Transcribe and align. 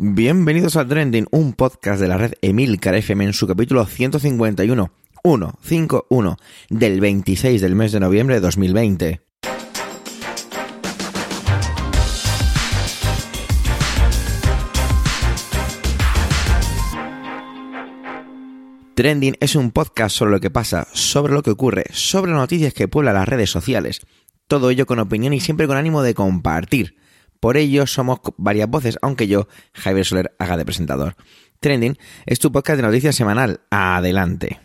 Bienvenidos 0.00 0.76
a 0.76 0.86
Trending, 0.86 1.26
un 1.32 1.54
podcast 1.54 2.00
de 2.00 2.06
la 2.06 2.16
red 2.16 2.34
Emilcar 2.40 2.94
FM 2.94 3.24
en 3.24 3.32
su 3.32 3.48
capítulo 3.48 3.84
151, 3.84 4.92
151, 5.24 6.36
del 6.70 7.00
26 7.00 7.60
del 7.60 7.74
mes 7.74 7.90
de 7.90 7.98
noviembre 7.98 8.36
de 8.36 8.40
2020. 8.40 9.20
Trending 18.94 19.36
es 19.40 19.56
un 19.56 19.72
podcast 19.72 20.14
sobre 20.14 20.30
lo 20.30 20.38
que 20.38 20.50
pasa, 20.50 20.86
sobre 20.92 21.32
lo 21.32 21.42
que 21.42 21.50
ocurre, 21.50 21.86
sobre 21.90 22.30
las 22.30 22.40
noticias 22.40 22.72
que 22.72 22.86
pueblan 22.86 23.14
las 23.14 23.28
redes 23.28 23.50
sociales. 23.50 24.02
Todo 24.46 24.70
ello 24.70 24.86
con 24.86 25.00
opinión 25.00 25.32
y 25.32 25.40
siempre 25.40 25.66
con 25.66 25.76
ánimo 25.76 26.04
de 26.04 26.14
compartir. 26.14 26.94
Por 27.40 27.56
ello 27.56 27.86
somos 27.86 28.20
varias 28.36 28.68
voces, 28.68 28.98
aunque 29.00 29.28
yo, 29.28 29.46
Javier 29.72 30.04
Soler, 30.04 30.34
haga 30.38 30.56
de 30.56 30.64
presentador. 30.64 31.14
Trending 31.60 31.96
es 32.26 32.38
tu 32.38 32.50
podcast 32.50 32.76
de 32.76 32.82
noticias 32.82 33.14
semanal. 33.14 33.60
Adelante. 33.70 34.60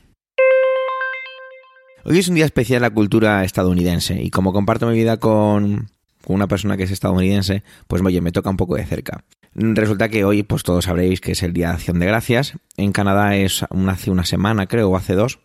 Hoy 2.05 2.19
es 2.19 2.27
un 2.27 2.35
día 2.35 2.45
especial 2.45 2.77
en 2.77 2.81
la 2.81 2.89
cultura 2.89 3.43
estadounidense 3.43 4.21
y 4.21 4.29
como 4.29 4.53
comparto 4.53 4.87
mi 4.87 4.95
vida 4.95 5.17
con, 5.17 5.89
una 6.27 6.47
persona 6.47 6.75
que 6.75 6.83
es 6.83 6.91
estadounidense, 6.91 7.63
pues 7.87 8.01
oye, 8.01 8.21
me 8.21 8.31
toca 8.31 8.49
un 8.49 8.57
poco 8.57 8.75
de 8.75 8.85
cerca. 8.85 9.23
Resulta 9.53 10.09
que 10.09 10.25
hoy, 10.25 10.41
pues 10.41 10.63
todos 10.63 10.85
sabréis 10.85 11.21
que 11.21 11.33
es 11.33 11.43
el 11.43 11.53
Día 11.53 11.67
de 11.67 11.73
Acción 11.75 11.99
de 11.99 12.07
Gracias. 12.07 12.57
En 12.75 12.91
Canadá 12.91 13.35
es 13.35 13.63
hace 13.87 14.09
una 14.09 14.25
semana, 14.25 14.65
creo, 14.65 14.89
o 14.89 14.97
hace 14.97 15.13
dos. 15.13 15.39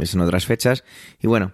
Es 0.00 0.14
en 0.14 0.20
otras 0.20 0.46
fechas. 0.46 0.84
Y 1.20 1.28
bueno, 1.28 1.52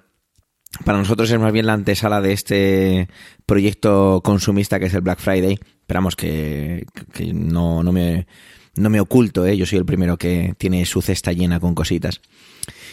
para 0.85 0.99
nosotros 0.99 1.31
es 1.31 1.39
más 1.39 1.53
bien 1.53 1.67
la 1.67 1.73
antesala 1.73 2.21
de 2.21 2.33
este 2.33 3.09
proyecto 3.47 4.21
consumista 4.23 4.79
que 4.79 4.87
es 4.87 4.95
el 4.95 5.01
Black 5.01 5.21
Friday. 5.21 5.59
Esperamos 5.81 6.17
que, 6.17 6.85
no, 7.33 7.83
me 7.83 9.01
oculto, 9.01 9.47
¿eh? 9.47 9.57
yo 9.57 9.65
soy 9.65 9.79
el 9.79 9.87
primero 9.87 10.19
que 10.19 10.55
tiene 10.59 10.85
su 10.85 11.01
cesta 11.01 11.33
llena 11.33 11.59
con 11.59 11.75
cositas. 11.75 12.21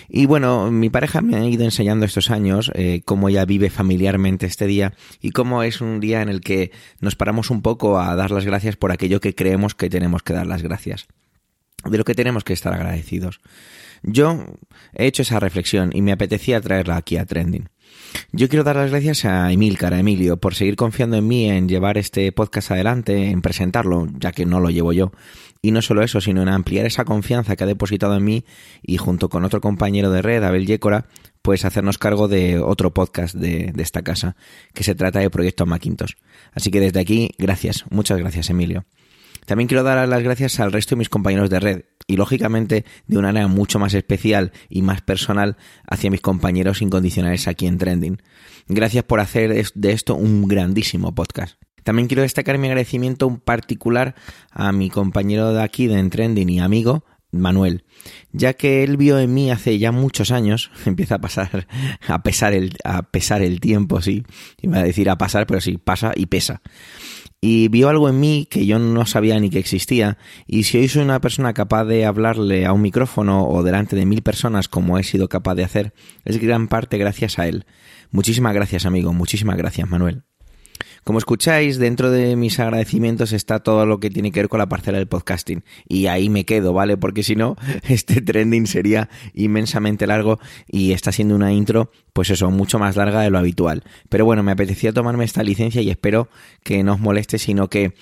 Y 0.08 0.26
bueno, 0.26 0.72
mi 0.72 0.90
pareja 0.90 1.22
me 1.22 1.36
ha 1.36 1.46
ido 1.46 1.66
enseñando 1.66 2.06
estos 2.06 2.32
años 2.32 2.72
eh, 2.76 3.02
cómo 3.04 3.28
ella 3.28 3.44
vive 3.46 3.70
familiarmente 3.70 4.46
este 4.46 4.68
día 4.68 4.94
y 5.22 5.32
cómo 5.32 5.64
es 5.64 5.82
un 5.82 6.00
día 6.00 6.22
en 6.22 6.30
el 6.30 6.42
que 6.42 6.72
nos 7.02 7.16
paramos 7.16 7.50
un 7.50 7.62
poco 7.62 8.00
a 8.00 8.16
dar 8.16 8.32
las 8.32 8.46
gracias 8.46 8.78
por 8.78 8.92
aquello 8.92 9.20
que 9.20 9.36
creemos 9.36 9.76
que 9.76 9.90
tenemos 9.90 10.24
que 10.24 10.34
dar 10.34 10.48
las 10.48 10.62
gracias, 10.62 11.08
de 11.90 11.98
lo 11.98 12.04
que 12.04 12.16
tenemos 12.16 12.44
que 12.44 12.54
estar 12.54 12.74
agradecidos. 12.74 13.42
Yo 14.04 14.46
he 14.94 15.08
hecho 15.08 15.24
esa 15.24 15.40
reflexión 15.40 15.92
y 15.94 16.02
me 16.02 16.12
apetecía 16.12 16.62
traerla 16.62 16.98
aquí 16.98 17.18
a 17.18 17.26
Trending. 17.26 17.70
Yo 18.32 18.50
quiero 18.50 18.64
dar 18.64 18.76
las 18.76 18.92
gracias 18.92 19.26
a 19.26 19.52
Emilcar, 19.52 19.94
a 19.94 20.00
Emilio, 20.00 20.38
por 20.38 20.56
seguir 20.56 20.76
confiando 20.76 21.18
en 21.18 21.28
mí 21.28 21.50
en 21.50 21.68
llevar 21.68 21.98
este 21.98 22.32
podcast 22.32 22.72
adelante, 22.72 23.30
en 23.30 23.42
presentarlo, 23.42 24.08
ya 24.20 24.32
que 24.32 24.46
no 24.46 24.60
lo 24.60 24.70
llevo 24.70 24.94
yo. 24.94 25.12
Y 25.62 25.72
no 25.72 25.82
solo 25.82 26.04
eso, 26.04 26.22
sino 26.22 26.42
en 26.44 26.50
ampliar 26.50 26.86
esa 26.86 27.06
confianza 27.06 27.56
que 27.56 27.64
ha 27.64 27.68
depositado 27.68 28.16
en 28.16 28.24
mí 28.24 28.46
y 28.84 28.98
junto 28.98 29.30
con 29.30 29.44
otro 29.44 29.62
compañero 29.62 30.12
de 30.12 30.22
red, 30.22 30.44
Abel 30.44 30.68
Yécora, 30.68 31.08
pues 31.42 31.66
hacernos 31.66 31.98
cargo 31.98 32.28
de 32.28 32.60
otro 32.60 32.94
podcast 32.94 33.36
de, 33.36 33.72
de 33.74 33.84
esta 33.84 34.04
casa, 34.04 34.36
que 34.74 34.84
se 34.84 34.96
trata 34.96 35.20
de 35.20 35.30
Proyecto 35.30 35.66
Macintosh. 35.66 36.14
Así 36.54 36.70
que 36.70 36.80
desde 36.80 37.00
aquí, 37.00 37.32
gracias, 37.38 37.86
muchas 37.90 38.20
gracias 38.20 38.50
Emilio. 38.50 38.86
También 39.46 39.68
quiero 39.68 39.84
dar 39.84 40.08
las 40.08 40.24
gracias 40.24 40.60
al 40.60 40.72
resto 40.72 40.96
de 40.96 41.00
mis 41.00 41.10
compañeros 41.10 41.50
de 41.50 41.60
red 41.60 41.82
y 42.08 42.18
lógicamente 42.18 42.86
de 43.08 43.18
una 43.18 43.30
manera 43.30 43.48
mucho 43.48 43.80
más 43.80 43.94
especial 43.94 44.52
y 44.70 44.82
más 44.82 45.02
personal 45.02 45.58
hacia 45.88 46.12
mis 46.12 46.22
compañeros 46.22 46.82
incondicionales 46.82 47.48
aquí 47.48 47.68
en 47.68 47.78
Trending. 47.78 48.22
Gracias 48.68 49.04
por 49.04 49.20
hacer 49.20 49.66
de 49.74 49.92
esto 49.92 50.16
un 50.16 50.48
grandísimo 50.48 51.14
podcast. 51.14 51.60
También 51.84 52.08
quiero 52.08 52.24
destacar 52.24 52.58
mi 52.58 52.68
agradecimiento 52.68 53.28
un 53.28 53.40
particular 53.40 54.16
a 54.52 54.72
mi 54.72 54.90
compañero 54.90 55.54
de 55.54 55.62
aquí 55.62 55.86
de 55.88 56.04
Trending 56.10 56.50
y 56.50 56.60
amigo, 56.60 57.06
Manuel, 57.32 57.84
ya 58.32 58.54
que 58.54 58.84
él 58.84 58.98
vio 58.98 59.20
en 59.20 59.34
mí 59.34 59.52
hace 59.52 59.78
ya 59.78 59.92
muchos 59.92 60.32
años, 60.32 60.72
empieza 60.86 61.16
a 61.16 61.22
pasar, 61.22 61.68
a 62.08 62.24
pesar 62.24 62.54
el, 62.54 62.76
a 62.84 63.04
pesar 63.04 63.44
el 63.44 63.60
tiempo, 63.60 64.02
sí, 64.02 64.24
iba 64.62 64.78
a 64.80 64.84
decir 64.84 65.10
a 65.10 65.18
pasar, 65.18 65.46
pero 65.46 65.62
sí, 65.62 65.78
pasa 65.78 66.14
y 66.16 66.26
pesa 66.26 66.62
y 67.48 67.68
vio 67.68 67.90
algo 67.90 68.10
en 68.10 68.20
mí 68.20 68.48
que 68.50 68.66
yo 68.66 68.80
no 68.80 69.06
sabía 69.06 69.40
ni 69.40 69.52
que 69.52 69.60
existía 69.60 70.18
y 70.48 70.64
si 70.64 70.80
hoy 70.80 70.88
soy 70.88 71.04
una 71.04 71.22
persona 71.22 71.54
capaz 71.54 71.86
de 71.86 72.04
hablarle 72.04 72.66
a 72.66 72.74
un 72.74 72.82
micrófono 72.82 73.48
o 73.48 73.62
delante 73.62 73.96
de 73.96 74.08
mil 74.08 74.24
personas 74.24 74.68
como 74.68 74.98
he 74.98 75.04
sido 75.04 75.30
capaz 75.30 75.54
de 75.54 75.64
hacer, 75.64 75.94
es 76.24 76.40
gran 76.40 76.68
parte 76.68 76.98
gracias 76.98 77.38
a 77.38 77.48
él. 77.48 77.68
Muchísimas 78.10 78.56
gracias 78.56 78.88
amigo, 78.88 79.14
muchísimas 79.14 79.58
gracias 79.58 79.88
Manuel. 79.88 80.24
Como 81.06 81.20
escucháis, 81.20 81.78
dentro 81.78 82.10
de 82.10 82.36
mis 82.36 82.60
agradecimientos 82.60 83.32
está 83.32 83.60
todo 83.60 83.86
lo 83.86 84.00
que 84.00 84.10
tiene 84.10 84.32
que 84.32 84.40
ver 84.40 84.50
con 84.50 84.58
la 84.58 84.68
parcela 84.68 84.98
del 84.98 85.08
podcasting. 85.08 85.64
Y 85.88 86.08
ahí 86.08 86.30
me 86.30 86.46
quedo, 86.46 86.74
¿vale? 86.74 86.98
Porque 86.98 87.22
si 87.22 87.36
no, 87.36 87.58
este 87.88 88.22
trending 88.22 88.66
sería 88.66 89.08
inmensamente 89.36 90.08
largo 90.08 90.40
y 90.68 90.94
está 90.94 91.12
siendo 91.12 91.36
una 91.36 91.54
intro, 91.54 91.92
pues 92.12 92.32
eso, 92.32 92.50
mucho 92.50 92.80
más 92.80 92.96
larga 92.96 93.22
de 93.22 93.30
lo 93.30 93.38
habitual. 93.38 93.84
Pero 94.10 94.26
bueno, 94.26 94.42
me 94.42 94.52
apetecía 94.52 94.94
tomarme 94.94 95.26
esta 95.26 95.44
licencia 95.44 95.80
y 95.80 95.92
espero 95.92 96.28
que 96.64 96.84
no 96.84 96.94
os 96.94 97.00
moleste, 97.00 97.38
sino 97.38 97.70
que 97.70 97.94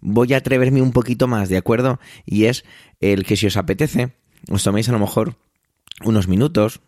voy 0.00 0.32
a 0.32 0.36
atreverme 0.36 0.80
un 0.80 0.92
poquito 0.92 1.26
más, 1.26 1.48
¿de 1.48 1.56
acuerdo? 1.56 1.98
Y 2.24 2.44
es 2.44 2.64
el 3.00 3.24
que 3.24 3.34
si 3.34 3.48
os 3.48 3.56
apetece, 3.56 4.12
os 4.48 4.62
toméis 4.62 4.88
a 4.88 4.92
lo 4.92 5.00
mejor 5.00 5.34
unos 6.04 6.28
minutos 6.28 6.82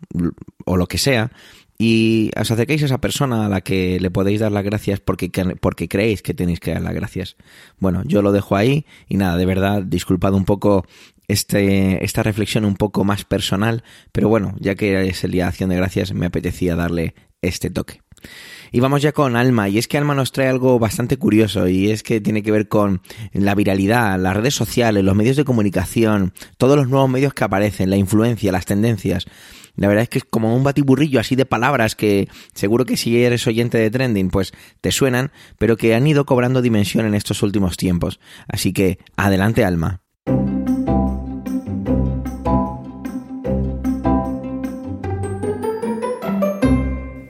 o 0.63 0.77
lo 0.77 0.87
que 0.87 0.97
sea 0.97 1.31
y 1.77 2.31
os 2.39 2.49
acerquéis 2.49 2.83
a 2.83 2.85
esa 2.85 3.01
persona 3.01 3.45
a 3.45 3.49
la 3.49 3.61
que 3.61 3.99
le 3.99 4.09
podéis 4.09 4.39
dar 4.39 4.51
las 4.51 4.63
gracias 4.63 4.99
porque, 4.99 5.29
porque 5.61 5.87
creéis 5.87 6.21
que 6.21 6.33
tenéis 6.33 6.59
que 6.59 6.73
dar 6.73 6.81
las 6.81 6.93
gracias. 6.93 7.37
Bueno, 7.79 8.03
yo 8.05 8.21
lo 8.21 8.31
dejo 8.31 8.55
ahí 8.55 8.85
y 9.07 9.17
nada, 9.17 9.37
de 9.37 9.45
verdad, 9.45 9.83
disculpad 9.83 10.33
un 10.33 10.45
poco 10.45 10.85
este, 11.27 12.03
esta 12.03 12.23
reflexión 12.23 12.65
un 12.65 12.75
poco 12.75 13.03
más 13.03 13.25
personal, 13.25 13.83
pero 14.11 14.29
bueno, 14.29 14.55
ya 14.59 14.75
que 14.75 15.07
es 15.07 15.23
el 15.23 15.31
día 15.31 15.43
de 15.43 15.49
acción 15.49 15.69
de 15.69 15.75
gracias, 15.75 16.13
me 16.13 16.25
apetecía 16.25 16.75
darle 16.75 17.13
este 17.41 17.69
toque. 17.69 18.01
Y 18.71 18.79
vamos 18.79 19.01
ya 19.01 19.11
con 19.11 19.35
Alma, 19.35 19.69
y 19.69 19.77
es 19.77 19.87
que 19.87 19.97
Alma 19.97 20.15
nos 20.15 20.31
trae 20.31 20.47
algo 20.47 20.79
bastante 20.79 21.17
curioso, 21.17 21.67
y 21.67 21.91
es 21.91 22.03
que 22.03 22.19
tiene 22.19 22.43
que 22.43 22.51
ver 22.51 22.67
con 22.67 23.01
la 23.31 23.55
viralidad, 23.55 24.19
las 24.19 24.35
redes 24.35 24.55
sociales, 24.55 25.03
los 25.03 25.15
medios 25.15 25.37
de 25.37 25.45
comunicación, 25.45 26.33
todos 26.57 26.75
los 26.75 26.89
nuevos 26.89 27.09
medios 27.09 27.33
que 27.33 27.43
aparecen, 27.43 27.89
la 27.89 27.97
influencia, 27.97 28.51
las 28.51 28.65
tendencias. 28.65 29.25
La 29.77 29.87
verdad 29.87 30.03
es 30.03 30.09
que 30.09 30.17
es 30.17 30.25
como 30.25 30.55
un 30.55 30.63
batiburrillo 30.63 31.19
así 31.19 31.35
de 31.35 31.45
palabras 31.45 31.95
que 31.95 32.27
seguro 32.53 32.85
que 32.85 32.97
si 32.97 33.23
eres 33.23 33.45
oyente 33.45 33.77
de 33.77 33.91
trending 33.91 34.29
pues 34.29 34.51
te 34.81 34.91
suenan, 34.91 35.31
pero 35.59 35.77
que 35.77 35.93
han 35.93 36.07
ido 36.07 36.25
cobrando 36.25 36.63
dimensión 36.63 37.05
en 37.05 37.13
estos 37.13 37.43
últimos 37.43 37.77
tiempos. 37.77 38.19
Así 38.47 38.73
que 38.73 38.97
adelante 39.15 39.63
alma. 39.63 40.01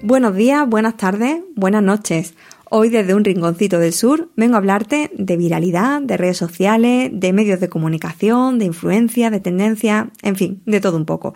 Buenos 0.01 0.35
días, 0.37 0.65
buenas 0.69 0.95
tardes, 0.95 1.41
buenas 1.57 1.83
noches. 1.83 2.33
Hoy 2.69 2.89
desde 2.89 3.13
un 3.13 3.25
rinconcito 3.25 3.77
del 3.77 3.91
sur 3.91 4.29
vengo 4.37 4.55
a 4.55 4.59
hablarte 4.59 5.11
de 5.13 5.35
viralidad, 5.35 6.01
de 6.01 6.15
redes 6.15 6.37
sociales, 6.37 7.09
de 7.11 7.33
medios 7.33 7.59
de 7.59 7.67
comunicación, 7.67 8.57
de 8.57 8.65
influencia, 8.65 9.29
de 9.29 9.41
tendencia, 9.41 10.11
en 10.21 10.37
fin, 10.37 10.61
de 10.65 10.79
todo 10.79 10.95
un 10.95 11.05
poco. 11.05 11.33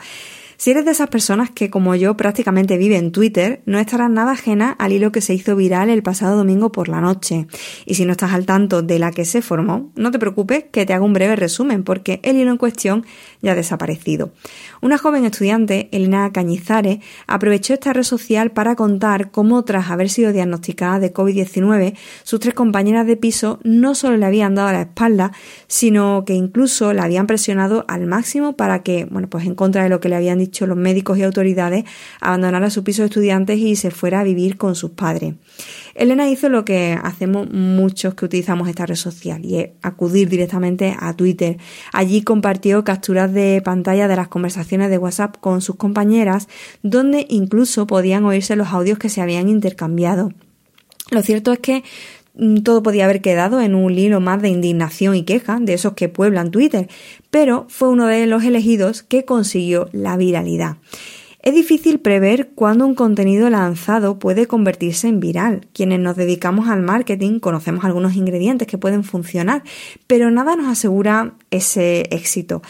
Si 0.61 0.69
eres 0.69 0.85
de 0.85 0.91
esas 0.91 1.09
personas 1.09 1.49
que, 1.49 1.71
como 1.71 1.95
yo, 1.95 2.15
prácticamente 2.15 2.77
vive 2.77 2.95
en 2.95 3.11
Twitter, 3.11 3.63
no 3.65 3.79
estarás 3.79 4.11
nada 4.11 4.33
ajena 4.33 4.69
al 4.77 4.91
hilo 4.91 5.11
que 5.11 5.19
se 5.19 5.33
hizo 5.33 5.55
viral 5.55 5.89
el 5.89 6.03
pasado 6.03 6.37
domingo 6.37 6.71
por 6.71 6.87
la 6.87 7.01
noche. 7.01 7.47
Y 7.87 7.95
si 7.95 8.05
no 8.05 8.11
estás 8.11 8.31
al 8.31 8.45
tanto 8.45 8.83
de 8.83 8.99
la 8.99 9.09
que 9.09 9.25
se 9.25 9.41
formó, 9.41 9.91
no 9.95 10.11
te 10.11 10.19
preocupes 10.19 10.65
que 10.71 10.85
te 10.85 10.93
hago 10.93 11.03
un 11.03 11.13
breve 11.13 11.35
resumen, 11.35 11.83
porque 11.83 12.19
el 12.21 12.35
hilo 12.35 12.51
en 12.51 12.57
cuestión 12.57 13.07
ya 13.41 13.55
desaparecido. 13.55 14.31
Una 14.81 14.97
joven 14.97 15.25
estudiante, 15.25 15.89
Elena 15.91 16.31
Cañizares, 16.31 16.99
aprovechó 17.27 17.73
esta 17.73 17.93
red 17.93 18.03
social 18.03 18.51
para 18.51 18.75
contar 18.75 19.31
cómo, 19.31 19.63
tras 19.63 19.89
haber 19.89 20.09
sido 20.09 20.31
diagnosticada 20.31 20.99
de 20.99 21.13
COVID-19, 21.13 21.95
sus 22.23 22.39
tres 22.39 22.53
compañeras 22.53 23.07
de 23.07 23.17
piso 23.17 23.59
no 23.63 23.95
solo 23.95 24.17
le 24.17 24.25
habían 24.25 24.55
dado 24.55 24.71
la 24.71 24.81
espalda, 24.81 25.31
sino 25.67 26.23
que 26.25 26.33
incluso 26.33 26.93
la 26.93 27.03
habían 27.03 27.27
presionado 27.27 27.85
al 27.87 28.07
máximo 28.07 28.55
para 28.55 28.83
que, 28.83 29.05
bueno, 29.05 29.29
pues 29.29 29.45
en 29.45 29.55
contra 29.55 29.83
de 29.83 29.89
lo 29.89 29.99
que 29.99 30.09
le 30.09 30.15
habían 30.15 30.39
dicho 30.39 30.67
los 30.67 30.77
médicos 30.77 31.17
y 31.17 31.23
autoridades, 31.23 31.85
abandonara 32.19 32.69
su 32.69 32.83
piso 32.83 33.01
de 33.01 33.07
estudiantes 33.07 33.57
y 33.59 33.75
se 33.75 33.91
fuera 33.91 34.21
a 34.21 34.23
vivir 34.23 34.57
con 34.57 34.75
sus 34.75 34.91
padres. 34.91 35.35
Elena 35.95 36.29
hizo 36.29 36.49
lo 36.49 36.65
que 36.65 36.97
hacemos 37.01 37.49
muchos 37.51 38.13
que 38.15 38.25
utilizamos 38.25 38.67
esta 38.67 38.85
red 38.85 38.95
social 38.95 39.45
y 39.45 39.59
es 39.59 39.69
acudir 39.81 40.29
directamente 40.29 40.95
a 40.99 41.15
Twitter. 41.15 41.57
Allí 41.93 42.21
compartió 42.21 42.83
capturas 42.83 43.33
de 43.33 43.61
pantalla 43.63 44.07
de 44.07 44.15
las 44.15 44.27
conversaciones 44.27 44.89
de 44.89 44.97
WhatsApp 44.97 45.37
con 45.39 45.61
sus 45.61 45.75
compañeras, 45.75 46.47
donde 46.83 47.25
incluso 47.29 47.87
podían 47.87 48.25
oírse 48.25 48.55
los 48.55 48.69
audios 48.69 48.97
que 48.97 49.09
se 49.09 49.21
habían 49.21 49.49
intercambiado. 49.49 50.31
Lo 51.11 51.21
cierto 51.21 51.51
es 51.51 51.59
que 51.59 51.83
mm, 52.35 52.59
todo 52.59 52.81
podía 52.81 53.05
haber 53.05 53.21
quedado 53.21 53.61
en 53.61 53.75
un 53.75 53.97
hilo 53.97 54.21
más 54.21 54.41
de 54.41 54.49
indignación 54.49 55.15
y 55.15 55.23
queja 55.23 55.59
de 55.59 55.73
esos 55.73 55.93
que 55.93 56.09
pueblan 56.09 56.51
Twitter, 56.51 56.87
pero 57.29 57.65
fue 57.69 57.89
uno 57.89 58.07
de 58.07 58.25
los 58.27 58.43
elegidos 58.43 59.03
que 59.03 59.25
consiguió 59.25 59.89
la 59.91 60.15
viralidad. 60.15 60.77
Es 61.43 61.55
difícil 61.55 61.99
prever 61.99 62.51
cuándo 62.53 62.85
un 62.85 62.93
contenido 62.93 63.49
lanzado 63.49 64.19
puede 64.19 64.45
convertirse 64.45 65.07
en 65.07 65.19
viral. 65.19 65.67
Quienes 65.73 65.99
nos 65.99 66.15
dedicamos 66.15 66.69
al 66.69 66.83
marketing 66.83 67.39
conocemos 67.39 67.83
algunos 67.83 68.15
ingredientes 68.15 68.67
que 68.67 68.77
pueden 68.77 69.03
funcionar, 69.03 69.63
pero 70.05 70.29
nada 70.29 70.55
nos 70.55 70.67
asegura 70.67 71.33
ese 71.49 72.01
éxito. 72.11 72.61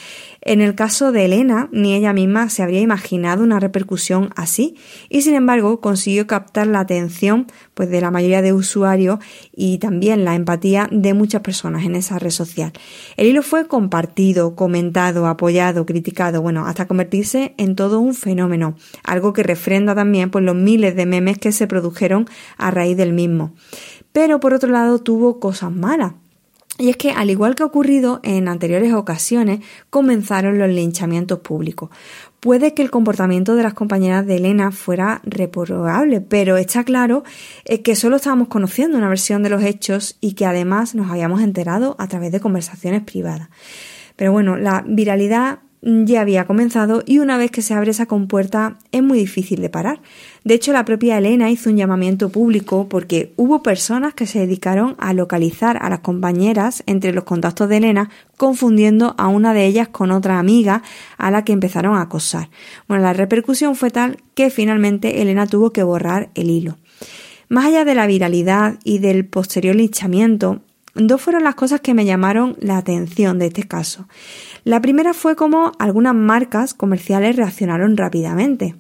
En 0.43 0.59
el 0.59 0.73
caso 0.73 1.11
de 1.11 1.25
Elena, 1.25 1.69
ni 1.71 1.93
ella 1.93 2.13
misma 2.13 2.49
se 2.49 2.63
habría 2.63 2.81
imaginado 2.81 3.43
una 3.43 3.59
repercusión 3.59 4.31
así 4.35 4.75
y 5.07 5.21
sin 5.21 5.35
embargo 5.35 5.81
consiguió 5.81 6.25
captar 6.25 6.65
la 6.65 6.79
atención 6.79 7.45
pues, 7.75 7.91
de 7.91 8.01
la 8.01 8.09
mayoría 8.09 8.41
de 8.41 8.51
usuarios 8.51 9.19
y 9.55 9.77
también 9.77 10.25
la 10.25 10.33
empatía 10.33 10.89
de 10.91 11.13
muchas 11.13 11.41
personas 11.41 11.85
en 11.85 11.95
esa 11.95 12.17
red 12.17 12.31
social. 12.31 12.73
El 13.17 13.27
hilo 13.27 13.43
fue 13.43 13.67
compartido, 13.67 14.55
comentado, 14.55 15.27
apoyado, 15.27 15.85
criticado, 15.85 16.41
bueno, 16.41 16.65
hasta 16.65 16.88
convertirse 16.88 17.53
en 17.57 17.75
todo 17.75 17.99
un 17.99 18.15
fenómeno, 18.15 18.75
algo 19.03 19.33
que 19.33 19.43
refrenda 19.43 19.93
también 19.93 20.31
pues, 20.31 20.43
los 20.43 20.55
miles 20.55 20.95
de 20.95 21.05
memes 21.05 21.38
que 21.38 21.51
se 21.51 21.67
produjeron 21.67 22.27
a 22.57 22.71
raíz 22.71 22.97
del 22.97 23.13
mismo. 23.13 23.53
Pero 24.11 24.39
por 24.39 24.55
otro 24.55 24.71
lado 24.71 24.97
tuvo 24.97 25.39
cosas 25.39 25.71
malas. 25.71 26.13
Y 26.81 26.89
es 26.89 26.98
que, 26.98 27.12
al 27.12 27.30
igual 27.30 27.54
que 27.54 27.62
ha 27.62 27.68
ocurrido 27.68 28.19
en 28.24 28.48
anteriores 28.48 28.92
ocasiones, 28.94 29.60
comenzaron 29.92 30.57
los 30.57 30.68
linchamientos 30.68 31.38
públicos. 31.38 31.92
Puede 32.39 32.74
que 32.74 32.81
el 32.81 32.89
comportamiento 32.89 33.54
de 33.54 33.62
las 33.62 33.75
compañeras 33.75 34.25
de 34.25 34.38
Elena 34.38 34.72
fuera 34.72 35.22
reprobable, 35.24 36.22
pero 36.22 36.57
está 36.57 36.83
claro 36.83 37.24
eh, 37.66 37.83
que 37.83 37.95
solo 37.95 38.16
estábamos 38.16 38.48
conociendo 38.48 38.98
una 38.98 39.10
versión 39.10 39.44
de 39.44 39.51
los 39.51 39.62
hechos 39.62 40.18
y 40.22 40.33
que 40.33 40.48
además 40.48 40.95
nos 40.95 41.12
habíamos 41.12 41.44
enterado 41.44 41.95
a 42.00 42.07
través 42.07 42.31
de 42.31 42.39
conversaciones 42.39 43.04
privadas. 43.04 43.50
Pero 44.16 44.31
bueno, 44.31 44.57
la 44.57 44.84
viralidad 44.88 45.60
ya 45.81 46.22
había 46.22 46.45
comenzado 46.45 47.01
y 47.06 47.18
una 47.19 47.38
vez 47.38 47.50
que 47.50 47.63
se 47.63 47.74
abre 47.74 47.92
esa 47.92 48.06
compuerta 48.06 48.78
es 48.92 49.01
muy 49.01 49.18
difícil 49.18 49.62
de 49.62 49.69
parar. 49.69 50.01
De 50.44 50.54
hecho, 50.54 50.74
la 50.74 50.86
propia 50.86 51.18
Elena 51.18 51.50
hizo 51.50 51.69
un 51.69 51.78
llamamiento 51.78 52.30
público 52.30 52.88
porque 52.88 53.33
hubo 53.36 53.63
personas 53.63 54.13
que 54.13 54.28
se 54.28 54.39
dedicaron 54.39 54.95
a 55.00 55.13
localizar 55.13 55.78
a 55.81 55.89
las 55.89 56.00
compañeras 56.00 56.83
entre 56.86 57.13
los 57.13 57.24
contactos 57.24 57.68
de 57.68 57.78
Elena, 57.78 58.10
confundiendo 58.38 59.16
a 59.18 59.28
una 59.28 59.54
de 59.54 59.66
ellas 59.66 59.88
con 59.88 60.12
otra 60.12 60.38
amiga 60.38 60.83
a 61.18 61.31
la 61.31 61.44
que 61.44 61.54
empezaron 61.54 61.95
a 61.95 62.01
acosar. 62.01 62.50
Bueno, 62.88 63.04
la 63.04 63.13
repercusión 63.13 63.75
fue 63.75 63.89
tal 63.89 64.18
que 64.36 64.51
finalmente 64.51 65.22
Elena 65.22 65.48
tuvo 65.48 65.72
que 65.72 65.84
borrar 65.84 66.30
el 66.36 66.50
hilo. 66.50 66.77
Más 67.50 67.66
allá 67.66 67.86
de 67.86 67.95
la 67.95 68.07
viralidad 68.07 68.80
y 68.84 69.00
del 69.00 69.25
posterior 69.25 69.75
linchamiento, 69.75 70.62
dos 70.95 71.22
fueron 71.22 71.44
las 71.44 71.56
cosas 71.56 71.81
que 71.81 71.94
me 71.94 72.06
llamaron 72.06 72.56
la 72.60 72.77
atención 72.77 73.39
de 73.39 73.48
este 73.48 73.63
caso. 73.63 74.07
La 74.63 74.80
primera 74.80 75.13
fue 75.13 75.36
cómo 75.36 75.72
algunas 75.80 76.13
marcas 76.13 76.74
comerciales 76.74 77.36
reaccionaron 77.36 77.98
rápidamente. 77.98 78.75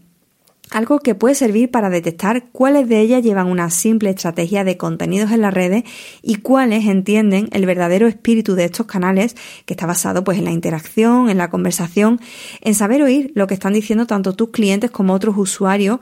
Algo 0.69 0.99
que 0.99 1.15
puede 1.15 1.35
servir 1.35 1.69
para 1.69 1.89
detectar 1.89 2.45
cuáles 2.51 2.87
de 2.87 3.01
ellas 3.01 3.23
llevan 3.23 3.47
una 3.47 3.69
simple 3.69 4.09
estrategia 4.09 4.63
de 4.63 4.77
contenidos 4.77 5.31
en 5.31 5.41
las 5.41 5.53
redes 5.53 5.83
y 6.21 6.35
cuáles 6.35 6.85
entienden 6.85 7.49
el 7.51 7.65
verdadero 7.65 8.07
espíritu 8.07 8.55
de 8.55 8.65
estos 8.65 8.85
canales, 8.85 9.35
que 9.65 9.73
está 9.73 9.85
basado 9.85 10.23
pues 10.23 10.37
en 10.37 10.45
la 10.45 10.51
interacción, 10.51 11.29
en 11.29 11.37
la 11.37 11.49
conversación, 11.49 12.21
en 12.61 12.73
saber 12.73 13.01
oír 13.01 13.33
lo 13.35 13.47
que 13.47 13.53
están 13.53 13.73
diciendo 13.73 14.07
tanto 14.07 14.33
tus 14.33 14.51
clientes 14.51 14.91
como 14.91 15.13
otros 15.13 15.35
usuarios 15.35 15.99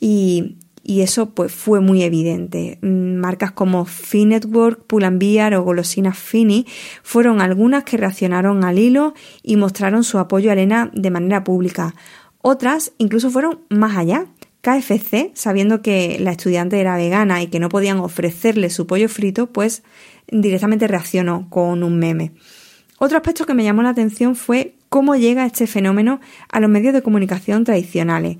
y, 0.00 0.58
y 0.84 1.00
eso 1.00 1.30
pues 1.30 1.50
fue 1.50 1.80
muy 1.80 2.02
evidente. 2.02 2.78
Mm, 2.82 3.16
marcas 3.16 3.52
como 3.52 3.86
Finetwork, 3.86 4.84
Pull&Bear 4.86 5.54
o 5.54 5.62
Golosinas 5.62 6.18
Fini 6.18 6.66
fueron 7.02 7.40
algunas 7.40 7.84
que 7.84 7.96
reaccionaron 7.96 8.64
al 8.64 8.78
hilo 8.78 9.14
y 9.42 9.56
mostraron 9.56 10.04
su 10.04 10.18
apoyo 10.18 10.50
a 10.50 10.52
Elena 10.52 10.90
de 10.92 11.10
manera 11.10 11.42
pública. 11.42 11.94
Otras 12.42 12.92
incluso 12.98 13.30
fueron 13.30 13.60
más 13.70 13.96
allá. 13.96 14.26
KFC, 14.60 15.30
sabiendo 15.34 15.82
que 15.82 16.18
la 16.20 16.30
estudiante 16.30 16.80
era 16.80 16.96
vegana 16.96 17.42
y 17.42 17.48
que 17.48 17.60
no 17.60 17.68
podían 17.68 17.98
ofrecerle 17.98 18.70
su 18.70 18.86
pollo 18.86 19.10
frito, 19.10 19.52
pues 19.52 19.82
directamente 20.30 20.88
reaccionó 20.88 21.48
con 21.50 21.82
un 21.82 21.98
meme. 21.98 22.32
Otro 22.98 23.18
aspecto 23.18 23.44
que 23.44 23.52
me 23.52 23.64
llamó 23.64 23.82
la 23.82 23.90
atención 23.90 24.36
fue 24.36 24.74
cómo 24.88 25.16
llega 25.16 25.44
este 25.44 25.66
fenómeno 25.66 26.20
a 26.50 26.60
los 26.60 26.70
medios 26.70 26.94
de 26.94 27.02
comunicación 27.02 27.64
tradicionales. 27.64 28.38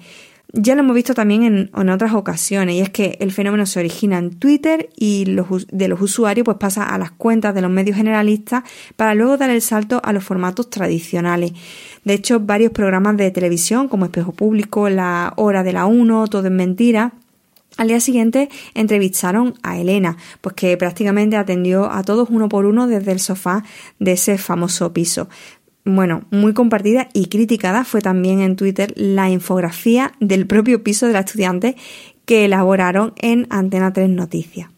Ya 0.56 0.76
lo 0.76 0.82
hemos 0.82 0.94
visto 0.94 1.14
también 1.14 1.70
en, 1.74 1.88
otras 1.88 2.14
ocasiones, 2.14 2.76
y 2.76 2.80
es 2.80 2.88
que 2.88 3.16
el 3.18 3.32
fenómeno 3.32 3.66
se 3.66 3.80
origina 3.80 4.18
en 4.18 4.38
Twitter 4.38 4.88
y 4.96 5.24
de 5.24 5.88
los 5.88 6.00
usuarios 6.00 6.44
pues 6.44 6.58
pasa 6.58 6.84
a 6.84 6.96
las 6.96 7.10
cuentas 7.10 7.56
de 7.56 7.60
los 7.60 7.72
medios 7.72 7.96
generalistas 7.96 8.62
para 8.94 9.14
luego 9.16 9.36
dar 9.36 9.50
el 9.50 9.60
salto 9.60 10.00
a 10.04 10.12
los 10.12 10.22
formatos 10.22 10.70
tradicionales. 10.70 11.52
De 12.04 12.14
hecho, 12.14 12.38
varios 12.38 12.70
programas 12.70 13.16
de 13.16 13.32
televisión 13.32 13.88
como 13.88 14.04
Espejo 14.04 14.30
Público, 14.30 14.88
La 14.88 15.32
Hora 15.36 15.64
de 15.64 15.72
la 15.72 15.86
Uno, 15.86 16.28
Todo 16.28 16.46
es 16.46 16.52
Mentira, 16.52 17.14
al 17.76 17.88
día 17.88 17.98
siguiente 17.98 18.50
entrevistaron 18.74 19.54
a 19.64 19.78
Elena, 19.78 20.16
pues 20.40 20.54
que 20.54 20.76
prácticamente 20.76 21.36
atendió 21.36 21.90
a 21.90 22.04
todos 22.04 22.28
uno 22.30 22.48
por 22.48 22.66
uno 22.66 22.86
desde 22.86 23.10
el 23.10 23.18
sofá 23.18 23.64
de 23.98 24.12
ese 24.12 24.38
famoso 24.38 24.92
piso 24.92 25.28
bueno, 25.84 26.22
muy 26.30 26.54
compartida 26.54 27.08
y 27.12 27.26
criticada 27.26 27.84
fue 27.84 28.00
también 28.00 28.40
en 28.40 28.56
Twitter 28.56 28.92
la 28.96 29.30
infografía 29.30 30.12
del 30.18 30.46
propio 30.46 30.82
piso 30.82 31.06
de 31.06 31.12
la 31.12 31.20
estudiante 31.20 31.76
que 32.24 32.46
elaboraron 32.46 33.12
en 33.16 33.46
Antena 33.50 33.92
3 33.92 34.08
Noticias. 34.08 34.73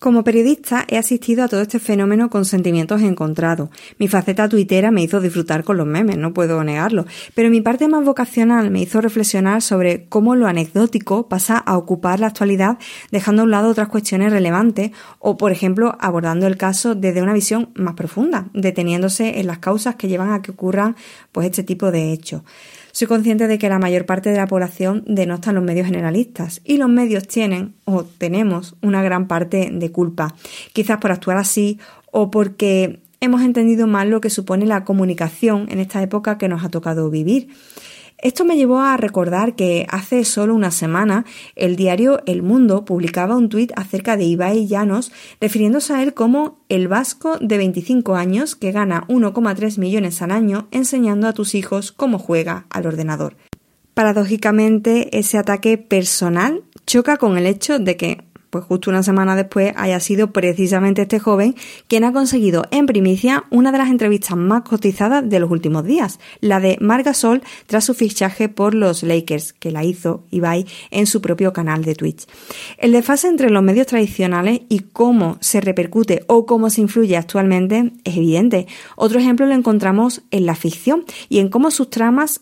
Como 0.00 0.24
periodista 0.24 0.86
he 0.88 0.96
asistido 0.96 1.44
a 1.44 1.48
todo 1.48 1.60
este 1.60 1.78
fenómeno 1.78 2.30
con 2.30 2.46
sentimientos 2.46 3.02
encontrados. 3.02 3.68
Mi 3.98 4.08
faceta 4.08 4.48
tuitera 4.48 4.90
me 4.90 5.02
hizo 5.02 5.20
disfrutar 5.20 5.62
con 5.62 5.76
los 5.76 5.86
memes, 5.86 6.16
no 6.16 6.32
puedo 6.32 6.64
negarlo, 6.64 7.04
pero 7.34 7.50
mi 7.50 7.60
parte 7.60 7.86
más 7.86 8.02
vocacional 8.02 8.70
me 8.70 8.80
hizo 8.80 9.02
reflexionar 9.02 9.60
sobre 9.60 10.06
cómo 10.08 10.36
lo 10.36 10.46
anecdótico 10.46 11.28
pasa 11.28 11.58
a 11.58 11.76
ocupar 11.76 12.18
la 12.18 12.28
actualidad 12.28 12.78
dejando 13.10 13.42
a 13.42 13.44
un 13.44 13.50
lado 13.50 13.68
otras 13.68 13.88
cuestiones 13.88 14.32
relevantes 14.32 14.90
o, 15.18 15.36
por 15.36 15.52
ejemplo, 15.52 15.94
abordando 16.00 16.46
el 16.46 16.56
caso 16.56 16.94
desde 16.94 17.20
una 17.20 17.34
visión 17.34 17.68
más 17.74 17.92
profunda, 17.92 18.48
deteniéndose 18.54 19.38
en 19.38 19.48
las 19.48 19.58
causas 19.58 19.96
que 19.96 20.08
llevan 20.08 20.32
a 20.32 20.40
que 20.40 20.52
ocurran 20.52 20.96
pues 21.30 21.44
este 21.44 21.62
tipo 21.62 21.90
de 21.90 22.10
hechos. 22.10 22.40
Soy 23.00 23.08
consciente 23.08 23.48
de 23.48 23.56
que 23.56 23.70
la 23.70 23.78
mayor 23.78 24.04
parte 24.04 24.28
de 24.28 24.36
la 24.36 24.46
población 24.46 25.04
denostan 25.06 25.54
los 25.54 25.64
medios 25.64 25.86
generalistas 25.86 26.60
y 26.64 26.76
los 26.76 26.90
medios 26.90 27.26
tienen 27.26 27.72
o 27.86 28.04
tenemos 28.04 28.76
una 28.82 29.02
gran 29.02 29.26
parte 29.26 29.70
de 29.72 29.90
culpa, 29.90 30.34
quizás 30.74 30.98
por 30.98 31.10
actuar 31.10 31.38
así 31.38 31.78
o 32.12 32.30
porque 32.30 33.00
hemos 33.22 33.40
entendido 33.40 33.86
mal 33.86 34.10
lo 34.10 34.20
que 34.20 34.28
supone 34.28 34.66
la 34.66 34.84
comunicación 34.84 35.66
en 35.70 35.78
esta 35.78 36.02
época 36.02 36.36
que 36.36 36.48
nos 36.48 36.62
ha 36.62 36.68
tocado 36.68 37.08
vivir. 37.08 37.48
Esto 38.22 38.44
me 38.44 38.56
llevó 38.56 38.80
a 38.80 38.98
recordar 38.98 39.54
que 39.54 39.86
hace 39.88 40.24
solo 40.24 40.54
una 40.54 40.70
semana 40.70 41.24
el 41.56 41.76
diario 41.76 42.20
El 42.26 42.42
Mundo 42.42 42.84
publicaba 42.84 43.34
un 43.34 43.48
tuit 43.48 43.72
acerca 43.76 44.18
de 44.18 44.24
Ibai 44.24 44.66
Llanos 44.66 45.10
refiriéndose 45.40 45.94
a 45.94 46.02
él 46.02 46.12
como 46.12 46.58
el 46.68 46.86
vasco 46.86 47.38
de 47.38 47.56
25 47.56 48.16
años 48.16 48.56
que 48.56 48.72
gana 48.72 49.06
1,3 49.08 49.78
millones 49.78 50.20
al 50.20 50.32
año 50.32 50.68
enseñando 50.70 51.28
a 51.28 51.32
tus 51.32 51.54
hijos 51.54 51.92
cómo 51.92 52.18
juega 52.18 52.66
al 52.68 52.86
ordenador. 52.86 53.36
Paradójicamente, 53.94 55.18
ese 55.18 55.38
ataque 55.38 55.78
personal 55.78 56.62
choca 56.86 57.16
con 57.16 57.38
el 57.38 57.46
hecho 57.46 57.78
de 57.78 57.96
que 57.96 58.29
pues 58.50 58.64
justo 58.64 58.90
una 58.90 59.02
semana 59.02 59.36
después 59.36 59.72
haya 59.76 60.00
sido 60.00 60.32
precisamente 60.32 61.02
este 61.02 61.18
joven 61.18 61.54
quien 61.88 62.04
ha 62.04 62.12
conseguido 62.12 62.66
en 62.70 62.86
primicia 62.86 63.44
una 63.50 63.72
de 63.72 63.78
las 63.78 63.90
entrevistas 63.90 64.36
más 64.36 64.62
cotizadas 64.62 65.28
de 65.28 65.40
los 65.40 65.50
últimos 65.50 65.84
días, 65.84 66.18
la 66.40 66.60
de 66.60 66.76
Marga 66.80 67.14
Sol 67.14 67.42
tras 67.66 67.84
su 67.84 67.94
fichaje 67.94 68.48
por 68.48 68.74
los 68.74 69.02
Lakers, 69.02 69.52
que 69.52 69.70
la 69.70 69.84
hizo 69.84 70.24
Ibai 70.30 70.66
en 70.90 71.06
su 71.06 71.20
propio 71.20 71.52
canal 71.52 71.84
de 71.84 71.94
Twitch. 71.94 72.26
El 72.78 72.92
desfase 72.92 73.28
entre 73.28 73.50
los 73.50 73.62
medios 73.62 73.86
tradicionales 73.86 74.60
y 74.68 74.80
cómo 74.80 75.38
se 75.40 75.60
repercute 75.60 76.24
o 76.26 76.46
cómo 76.46 76.70
se 76.70 76.80
influye 76.80 77.16
actualmente 77.16 77.92
es 78.04 78.16
evidente. 78.16 78.66
Otro 78.96 79.20
ejemplo 79.20 79.46
lo 79.46 79.54
encontramos 79.54 80.22
en 80.30 80.46
la 80.46 80.54
ficción 80.54 81.04
y 81.28 81.38
en 81.38 81.48
cómo 81.48 81.70
sus 81.70 81.90
tramas 81.90 82.40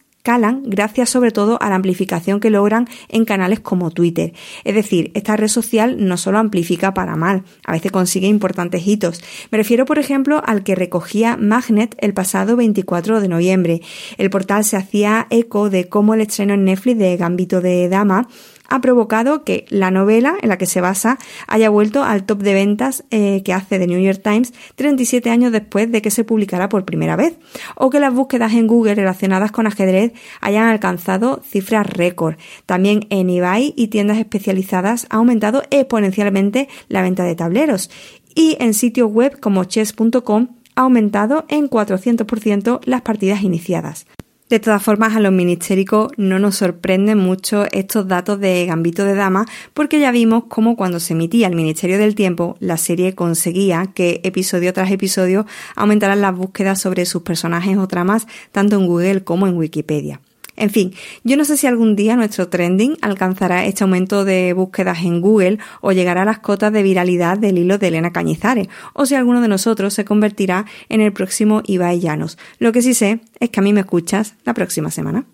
gracias 0.65 1.09
sobre 1.09 1.31
todo 1.31 1.57
a 1.63 1.71
la 1.71 1.77
amplificación 1.77 2.39
que 2.39 2.51
logran 2.51 2.87
en 3.09 3.25
canales 3.25 3.61
como 3.61 3.91
Twitter. 3.91 4.35
Es 4.65 4.75
decir, 4.75 5.11
esta 5.15 5.37
red 5.37 5.49
social 5.49 5.97
no 6.07 6.19
solo 6.19 6.39
amplifica 6.39 6.93
para 6.93 7.17
mal, 7.17 7.45
a 7.65 7.73
veces 7.73 7.93
consigue 7.93 8.27
importantes 8.27 8.87
hitos. 8.87 9.23
Me 9.51 9.57
refiero, 9.57 9.87
por 9.87 9.99
ejemplo, 9.99 10.43
al 10.45 10.65
que 10.65 10.75
recogía 10.75 11.39
Magnet 11.39 11.97
el 11.99 12.13
pasado 12.13 12.57
24 12.57 13.23
de 13.23 13.29
noviembre. 13.29 13.81
El 14.19 14.29
portal 14.29 14.65
se 14.65 14.77
hacía 14.77 15.27
eco 15.31 15.71
de 15.71 15.89
cómo 15.89 16.13
el 16.13 16.21
estreno 16.21 16.55
en 16.55 16.65
Netflix 16.65 16.99
de 16.99 17.17
Gambito 17.17 17.63
de 17.63 17.89
Dama 17.89 18.29
ha 18.69 18.81
provocado 18.81 19.45
que 19.45 19.65
la 19.71 19.91
novela 19.91 20.37
en 20.41 20.51
la 20.51 20.59
que 20.59 20.67
se 20.67 20.81
basa 20.81 21.19
haya 21.47 21.71
vuelto 21.71 22.05
al 22.05 22.25
top 22.25 22.43
de 22.43 22.55
ventas 22.55 23.05
eh, 23.11 23.43
que 23.45 23.53
hace 23.53 23.79
The 23.79 23.87
New 23.87 24.01
York 24.01 24.21
Times 24.23 24.53
37 24.77 25.31
años 25.31 25.53
después 25.53 25.91
de 25.91 26.03
que 26.03 26.11
se 26.11 26.25
publicara 26.25 26.69
por 26.69 26.85
primera 26.85 27.17
vez, 27.17 27.39
o 27.75 27.91
que 27.91 28.01
las 28.01 28.15
búsquedas 28.15 28.53
en 28.53 28.67
Google 28.67 28.95
relacionadas 28.95 29.51
con 29.51 29.67
ajedrez 29.67 30.13
hayan 30.41 30.69
alcanzado 30.69 31.43
cifras 31.45 31.87
récord. 31.87 32.37
También 32.67 33.07
en 33.11 33.31
eBay 33.31 33.75
y 33.77 33.89
tiendas 33.89 34.19
especializadas 34.19 35.07
ha 35.11 35.17
aumentado 35.17 35.63
exponencialmente 35.71 36.69
la 36.89 37.03
venta 37.03 37.25
de 37.25 37.35
tableros 37.35 37.91
y 38.35 38.57
en 38.61 38.75
sitios 38.75 39.11
web 39.11 39.41
como 39.41 39.65
chess.com 39.65 40.49
ha 40.75 40.83
aumentado 40.83 41.45
en 41.49 41.69
400% 41.69 42.81
las 42.85 43.03
partidas 43.03 43.43
iniciadas. 43.43 44.07
De 44.49 44.59
todas 44.59 44.83
formas, 44.83 45.15
a 45.15 45.21
los 45.21 45.33
ministéricos 45.33 46.11
no 46.17 46.39
nos 46.39 46.57
sorprenden 46.57 47.19
mucho 47.19 47.67
estos 47.71 48.09
datos 48.09 48.41
de 48.41 48.65
Gambito 48.65 49.05
de 49.05 49.15
Dama, 49.15 49.45
porque 49.75 50.01
ya 50.01 50.11
vimos 50.11 50.45
cómo 50.49 50.75
cuando 50.75 51.01
se 51.01 51.13
emitía 51.13 51.49
el 51.49 51.55
Ministerio 51.55 51.99
del 51.99 52.15
Tiempo, 52.15 52.57
la 52.59 52.79
serie 52.79 53.15
conseguía 53.15 53.91
que 53.95 54.23
episodio 54.25 54.73
tras 54.73 54.91
episodio 54.91 55.45
aumentaran 55.77 56.23
las 56.23 56.35
búsquedas 56.35 56.81
sobre 56.81 57.05
sus 57.05 57.23
personajes 57.23 57.77
o 57.77 57.89
tramas, 57.89 58.27
tanto 58.51 58.77
en 58.77 58.87
Google 58.87 59.23
como 59.23 59.47
en 59.47 59.57
Wikipedia. 59.57 60.21
En 60.59 60.71
fin, 60.71 60.93
yo 61.23 61.37
no 61.37 61.45
sé 61.45 61.57
si 61.57 61.69
algún 61.69 61.95
día 61.95 62.17
nuestro 62.17 62.49
trending 62.49 62.97
alcanzará 63.01 63.65
este 63.65 63.85
aumento 63.85 64.25
de 64.25 64.53
búsquedas 64.53 64.99
en 65.05 65.21
Google 65.21 65.59
o 65.81 65.93
llegará 65.93 66.23
a 66.23 66.25
las 66.25 66.41
cotas 66.41 66.73
de 66.73 66.83
viralidad 66.83 67.39
del 67.39 67.59
hilo 67.59 67.79
de 67.79 67.89
Elena 67.89 68.13
Cañizares, 68.13 68.69
o 68.93 69.07
si 69.07 69.15
alguno 69.15 69.41
de 69.41 69.47
nosotros 69.47 69.95
se 69.95 70.05
convertirá 70.05 70.67
en 70.89 71.01
el 71.01 71.13
próximo 71.13 71.63
Ibai 71.65 72.01
Llanos. 72.01 72.39
Lo 72.59 72.73
que 72.73 72.83
sí 72.83 72.93
sé 72.93 73.21
es 73.39 73.51
que 73.51 73.61
a 73.61 73.63
mí 73.63 73.73
me 73.73 73.81
escuchas 73.81 74.35
la 74.45 74.53
próxima 74.53 74.91
semana. 74.91 75.27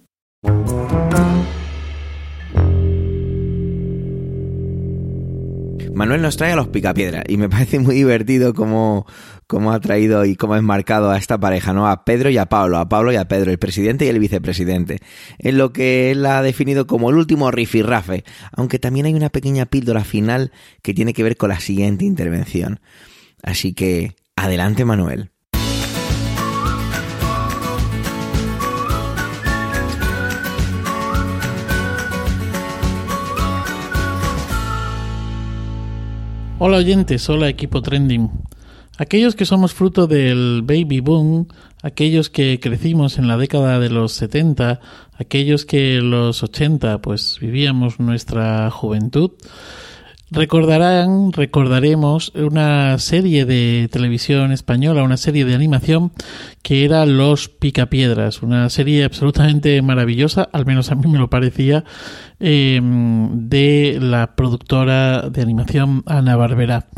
Manuel 5.95 6.23
nos 6.23 6.37
trae 6.37 6.53
a 6.53 6.57
los 6.57 6.69
picapiedra 6.69 7.25
y 7.27 7.37
me 7.37 7.49
parece 7.51 7.79
muy 7.79 7.95
divertido 7.95 8.55
cómo, 8.55 9.07
cómo 9.47 9.73
ha 9.73 9.81
traído 9.81 10.25
y 10.25 10.37
cómo 10.37 10.55
ha 10.55 10.59
enmarcado 10.59 11.11
a 11.11 11.19
esta 11.19 11.39
pareja, 11.39 11.73
¿no? 11.73 11.89
A 11.89 12.05
Pedro 12.05 12.31
y 12.31 12.39
a 12.39 12.47
Pablo, 12.47 12.79
a 12.79 12.89
Pablo 12.89 13.13
y 13.13 13.17
a 13.17 13.29
Pedro, 13.29 13.51
el 13.51 13.59
presidente 13.59 14.05
y 14.05 14.09
el 14.09 14.19
vicepresidente, 14.19 14.99
en 15.39 15.59
lo 15.59 15.73
que 15.73 16.11
él 16.11 16.25
ha 16.27 16.43
definido 16.43 16.87
como 16.87 17.11
el 17.11 17.17
último 17.17 17.51
rifirrafe, 17.51 18.25
aunque 18.53 18.79
también 18.79 19.07
hay 19.07 19.15
una 19.15 19.31
pequeña 19.31 19.67
píldora 19.67 20.05
final 20.05 20.53
que 20.83 20.95
tiene 20.95 21.13
que 21.13 21.23
ver 21.23 21.37
con 21.37 21.51
la 21.51 21.61
siguiente 21.61 22.05
intervención. 22.05 22.81
Así 23.43 23.75
que, 23.75 24.15
adelante 24.37 24.85
Manuel. 24.85 25.34
Hola 36.61 36.77
oyentes, 36.77 37.29
hola 37.29 37.49
equipo 37.49 37.83
trending. 37.83 38.31
Aquellos 38.97 39.35
que 39.35 39.45
somos 39.45 39.75
fruto 39.75 40.07
del 40.07 40.63
baby 40.63 41.01
boom, 41.01 41.49
aquellos 41.83 42.31
que 42.31 42.61
crecimos 42.61 43.19
en 43.19 43.27
la 43.27 43.37
década 43.37 43.81
de 43.81 43.91
los 43.91 44.13
70, 44.13 44.81
aquellos 45.19 45.65
que 45.65 45.97
en 45.97 46.13
los 46.13 46.45
80 46.45 47.03
pues 47.03 47.39
vivíamos 47.41 47.99
nuestra 47.99 48.71
juventud, 48.71 49.33
recordarán, 50.31 51.33
recordaremos 51.33 52.33
una 52.35 52.99
serie 52.99 53.45
de 53.45 53.89
televisión 53.91 54.53
española, 54.53 55.03
una 55.03 55.17
serie 55.17 55.45
de 55.45 55.55
animación 55.55 56.13
que 56.63 56.85
era 56.85 57.07
Los 57.07 57.49
Picapiedras, 57.49 58.43
una 58.43 58.69
serie 58.71 59.05
absolutamente 59.05 59.81
maravillosa, 59.83 60.49
al 60.53 60.67
menos 60.67 60.91
a 60.91 60.95
mí 60.95 61.11
me 61.11 61.19
lo 61.19 61.31
parecía, 61.31 61.85
em, 62.41 63.49
de 63.49 63.99
la 64.01 64.35
productora 64.35 65.29
de 65.31 65.43
animación 65.43 66.03
Ana 66.07 66.37
Barbera. 66.37 66.89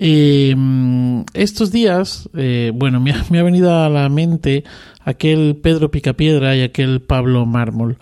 Em, 0.00 1.24
estos 1.34 1.72
días, 1.72 2.28
eh, 2.36 2.70
bueno, 2.72 3.00
me 3.00 3.10
ha, 3.12 3.42
venido 3.42 3.76
a 3.76 3.88
la 3.88 4.08
mente 4.08 4.62
aquel 5.04 5.56
Pedro 5.60 5.90
Picapiedra 5.90 6.54
y 6.54 6.62
aquel 6.62 7.00
Pablo 7.02 7.46
Mármol 7.46 7.98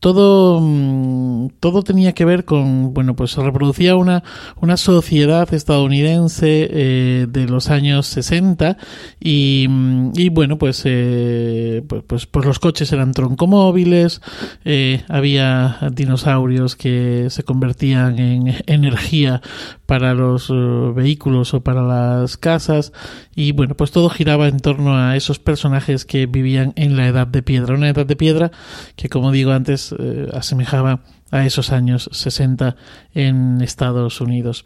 todo, 0.00 0.60
mm, 0.62 1.50
todo 1.60 1.82
tenía 1.82 2.14
que 2.14 2.24
ver 2.24 2.46
con, 2.46 2.94
bueno, 2.94 3.14
pues 3.14 3.32
se 3.32 3.42
reproducía 3.42 3.96
una, 3.96 4.24
una 4.60 4.78
sociedad 4.78 5.52
estadounidense 5.52 6.68
eh, 6.72 7.26
de 7.28 7.46
los 7.46 7.68
años 7.68 8.06
60 8.06 8.78
y, 9.20 9.66
mm, 9.68 10.12
y 10.16 10.30
bueno, 10.30 10.56
pues, 10.56 10.82
eh, 10.86 11.82
pues, 11.86 12.02
pues, 12.06 12.26
pues, 12.26 12.46
los 12.46 12.58
coches 12.58 12.90
eran 12.92 13.12
troncomóviles, 13.12 14.22
eh, 14.64 15.04
había 15.08 15.78
dinosaurios 15.92 16.76
que 16.76 17.26
se 17.28 17.42
convertían 17.42 18.18
en 18.18 18.54
energía 18.66 19.42
para 19.84 20.14
los 20.14 20.50
vehículos 20.94 21.52
o 21.52 21.62
para 21.62 21.82
las 21.82 22.36
casas 22.36 22.92
y 23.34 23.52
bueno, 23.52 23.74
pues 23.74 23.90
todo 23.90 24.08
giraba 24.08 24.48
en 24.48 24.60
torno 24.60 24.96
a 24.96 25.16
esos 25.16 25.38
personajes 25.40 26.04
que 26.04 26.26
vivían 26.26 26.72
en 26.76 26.96
la 26.96 27.08
edad 27.08 27.26
de 27.26 27.42
piedra, 27.42 27.74
una 27.74 27.88
edad 27.88 28.06
de 28.06 28.16
piedra 28.16 28.50
que 28.96 29.08
como 29.08 29.32
digo 29.32 29.50
antes 29.50 29.89
eh, 29.98 30.28
asemejaba 30.32 31.00
a 31.30 31.46
esos 31.46 31.72
años 31.72 32.08
60 32.12 32.76
en 33.14 33.60
Estados 33.60 34.20
Unidos. 34.20 34.64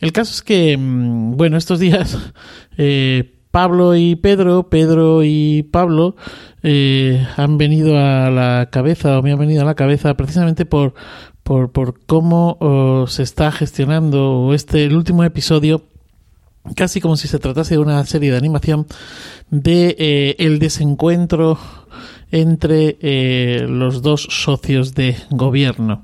El 0.00 0.12
caso 0.12 0.32
es 0.32 0.42
que, 0.42 0.76
mm, 0.76 1.36
bueno, 1.36 1.56
estos 1.56 1.78
días 1.78 2.18
eh, 2.78 3.34
Pablo 3.50 3.96
y 3.96 4.16
Pedro, 4.16 4.68
Pedro 4.68 5.22
y 5.24 5.62
Pablo 5.62 6.16
eh, 6.62 7.26
han 7.36 7.58
venido 7.58 7.98
a 7.98 8.30
la 8.30 8.68
cabeza 8.70 9.18
o 9.18 9.22
me 9.22 9.32
han 9.32 9.38
venido 9.38 9.62
a 9.62 9.66
la 9.66 9.74
cabeza 9.74 10.14
precisamente 10.14 10.66
por, 10.66 10.94
por, 11.42 11.72
por 11.72 12.04
cómo 12.06 12.58
oh, 12.60 13.06
se 13.06 13.22
está 13.22 13.52
gestionando 13.52 14.52
este 14.52 14.84
el 14.84 14.96
último 14.96 15.24
episodio 15.24 15.84
casi 16.74 17.00
como 17.00 17.16
si 17.16 17.28
se 17.28 17.38
tratase 17.38 17.74
de 17.76 17.80
una 17.80 18.04
serie 18.04 18.32
de 18.32 18.36
animación 18.36 18.86
de 19.50 20.34
el 20.38 20.58
desencuentro 20.58 21.58
entre 22.30 22.96
eh, 23.00 23.66
los 23.68 24.02
dos 24.02 24.26
socios 24.30 24.94
de 24.94 25.16
gobierno. 25.30 26.02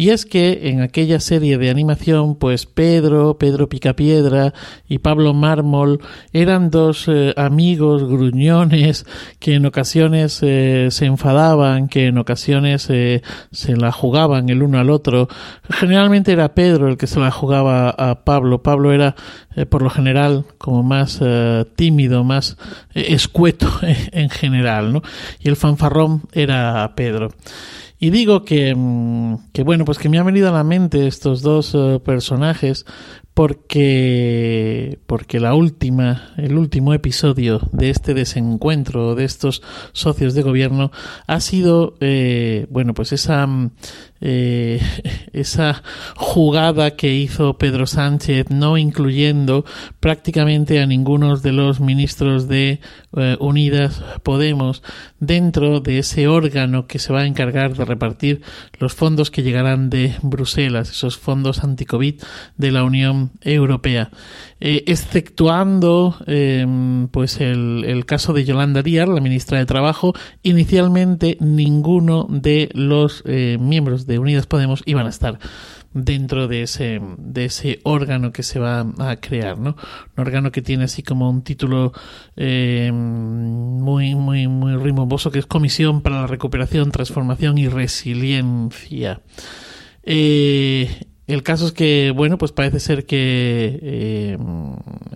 Y 0.00 0.08
es 0.08 0.24
que 0.24 0.70
en 0.70 0.80
aquella 0.80 1.20
serie 1.20 1.58
de 1.58 1.68
animación, 1.68 2.34
pues 2.34 2.64
Pedro, 2.64 3.36
Pedro 3.36 3.68
Picapiedra 3.68 4.54
y 4.88 5.00
Pablo 5.00 5.34
Mármol 5.34 6.00
eran 6.32 6.70
dos 6.70 7.04
eh, 7.06 7.34
amigos 7.36 8.04
gruñones 8.04 9.04
que 9.40 9.56
en 9.56 9.66
ocasiones 9.66 10.38
eh, 10.40 10.88
se 10.90 11.04
enfadaban, 11.04 11.88
que 11.88 12.06
en 12.06 12.16
ocasiones 12.16 12.84
se 12.84 13.76
la 13.76 13.92
jugaban 13.92 14.48
el 14.48 14.62
uno 14.62 14.78
al 14.78 14.88
otro. 14.88 15.28
Generalmente 15.68 16.32
era 16.32 16.54
Pedro 16.54 16.88
el 16.88 16.96
que 16.96 17.06
se 17.06 17.20
la 17.20 17.30
jugaba 17.30 17.90
a 17.90 18.24
Pablo. 18.24 18.62
Pablo 18.62 18.94
era 18.94 19.16
por 19.68 19.82
lo 19.82 19.90
general 19.90 20.46
como 20.56 20.82
más 20.82 21.20
tímido, 21.76 22.24
más 22.24 22.56
escueto 22.94 23.68
en 24.12 24.30
general, 24.30 24.94
¿no? 24.94 25.02
Y 25.40 25.50
el 25.50 25.56
fanfarrón 25.56 26.22
era 26.32 26.90
Pedro. 26.96 27.28
Y 28.02 28.08
digo 28.08 28.44
que, 28.44 28.74
mm, 28.74 29.50
que, 29.52 29.62
bueno, 29.62 29.84
pues 29.84 29.98
que 29.98 30.08
me 30.08 30.18
han 30.18 30.24
venido 30.24 30.48
a 30.48 30.52
la 30.52 30.64
mente 30.64 31.06
estos 31.06 31.42
dos 31.42 31.74
eh, 31.74 32.00
personajes 32.02 32.86
porque, 33.40 34.98
porque 35.06 35.40
la 35.40 35.54
última, 35.54 36.34
el 36.36 36.58
último 36.58 36.92
episodio 36.92 37.70
de 37.72 37.88
este 37.88 38.12
desencuentro 38.12 39.14
de 39.14 39.24
estos 39.24 39.62
socios 39.92 40.34
de 40.34 40.42
gobierno 40.42 40.92
ha 41.26 41.40
sido, 41.40 41.94
eh, 42.00 42.66
bueno, 42.68 42.92
pues 42.92 43.14
esa, 43.14 43.46
mm, 43.46 43.70
eh, 44.20 44.82
esa 45.32 45.82
jugada 46.16 46.96
que 46.96 47.14
hizo 47.14 47.56
Pedro 47.56 47.86
Sánchez, 47.86 48.50
no 48.50 48.76
incluyendo 48.76 49.64
prácticamente 50.00 50.82
a 50.82 50.86
ninguno 50.86 51.34
de 51.38 51.52
los 51.52 51.80
ministros 51.80 52.46
de 52.46 52.80
eh, 53.16 53.36
Unidas 53.40 54.04
Podemos 54.22 54.82
dentro 55.18 55.80
de 55.80 56.00
ese 56.00 56.28
órgano 56.28 56.86
que 56.86 56.98
se 56.98 57.10
va 57.10 57.20
a 57.20 57.26
encargar 57.26 57.74
de 57.74 57.86
repartir 57.86 58.42
los 58.78 58.94
fondos 58.94 59.30
que 59.30 59.42
llegarán 59.42 59.88
de 59.88 60.14
Bruselas, 60.20 60.90
esos 60.90 61.16
fondos 61.16 61.64
anti-COVID 61.64 62.20
de 62.58 62.70
la 62.70 62.84
Unión 62.84 63.29
Europea. 63.42 64.10
Eh, 64.60 64.84
exceptuando 64.86 66.16
em, 66.26 67.08
pues 67.08 67.40
el, 67.40 67.84
el, 67.86 68.04
caso 68.04 68.32
de 68.32 68.44
Yolanda 68.44 68.82
Díaz, 68.82 69.08
la 69.08 69.20
ministra 69.20 69.58
de 69.58 69.66
Trabajo, 69.66 70.12
inicialmente 70.42 71.36
ninguno 71.40 72.26
de 72.28 72.68
los 72.74 73.22
eh, 73.26 73.56
miembros 73.58 74.06
de 74.06 74.18
Unidas 74.18 74.46
Podemos 74.46 74.82
iban 74.84 75.06
a 75.06 75.10
estar 75.10 75.38
dentro 75.92 76.46
de 76.46 76.62
ese, 76.62 77.00
de 77.18 77.46
ese 77.46 77.80
órgano 77.82 78.32
que 78.32 78.42
se 78.42 78.58
va 78.58 78.86
a 78.98 79.16
crear, 79.16 79.58
¿no? 79.58 79.76
Un 80.16 80.20
órgano 80.22 80.52
que 80.52 80.62
tiene 80.62 80.84
así 80.84 81.02
como 81.02 81.28
un 81.28 81.42
título 81.42 81.92
em, 82.36 82.94
muy, 82.94 84.14
muy, 84.14 84.46
muy 84.46 84.76
rimboso 84.76 85.30
que 85.30 85.40
es 85.40 85.46
Comisión 85.46 86.00
para 86.02 86.20
la 86.20 86.26
Recuperación, 86.26 86.92
Transformación 86.92 87.58
y 87.58 87.68
Resiliencia. 87.68 89.20
Eh, 90.02 91.09
el 91.32 91.42
caso 91.42 91.66
es 91.66 91.72
que, 91.72 92.12
bueno, 92.14 92.38
pues 92.38 92.52
parece 92.52 92.80
ser 92.80 93.06
que 93.06 93.78
eh, 93.82 94.38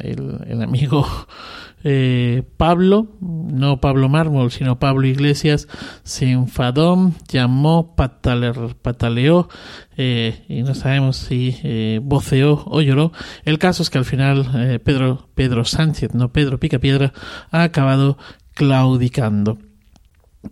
el, 0.01 0.63
amigo 0.63 1.07
eh, 1.85 2.43
Pablo, 2.57 3.09
no 3.21 3.81
Pablo 3.81 4.09
Mármol, 4.09 4.51
sino 4.51 4.79
Pablo 4.79 5.07
Iglesias, 5.07 5.69
se 6.03 6.31
enfadó, 6.31 7.13
llamó, 7.29 7.95
pataleó, 7.97 9.49
eh, 9.97 10.45
y 10.49 10.63
no 10.63 10.75
sabemos 10.75 11.17
si 11.17 12.01
voceó 12.03 12.65
o 12.67 12.81
lloró. 12.81 13.13
El 13.45 13.59
caso 13.59 13.83
es 13.83 13.91
que 13.91 13.99
al 13.99 14.05
final 14.05 14.81
Pedro, 14.85 15.29
Pedro 15.35 15.65
Sánchez, 15.65 16.15
no 16.15 16.33
Pedro 16.33 16.59
Picapiedra, 16.59 17.13
ha 17.51 17.63
acabado 17.63 18.19
claudicando 18.55 19.59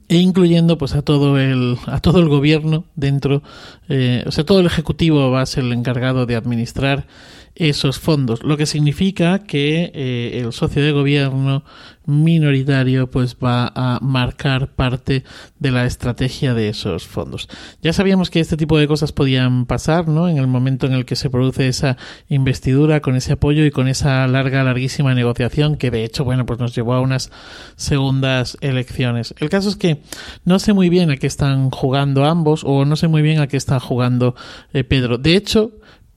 e 0.08 0.16
incluyendo 0.16 0.78
pues 0.78 0.94
a 0.94 1.02
todo 1.02 1.38
el 1.38 1.76
a 1.87 2.00
todo 2.00 2.18
el 2.20 2.28
gobierno 2.28 2.84
dentro 2.96 3.42
eh, 3.88 4.25
o 4.26 4.32
sea 4.32 4.44
todo 4.44 4.61
el 4.61 4.66
ejecutivo 4.66 5.30
va 5.30 5.42
a 5.42 5.46
ser 5.46 5.64
el 5.64 5.72
encargado 5.72 6.26
de 6.26 6.37
administrar 6.37 7.06
esos 7.54 7.99
fondos, 7.99 8.42
lo 8.42 8.56
que 8.56 8.66
significa 8.66 9.40
que 9.40 9.92
eh, 9.94 10.40
el 10.42 10.52
socio 10.52 10.82
de 10.82 10.92
gobierno 10.92 11.64
minoritario 12.06 13.11
pues 13.11 13.37
va 13.37 13.73
a 13.75 13.99
marcar 14.00 14.68
parte 14.68 15.25
de 15.59 15.71
la 15.71 15.85
estrategia 15.85 16.54
de 16.54 16.68
esos 16.68 17.06
fondos. 17.06 17.49
Ya 17.80 17.92
sabíamos 17.92 18.30
que 18.30 18.40
este 18.40 18.56
tipo 18.56 18.78
de 18.78 18.88
cosas 18.88 19.12
podían 19.12 19.66
pasar, 19.66 20.09
¿no? 20.09 20.28
En 20.28 20.38
el 20.38 20.47
momento 20.47 20.87
en 20.87 20.94
el 20.94 21.04
que 21.04 21.14
se 21.16 21.30
produce 21.30 21.68
esa 21.68 21.97
investidura 22.28 23.00
con 23.00 23.16
ese 23.16 23.35
apoyo 23.35 23.64
y 23.64 23.71
con 23.71 23.87
esa 23.87 24.26
larga, 24.26 24.64
larguísima 24.64 25.14
negociación 25.14 25.76
que 25.76 25.90
de 25.90 26.04
hecho, 26.04 26.25
bueno, 26.25 26.47
pues 26.47 26.59
nos 26.59 26.75
llevó 26.75 26.94
a 26.94 27.00
unas 27.00 27.30
segundas 27.76 28.56
elecciones. 28.61 29.35
El 29.38 29.50
caso 29.50 29.68
es 29.68 29.76
que 29.76 30.02
no 30.44 30.59
sé 30.59 30.73
muy 30.73 30.88
bien 30.88 31.11
a 31.11 31.16
qué 31.16 31.26
están 31.26 31.71
jugando 31.71 32.25
ambos 32.25 32.62
o 32.64 32.85
no 32.85 32.97
sé 32.97 33.09
muy 33.09 33.23
bien 33.23 33.40
a 33.40 33.47
qué 33.47 33.56
está 33.56 33.78
jugando 33.78 34.35
eh, 34.73 34.85
Pedro. 34.85 35.18
De 35.18 35.37
hecho, 35.37 35.73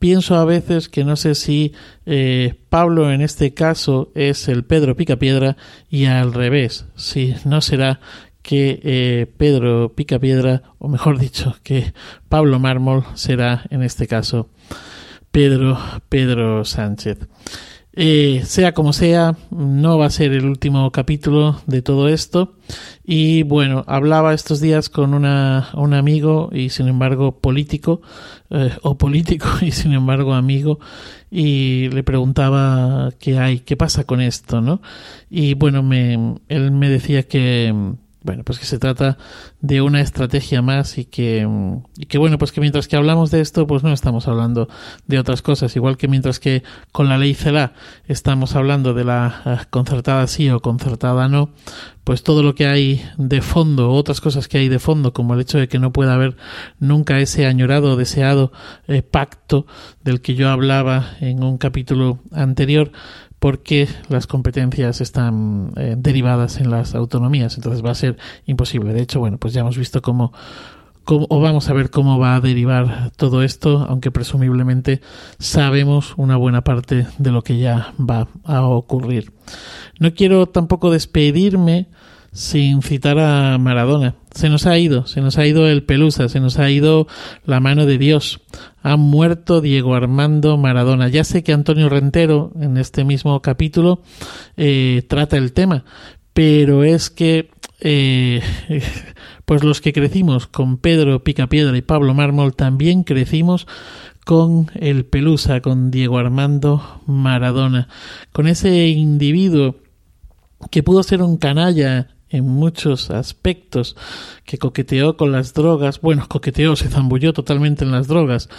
pienso 0.05 0.35
a 0.35 0.45
veces 0.45 0.87
que 0.87 1.03
no 1.03 1.15
sé 1.15 1.33
si 1.33 1.73
eh, 2.05 2.53
Pablo 2.69 3.11
en 3.11 3.21
este 3.21 3.55
caso 3.55 4.11
es 4.13 4.47
el 4.47 4.63
Pedro 4.63 4.95
Picapiedra 4.95 5.57
y 5.89 6.05
al 6.05 6.31
revés, 6.31 6.85
si 6.95 7.33
no 7.43 7.59
será 7.59 7.99
que 8.43 8.79
eh, 8.83 9.25
Pedro 9.35 9.93
Picapiedra, 9.95 10.61
o 10.77 10.89
mejor 10.89 11.17
dicho, 11.17 11.55
que 11.63 11.95
Pablo 12.29 12.59
Mármol 12.59 13.03
será 13.15 13.65
en 13.71 13.81
este 13.81 14.05
caso 14.05 14.51
Pedro 15.31 15.75
Pedro 16.07 16.65
Sánchez. 16.65 17.17
Eh, 17.97 18.41
sea 18.45 18.73
como 18.73 18.91
sea, 18.91 19.37
no 19.51 19.97
va 19.97 20.07
a 20.07 20.09
ser 20.09 20.33
el 20.33 20.45
último 20.45 20.91
capítulo 20.91 21.61
de 21.65 21.81
todo 21.81 22.09
esto. 22.09 22.55
Y 23.05 23.43
bueno, 23.43 23.85
hablaba 23.87 24.33
estos 24.33 24.59
días 24.59 24.89
con 24.89 25.13
una, 25.13 25.69
un 25.75 25.93
amigo 25.93 26.49
y 26.51 26.69
sin 26.69 26.87
embargo 26.87 27.39
político, 27.39 28.01
eh, 28.49 28.71
o 28.81 28.97
político 28.97 29.47
y 29.61 29.71
sin 29.71 29.93
embargo 29.93 30.33
amigo, 30.33 30.79
y 31.31 31.89
le 31.89 32.03
preguntaba 32.03 33.11
qué 33.17 33.39
hay, 33.39 33.59
qué 33.59 33.77
pasa 33.77 34.03
con 34.03 34.19
esto, 34.19 34.59
¿no? 34.59 34.81
Y 35.29 35.53
bueno, 35.53 35.81
me, 35.81 36.35
él 36.49 36.71
me 36.71 36.89
decía 36.89 37.23
que 37.23 37.95
bueno, 38.25 38.43
pues 38.43 38.57
que 38.57 38.65
se 38.65 38.79
trata 38.79 39.17
de 39.61 39.81
una 39.81 40.01
estrategia 40.01 40.63
más 40.63 40.97
y 40.97 41.05
que, 41.05 41.47
y 41.95 42.05
que, 42.07 42.17
bueno, 42.17 42.39
pues 42.39 42.51
que 42.51 42.59
mientras 42.59 42.87
que 42.87 42.95
hablamos 42.95 43.29
de 43.29 43.39
esto, 43.39 43.67
pues 43.67 43.83
no 43.83 43.93
estamos 43.93 44.27
hablando 44.27 44.67
de 45.05 45.19
otras 45.19 45.43
cosas. 45.43 45.75
Igual 45.75 45.95
que 45.95 46.07
mientras 46.07 46.39
que 46.39 46.63
con 46.91 47.07
la 47.07 47.19
ley 47.19 47.35
CELA 47.35 47.73
estamos 48.07 48.55
hablando 48.55 48.95
de 48.95 49.03
la 49.03 49.41
eh, 49.45 49.65
concertada 49.69 50.25
sí 50.25 50.49
o 50.49 50.59
concertada 50.59 51.27
no, 51.27 51.51
pues 52.03 52.23
todo 52.23 52.41
lo 52.41 52.55
que 52.55 52.65
hay 52.65 53.05
de 53.17 53.41
fondo, 53.41 53.91
otras 53.91 54.21
cosas 54.21 54.47
que 54.47 54.57
hay 54.57 54.69
de 54.69 54.79
fondo, 54.79 55.13
como 55.13 55.35
el 55.35 55.41
hecho 55.41 55.59
de 55.59 55.67
que 55.67 55.77
no 55.77 55.93
pueda 55.93 56.15
haber 56.15 56.35
nunca 56.79 57.19
ese 57.19 57.45
añorado 57.45 57.95
deseado 57.95 58.51
eh, 58.87 59.03
pacto 59.03 59.67
del 60.03 60.21
que 60.21 60.33
yo 60.33 60.49
hablaba 60.49 61.11
en 61.19 61.43
un 61.43 61.59
capítulo 61.59 62.19
anterior, 62.31 62.91
porque 63.39 63.87
las 64.09 64.27
competencias 64.27 65.01
están 65.01 65.71
eh, 65.75 65.95
derivadas 65.97 66.57
en 66.57 66.69
las 66.69 66.95
autonomías, 66.95 67.55
entonces 67.57 67.83
va 67.83 67.91
a 67.91 67.95
ser 67.95 68.17
imposible. 68.45 68.93
De 68.93 69.01
hecho, 69.01 69.19
bueno, 69.19 69.37
pues 69.37 69.53
ya 69.53 69.61
hemos 69.61 69.77
visto 69.77 70.01
cómo, 70.01 70.33
cómo, 71.03 71.27
o 71.29 71.39
vamos 71.39 71.69
a 71.69 71.73
ver 71.73 71.89
cómo 71.89 72.17
va 72.17 72.35
a 72.35 72.41
derivar 72.41 73.11
todo 73.17 73.43
esto, 73.43 73.85
aunque 73.87 74.11
presumiblemente 74.11 75.01
sabemos 75.37 76.13
una 76.17 76.37
buena 76.37 76.63
parte 76.63 77.07
de 77.17 77.31
lo 77.31 77.43
que 77.43 77.57
ya 77.57 77.93
va 77.99 78.27
a 78.43 78.63
ocurrir. 78.63 79.31
No 79.99 80.13
quiero 80.13 80.47
tampoco 80.47 80.91
despedirme 80.91 81.87
sin 82.35 82.81
citar 82.81 83.17
a 83.17 83.57
Maradona. 83.57 84.15
Se 84.31 84.49
nos 84.49 84.65
ha 84.65 84.77
ido, 84.77 85.07
se 85.07 85.21
nos 85.21 85.37
ha 85.37 85.47
ido 85.47 85.67
el 85.69 85.83
Pelusa, 85.83 86.27
se 86.27 86.41
nos 86.41 86.59
ha 86.59 86.69
ido 86.69 87.07
la 87.45 87.61
mano 87.61 87.85
de 87.85 87.97
Dios. 87.97 88.41
Ha 88.83 88.97
muerto 88.97 89.61
Diego 89.61 89.95
Armando 89.95 90.57
Maradona. 90.57 91.07
Ya 91.07 91.23
sé 91.23 91.43
que 91.43 91.53
Antonio 91.53 91.87
Rentero 91.87 92.51
en 92.59 92.75
este 92.75 93.05
mismo 93.05 93.41
capítulo 93.41 94.01
eh, 94.57 95.05
trata 95.07 95.37
el 95.37 95.53
tema, 95.53 95.85
pero 96.33 96.83
es 96.83 97.09
que 97.09 97.51
eh, 97.79 98.41
pues 99.45 99.63
los 99.63 99.79
que 99.79 99.93
crecimos 99.93 100.45
con 100.45 100.77
Pedro 100.77 101.23
Picapiedra 101.23 101.77
y 101.77 101.81
Pablo 101.81 102.13
Mármol 102.13 102.53
también 102.53 103.03
crecimos 103.03 103.65
con 104.25 104.69
el 104.75 105.05
Pelusa, 105.05 105.61
con 105.61 105.89
Diego 105.89 106.17
Armando 106.17 107.01
Maradona, 107.05 107.87
con 108.33 108.47
ese 108.47 108.87
individuo 108.89 109.77
que 110.69 110.83
pudo 110.83 111.01
ser 111.01 111.21
un 111.21 111.37
canalla 111.37 112.14
en 112.29 112.45
muchos 112.45 113.11
aspectos, 113.11 113.95
que 114.43 114.57
coqueteó 114.57 115.17
con 115.17 115.31
las 115.31 115.53
drogas, 115.53 116.01
bueno, 116.01 116.25
coqueteó, 116.27 116.75
se 116.75 116.89
zambulló 116.89 117.33
totalmente 117.33 117.85
en 117.85 117.91
las 117.91 118.07
drogas, 118.07 118.49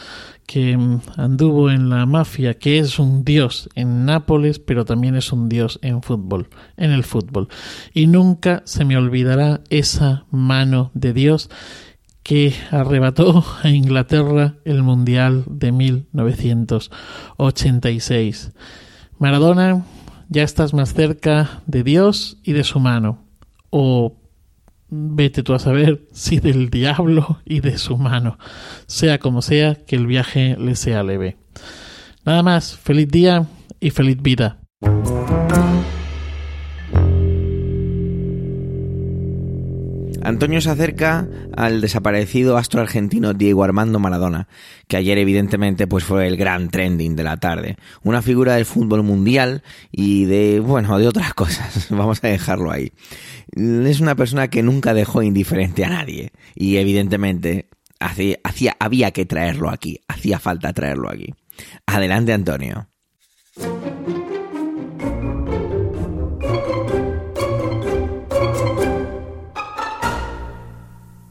que 0.47 0.77
mm, 0.77 1.01
anduvo 1.17 1.71
en 1.71 1.88
la 1.91 2.07
mafia, 2.07 2.55
que 2.55 2.79
es 2.79 2.99
un 2.99 3.25
dios 3.25 3.69
en 3.75 4.05
Nápoles, 4.05 4.59
pero 4.59 4.85
también 4.85 5.14
es 5.17 5.33
un 5.33 5.49
dios 5.49 5.79
en 5.83 6.03
fútbol, 6.03 6.49
en 6.77 6.91
el 6.93 7.05
fútbol. 7.05 7.49
Y 7.93 8.07
nunca 8.07 8.62
se 8.64 8.85
me 8.85 8.97
olvidará 8.97 9.61
esa 9.69 10.25
mano 10.31 10.91
de 10.95 11.12
Dios 11.12 11.51
que 12.23 12.55
arrebató 12.71 13.45
a 13.62 13.69
Inglaterra 13.69 14.55
el 14.64 14.83
Mundial 14.83 15.45
de 15.47 15.73
1986. 15.73 18.53
Maradona, 19.19 19.85
ya 20.29 20.43
estás 20.43 20.75
más 20.75 20.93
cerca 20.93 21.62
de 21.67 21.85
Dios 21.85 22.38
y 22.43 22.53
de 22.53 22.64
su 22.64 22.81
mano 22.81 23.26
o 23.79 24.17
vete 24.89 25.43
tú 25.43 25.53
a 25.53 25.59
saber 25.59 26.09
si 26.11 26.41
del 26.41 26.71
diablo 26.71 27.41
y 27.45 27.61
de 27.61 27.77
su 27.77 27.99
mano. 27.99 28.39
Sea 28.87 29.19
como 29.19 29.43
sea, 29.43 29.75
que 29.75 29.97
el 29.97 30.07
viaje 30.07 30.57
le 30.59 30.77
sea 30.77 31.03
leve. 31.03 31.37
Nada 32.25 32.43
más, 32.43 32.75
feliz 32.75 33.09
día 33.09 33.47
y 33.79 33.91
feliz 33.91 34.23
vida. 34.23 34.61
Antonio 40.27 40.61
se 40.61 40.71
acerca 40.71 41.29
al 41.57 41.81
desaparecido 41.81 42.57
astro 42.57 42.81
argentino 42.81 43.33
Diego 43.33 43.62
Armando 43.62 44.01
Maradona, 44.01 44.49
que 44.89 44.97
ayer 44.97 45.19
evidentemente 45.19 45.87
pues 45.87 46.03
fue 46.03 46.27
el 46.27 46.37
gran 46.37 46.69
trending 46.69 47.15
de 47.15 47.23
la 47.23 47.37
tarde, 47.37 47.77
una 48.03 48.23
figura 48.23 48.57
del 48.57 48.65
fútbol 48.65 49.05
mundial 49.05 49.62
y 49.93 50.25
de 50.25 50.59
bueno, 50.59 50.99
de 50.99 51.07
otras 51.07 51.33
cosas, 51.35 51.87
vamos 51.91 52.25
a 52.25 52.29
dejarlo 52.29 52.73
ahí. 52.73 52.93
Es 53.55 54.01
una 54.01 54.17
persona 54.17 54.49
que 54.49 54.65
nunca 54.65 54.95
dejó 54.95 55.23
indiferente 55.23 55.85
a 55.85 55.91
nadie 55.91 56.33
y 56.57 56.79
evidentemente 56.79 57.69
hacía, 58.01 58.77
había 58.81 59.12
que 59.12 59.27
traerlo 59.27 59.71
aquí, 59.71 60.01
hacía 60.09 60.41
falta 60.41 60.73
traerlo 60.73 61.09
aquí. 61.09 61.35
Adelante 61.87 62.33
Antonio. 62.33 62.89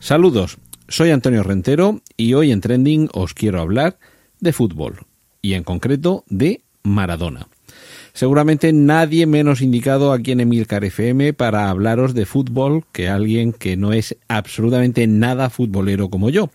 Saludos, 0.06 0.60
soy 0.88 1.10
Antonio 1.10 1.42
Rentero 1.42 2.00
y 2.16 2.36
hoy 2.36 2.52
en 2.52 2.62
Trending 2.62 3.10
os 3.12 3.34
quiero 3.34 3.60
hablar 3.60 3.98
de 4.40 4.54
fútbol 4.54 5.00
y 5.42 5.56
en 5.56 5.64
concreto 5.64 6.24
de 6.30 6.62
Maradona. 6.84 7.48
Seguramente 8.14 8.72
nadie 8.72 9.26
menos 9.26 9.62
indicado 9.62 10.14
aquí 10.14 10.34
en 10.34 10.42
Emilcar 10.42 10.86
FM 10.86 11.34
para 11.34 11.72
hablaros 11.72 12.14
de 12.14 12.28
fútbol 12.28 12.86
que 12.92 13.10
alguien 13.10 13.52
que 13.52 13.78
no 13.78 13.94
es 13.94 14.16
absolutamente 14.28 15.08
nada 15.08 15.50
futbolero 15.50 16.12
como 16.12 16.30
yo. 16.30 16.52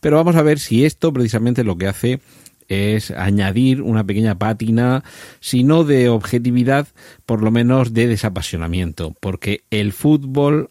Pero 0.00 0.16
vamos 0.16 0.36
a 0.36 0.42
ver 0.42 0.58
si 0.58 0.86
esto 0.86 1.12
precisamente 1.12 1.64
lo 1.64 1.76
que 1.76 1.88
hace 1.88 2.20
es 2.68 3.10
añadir 3.10 3.82
una 3.82 4.04
pequeña 4.04 4.38
pátina, 4.38 5.04
si 5.40 5.62
no 5.62 5.84
de 5.84 6.08
objetividad, 6.08 6.88
por 7.26 7.42
lo 7.42 7.50
menos 7.50 7.92
de 7.92 8.06
desapasionamiento, 8.06 9.14
porque 9.20 9.60
el 9.68 9.92
fútbol, 9.92 10.70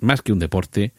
más 0.00 0.20
que 0.20 0.34
un 0.34 0.38
deporte, 0.38 0.92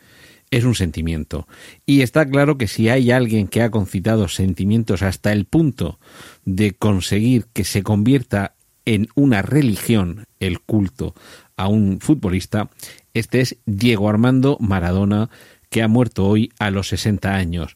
es 0.51 0.63
un 0.63 0.75
sentimiento. 0.75 1.47
Y 1.86 2.01
está 2.01 2.25
claro 2.25 2.57
que 2.57 2.67
si 2.67 2.89
hay 2.89 3.12
alguien 3.12 3.47
que 3.47 3.62
ha 3.62 3.71
concitado 3.71 4.27
sentimientos 4.27 5.01
hasta 5.01 5.31
el 5.31 5.45
punto 5.45 5.99
de 6.45 6.71
conseguir 6.71 7.45
que 7.53 7.63
se 7.63 7.83
convierta 7.83 8.55
en 8.86 9.10
una 9.15 9.41
religión 9.41 10.25
el 10.39 10.60
culto 10.62 11.13
a 11.57 11.67
un 11.67 11.99
futbolista, 11.99 12.69
este 13.13 13.41
es 13.41 13.57
Diego 13.65 14.10
Armando 14.10 14.57
Maradona, 14.60 15.29
que 15.69 15.83
ha 15.83 15.88
muerto 15.88 16.25
hoy 16.25 16.51
a 16.60 16.71
los 16.71 16.88
60 16.89 17.36
años. 17.36 17.75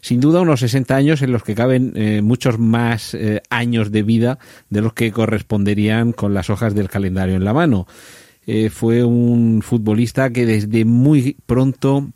Sin 0.00 0.20
duda 0.20 0.40
unos 0.40 0.60
60 0.60 0.94
años 0.94 1.22
en 1.22 1.32
los 1.32 1.42
que 1.42 1.54
caben 1.54 1.92
eh, 1.96 2.22
muchos 2.22 2.58
más 2.58 3.14
eh, 3.14 3.42
años 3.50 3.90
de 3.90 4.02
vida 4.02 4.38
de 4.70 4.80
los 4.80 4.92
que 4.92 5.10
corresponderían 5.10 6.12
con 6.12 6.34
las 6.34 6.50
hojas 6.50 6.74
del 6.74 6.88
calendario 6.88 7.34
en 7.34 7.44
la 7.44 7.52
mano. 7.52 7.86
Eh, 8.50 8.70
fue 8.70 9.04
un 9.04 9.60
futbolista 9.60 10.30
que 10.30 10.46
desde 10.46 10.86
muy 10.86 11.36
pronto 11.44 12.08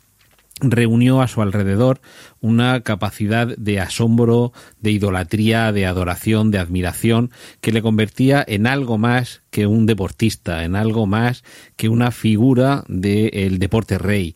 reunió 0.61 1.21
a 1.21 1.27
su 1.27 1.43
alrededor 1.43 2.01
una 2.41 2.81
capacidad 2.81 3.55
de 3.55 3.79
asombro, 3.79 4.51
de 4.81 4.89
idolatría, 4.89 5.71
de 5.71 5.85
adoración, 5.85 6.49
de 6.49 6.57
admiración, 6.57 7.29
que 7.61 7.71
le 7.71 7.83
convertía 7.83 8.43
en 8.47 8.65
algo 8.65 8.97
más 8.97 9.43
que 9.51 9.67
un 9.67 9.85
deportista, 9.85 10.63
en 10.63 10.75
algo 10.75 11.05
más 11.05 11.43
que 11.75 11.87
una 11.87 12.09
figura 12.09 12.83
del 12.87 13.59
deporte 13.59 13.99
rey. 13.99 14.35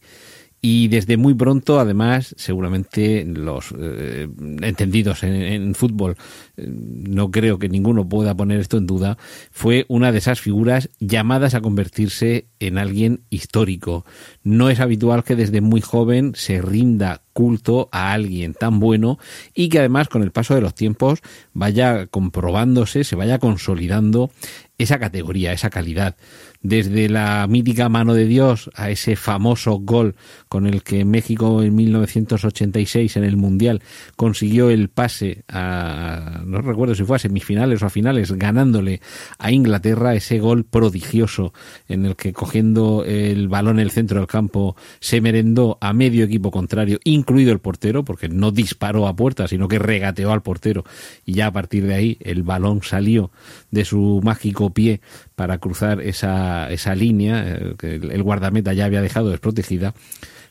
Y 0.69 0.89
desde 0.89 1.15
muy 1.15 1.33
pronto, 1.33 1.79
además, 1.79 2.35
seguramente 2.37 3.23
los 3.23 3.73
eh, 3.79 4.27
entendidos 4.61 5.23
en, 5.23 5.73
fútbol, 5.75 6.17
eh, 6.57 6.67
no 6.67 7.31
creo 7.31 7.57
que 7.57 7.69
ninguno 7.69 8.09
pueda 8.09 8.35
poner 8.35 8.59
esto 8.59 8.77
en 8.77 8.85
duda, 8.85 9.17
fue 9.49 9.85
una 9.87 10.11
de 10.11 10.17
esas 10.17 10.41
figuras 10.41 10.89
llamadas 10.99 11.53
a 11.53 11.61
convertirse 11.61 12.47
en 12.59 12.77
alguien 12.77 13.21
histórico. 13.29 14.05
No 14.43 14.69
es 14.69 14.81
habitual 14.81 15.23
que 15.23 15.37
desde 15.37 15.61
muy 15.61 15.79
joven 15.79 16.33
se 16.35 16.61
rinda 16.61 17.21
culto 17.31 17.87
a 17.93 18.11
alguien 18.11 18.53
tan 18.53 18.81
bueno 18.81 19.19
y 19.55 19.69
que 19.69 19.79
además 19.79 20.09
con 20.09 20.21
el 20.21 20.31
paso 20.31 20.53
de 20.53 20.59
los 20.59 20.75
tiempos 20.75 21.21
vaya 21.53 22.07
comprobándose, 22.07 23.05
se 23.05 23.15
vaya 23.15 23.39
consolidando 23.39 24.31
esa 24.77 24.99
categoría, 24.99 25.53
esa 25.53 25.69
calidad 25.69 26.17
desde 26.61 27.09
la 27.09 27.45
mítica 27.47 27.89
mano 27.89 28.13
de 28.13 28.25
Dios 28.25 28.69
a 28.75 28.89
ese 28.89 29.15
famoso 29.15 29.79
gol 29.79 30.15
con 30.49 30.67
el 30.67 30.83
que 30.83 31.05
México 31.05 31.63
en 31.63 31.75
1986 31.75 33.17
en 33.17 33.23
el 33.23 33.37
Mundial 33.37 33.81
consiguió 34.15 34.69
el 34.69 34.89
pase 34.89 35.43
a, 35.47 36.41
no 36.45 36.61
recuerdo 36.61 36.95
si 36.95 37.03
fue 37.03 37.17
a 37.17 37.19
semifinales 37.19 37.81
o 37.81 37.85
a 37.85 37.89
finales, 37.89 38.31
ganándole 38.33 39.01
a 39.37 39.51
Inglaterra 39.51 40.15
ese 40.15 40.39
gol 40.39 40.65
prodigioso 40.65 41.53
en 41.87 42.05
el 42.05 42.15
que 42.15 42.33
cogiendo 42.33 43.03
el 43.05 43.47
balón 43.47 43.79
en 43.79 43.83
el 43.83 43.91
centro 43.91 44.19
del 44.19 44.27
campo 44.27 44.75
se 44.99 45.21
merendó 45.21 45.77
a 45.81 45.93
medio 45.93 46.25
equipo 46.25 46.51
contrario, 46.51 46.99
incluido 47.03 47.51
el 47.51 47.59
portero, 47.59 48.03
porque 48.03 48.29
no 48.29 48.51
disparó 48.51 49.07
a 49.07 49.15
puerta, 49.15 49.47
sino 49.47 49.67
que 49.67 49.79
regateó 49.79 50.31
al 50.31 50.41
portero. 50.41 50.83
Y 51.25 51.33
ya 51.33 51.47
a 51.47 51.51
partir 51.51 51.85
de 51.85 51.95
ahí 51.95 52.17
el 52.21 52.43
balón 52.43 52.81
salió 52.83 53.31
de 53.71 53.85
su 53.85 54.21
mágico 54.23 54.73
pie 54.73 55.01
para 55.37 55.59
cruzar 55.59 56.01
esa, 56.01 56.67
esa 56.71 56.95
línea 56.95 57.45
eh, 57.47 57.75
que 57.77 57.97
el 57.97 58.23
guardameta 58.23 58.73
ya 58.73 58.85
había 58.85 59.03
dejado 59.03 59.29
desprotegida. 59.29 59.93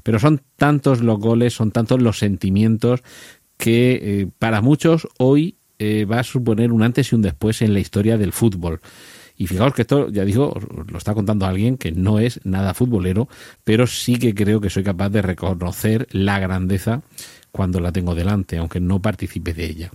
Pero 0.04 0.20
son 0.20 0.42
tantos 0.54 1.00
los 1.00 1.18
goles, 1.18 1.54
son 1.54 1.72
tantos 1.72 2.00
los 2.00 2.20
sentimientos 2.20 3.02
que 3.56 3.98
eh, 4.00 4.28
para 4.38 4.60
muchos 4.60 5.08
hoy 5.18 5.56
eh, 5.80 6.04
va 6.04 6.20
a 6.20 6.22
suponer 6.22 6.70
un 6.70 6.84
antes 6.84 7.10
y 7.10 7.16
un 7.16 7.22
después 7.22 7.62
en 7.62 7.74
la 7.74 7.80
historia 7.80 8.16
del 8.16 8.32
fútbol. 8.32 8.80
Y 9.36 9.48
fijaos 9.48 9.74
que 9.74 9.82
esto, 9.82 10.08
ya 10.08 10.24
digo, 10.24 10.54
lo 10.88 10.98
está 10.98 11.14
contando 11.14 11.46
alguien 11.46 11.78
que 11.78 11.90
no 11.90 12.20
es 12.20 12.38
nada 12.44 12.72
futbolero, 12.72 13.28
pero 13.64 13.88
sí 13.88 14.20
que 14.20 14.36
creo 14.36 14.60
que 14.60 14.70
soy 14.70 14.84
capaz 14.84 15.08
de 15.08 15.20
reconocer 15.20 16.06
la 16.12 16.38
grandeza 16.38 17.02
cuando 17.50 17.80
la 17.80 17.90
tengo 17.90 18.14
delante, 18.14 18.56
aunque 18.56 18.78
no 18.78 19.02
participe 19.02 19.52
de 19.52 19.66
ella 19.66 19.90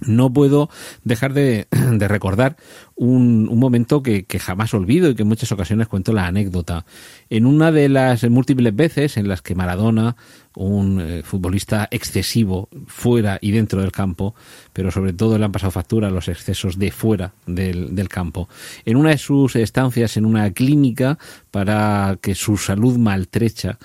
no 0.00 0.32
puedo 0.32 0.70
dejar 1.04 1.32
de, 1.32 1.66
recordar 2.08 2.56
un, 2.96 3.46
momento 3.58 4.02
que, 4.02 4.24
jamás 4.38 4.74
olvido 4.74 5.10
y 5.10 5.14
que 5.14 5.22
en 5.22 5.28
muchas 5.28 5.52
ocasiones 5.52 5.88
cuento 5.88 6.12
la 6.12 6.26
anécdota. 6.26 6.84
En 7.28 7.46
una 7.46 7.72
de 7.72 7.88
las 7.88 8.28
múltiples 8.28 8.74
veces 8.74 9.16
en 9.16 9.28
las 9.28 9.42
que 9.42 9.54
Maradona, 9.54 10.16
un 10.56 11.00
eh, 11.00 11.22
futbolista 11.22 11.88
excesivo 11.90 12.68
fuera 12.86 13.38
y 13.40 13.52
dentro 13.52 13.80
del 13.80 13.92
campo, 13.92 14.34
pero 14.72 14.90
sobre 14.90 15.12
todo 15.12 15.38
le 15.38 15.44
han 15.44 15.52
pasado 15.52 15.70
factura 15.70 16.10
los 16.10 16.28
excesos 16.28 16.78
de 16.78 16.90
fuera 16.90 17.32
del, 17.46 17.94
del 17.94 18.08
campo, 18.08 18.48
en 18.84 18.96
una 18.96 19.10
de 19.10 19.18
sus 19.18 19.56
estancias 19.56 20.16
en 20.16 20.26
una 20.26 20.50
clínica 20.52 21.18
para 21.50 22.18
que 22.20 22.34
su 22.34 22.56
salud 22.56 22.98
maltrecha 22.98 23.78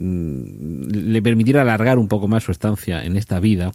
le 0.00 1.22
permitiera 1.22 1.62
alargar 1.62 1.98
un 1.98 2.08
poco 2.08 2.28
más 2.28 2.44
su 2.44 2.52
estancia 2.52 3.04
en 3.04 3.16
esta 3.16 3.40
vida, 3.40 3.72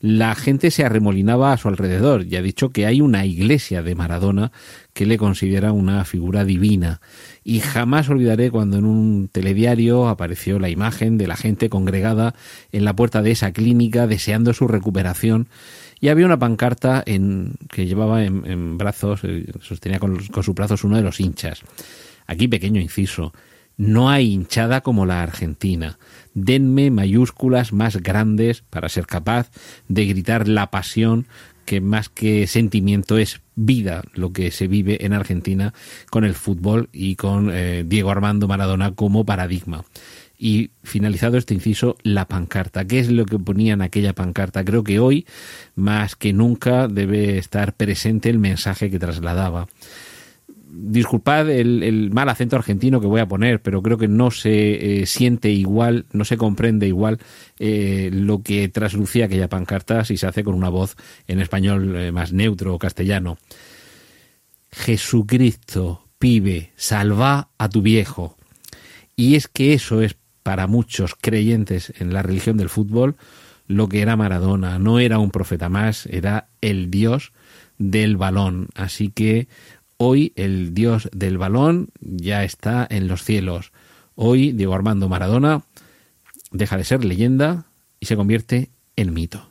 la 0.00 0.34
gente 0.34 0.70
se 0.70 0.84
arremolinaba 0.84 1.52
a 1.52 1.56
su 1.56 1.68
alrededor. 1.68 2.26
Ya 2.26 2.40
ha 2.40 2.42
dicho 2.42 2.70
que 2.70 2.86
hay 2.86 3.00
una 3.00 3.24
iglesia 3.24 3.82
de 3.82 3.94
Maradona 3.94 4.50
que 4.92 5.06
le 5.06 5.18
considera 5.18 5.72
una 5.72 6.04
figura 6.04 6.44
divina. 6.44 7.00
Y 7.44 7.60
jamás 7.60 8.08
olvidaré 8.08 8.50
cuando 8.50 8.78
en 8.78 8.84
un 8.84 9.28
telediario 9.30 10.08
apareció 10.08 10.58
la 10.58 10.68
imagen 10.68 11.18
de 11.18 11.28
la 11.28 11.36
gente 11.36 11.68
congregada 11.68 12.34
en 12.72 12.84
la 12.84 12.96
puerta 12.96 13.22
de 13.22 13.30
esa 13.30 13.52
clínica 13.52 14.06
deseando 14.06 14.52
su 14.54 14.66
recuperación. 14.66 15.48
Y 16.00 16.08
había 16.08 16.26
una 16.26 16.38
pancarta 16.38 17.02
en, 17.06 17.54
que 17.70 17.86
llevaba 17.86 18.24
en, 18.24 18.78
brazos, 18.78 19.20
eh, 19.24 19.46
sostenía 19.60 19.98
con, 19.98 20.18
con 20.26 20.42
sus 20.42 20.54
brazos 20.54 20.84
uno 20.84 20.96
de 20.96 21.02
los 21.02 21.20
hinchas. 21.20 21.62
Aquí 22.26 22.48
pequeño 22.48 22.80
inciso. 22.80 23.32
No 23.78 24.10
hay 24.10 24.32
hinchada 24.32 24.80
como 24.80 25.06
la 25.06 25.22
Argentina. 25.22 25.98
Denme 26.34 26.90
mayúsculas 26.90 27.72
más 27.72 27.96
grandes 27.96 28.62
para 28.62 28.88
ser 28.88 29.06
capaz 29.06 29.50
de 29.86 30.04
gritar 30.04 30.48
la 30.48 30.70
pasión 30.70 31.28
que 31.64 31.80
más 31.80 32.08
que 32.08 32.46
sentimiento 32.46 33.18
es 33.18 33.40
vida 33.54 34.02
lo 34.14 34.32
que 34.32 34.50
se 34.50 34.66
vive 34.66 35.04
en 35.04 35.12
Argentina 35.12 35.74
con 36.10 36.24
el 36.24 36.34
fútbol 36.34 36.88
y 36.92 37.14
con 37.16 37.50
eh, 37.52 37.84
Diego 37.86 38.10
Armando 38.10 38.48
Maradona 38.48 38.94
como 38.94 39.24
paradigma. 39.24 39.84
Y 40.36 40.70
finalizado 40.82 41.36
este 41.36 41.54
inciso, 41.54 41.96
la 42.02 42.26
pancarta. 42.26 42.84
¿Qué 42.84 42.98
es 42.98 43.10
lo 43.10 43.26
que 43.26 43.38
ponía 43.38 43.74
en 43.74 43.82
aquella 43.82 44.12
pancarta? 44.12 44.64
Creo 44.64 44.82
que 44.82 44.98
hoy, 44.98 45.26
más 45.76 46.16
que 46.16 46.32
nunca, 46.32 46.88
debe 46.88 47.38
estar 47.38 47.74
presente 47.74 48.28
el 48.30 48.38
mensaje 48.38 48.90
que 48.90 48.98
trasladaba 48.98 49.68
disculpad 50.70 51.50
el, 51.50 52.10
mal 52.12 52.28
acento 52.28 52.56
argentino 52.56 53.00
que 53.00 53.06
voy 53.06 53.20
a 53.20 53.28
poner, 53.28 53.60
pero 53.62 53.82
creo 53.82 53.98
que 53.98 54.08
no 54.08 54.30
se 54.30 55.00
eh, 55.00 55.06
siente 55.06 55.50
igual, 55.50 56.06
no 56.12 56.24
se 56.24 56.36
comprende 56.36 56.86
igual 56.86 57.18
eh, 57.58 58.10
lo 58.12 58.42
que 58.42 58.68
traslucía 58.68 59.26
aquella 59.26 59.48
pancarta 59.48 60.04
si 60.04 60.16
se 60.16 60.26
hace 60.26 60.44
con 60.44 60.54
una 60.54 60.68
voz 60.68 60.96
en 61.26 61.40
español 61.40 61.96
eh, 61.96 62.12
más 62.12 62.32
neutro 62.32 62.74
o 62.74 62.78
castellano. 62.78 63.38
Jesucristo, 64.70 66.04
pibe, 66.18 66.72
salva 66.76 67.48
a 67.56 67.68
tu 67.68 67.82
viejo. 67.82 68.36
Y 69.16 69.34
es 69.34 69.48
que 69.48 69.72
eso 69.72 70.02
es 70.02 70.16
para 70.42 70.66
muchos 70.66 71.14
creyentes 71.20 71.92
en 71.98 72.12
la 72.12 72.22
religión 72.22 72.56
del 72.56 72.68
fútbol 72.68 73.16
lo 73.66 73.88
que 73.88 74.00
era 74.00 74.16
Maradona. 74.16 74.78
No 74.78 74.98
era 74.98 75.18
un 75.18 75.30
profeta 75.30 75.68
más, 75.68 76.06
era 76.06 76.48
el 76.60 76.90
Dios 76.90 77.32
del 77.78 78.16
balón. 78.16 78.68
Así 78.74 79.10
que 79.10 79.46
Hoy 80.00 80.32
el 80.36 80.74
dios 80.74 81.08
del 81.12 81.38
balón 81.38 81.88
ya 82.00 82.44
está 82.44 82.86
en 82.88 83.08
los 83.08 83.24
cielos. 83.24 83.72
Hoy 84.14 84.52
Diego 84.52 84.72
Armando 84.72 85.08
Maradona 85.08 85.62
deja 86.52 86.76
de 86.76 86.84
ser 86.84 87.04
leyenda 87.04 87.66
y 87.98 88.06
se 88.06 88.14
convierte 88.14 88.70
en 88.94 89.12
mito. 89.12 89.50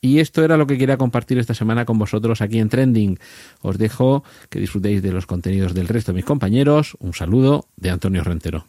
Y 0.00 0.20
esto 0.20 0.42
era 0.42 0.56
lo 0.56 0.66
que 0.66 0.78
quería 0.78 0.96
compartir 0.96 1.38
esta 1.38 1.52
semana 1.52 1.84
con 1.84 1.98
vosotros 1.98 2.40
aquí 2.40 2.58
en 2.58 2.70
Trending. 2.70 3.18
Os 3.60 3.76
dejo 3.76 4.24
que 4.48 4.60
disfrutéis 4.60 5.02
de 5.02 5.12
los 5.12 5.26
contenidos 5.26 5.74
del 5.74 5.88
resto 5.88 6.12
de 6.12 6.16
mis 6.16 6.24
compañeros. 6.24 6.96
Un 6.98 7.12
saludo 7.12 7.68
de 7.76 7.90
Antonio 7.90 8.24
Rentero. 8.24 8.68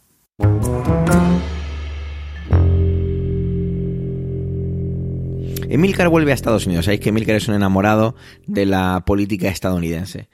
Emilcar 5.70 6.10
vuelve 6.10 6.32
a 6.32 6.34
Estados 6.34 6.66
Unidos. 6.66 6.84
Sabéis 6.84 7.00
que 7.00 7.08
Emilcar 7.08 7.36
es 7.36 7.48
un 7.48 7.54
enamorado 7.54 8.14
de 8.46 8.66
la 8.66 9.04
política 9.06 9.48
estadounidense. 9.48 10.28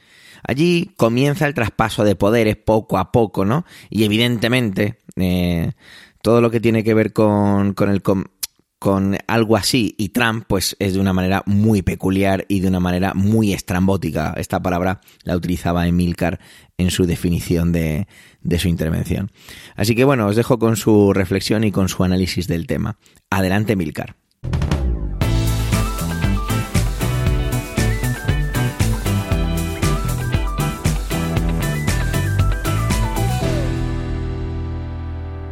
Allí 0.46 0.90
comienza 0.96 1.46
el 1.46 1.54
traspaso 1.54 2.04
de 2.04 2.16
poderes 2.16 2.56
poco 2.56 2.98
a 2.98 3.10
poco, 3.10 3.44
¿no? 3.44 3.64
Y 3.90 4.04
evidentemente 4.04 5.00
eh, 5.16 5.72
todo 6.22 6.40
lo 6.40 6.50
que 6.50 6.60
tiene 6.60 6.84
que 6.84 6.94
ver 6.94 7.12
con, 7.12 7.74
con. 7.74 8.24
Con, 8.80 9.16
algo 9.28 9.56
así 9.56 9.94
y 9.96 10.10
Trump 10.10 10.44
pues 10.46 10.76
es 10.78 10.92
de 10.92 11.00
una 11.00 11.14
manera 11.14 11.42
muy 11.46 11.80
peculiar 11.80 12.44
y 12.48 12.60
de 12.60 12.68
una 12.68 12.80
manera 12.80 13.14
muy 13.14 13.54
estrambótica. 13.54 14.34
Esta 14.36 14.60
palabra 14.60 15.00
la 15.22 15.36
utilizaba 15.36 15.88
Emilcar 15.88 16.38
en 16.76 16.90
su 16.90 17.06
definición 17.06 17.72
de, 17.72 18.06
de 18.42 18.58
su 18.58 18.68
intervención. 18.68 19.32
Así 19.74 19.94
que 19.94 20.04
bueno, 20.04 20.26
os 20.26 20.36
dejo 20.36 20.58
con 20.58 20.76
su 20.76 21.14
reflexión 21.14 21.64
y 21.64 21.72
con 21.72 21.88
su 21.88 22.04
análisis 22.04 22.46
del 22.46 22.66
tema. 22.66 22.98
Adelante 23.30 23.72
Emilcar. 23.72 24.16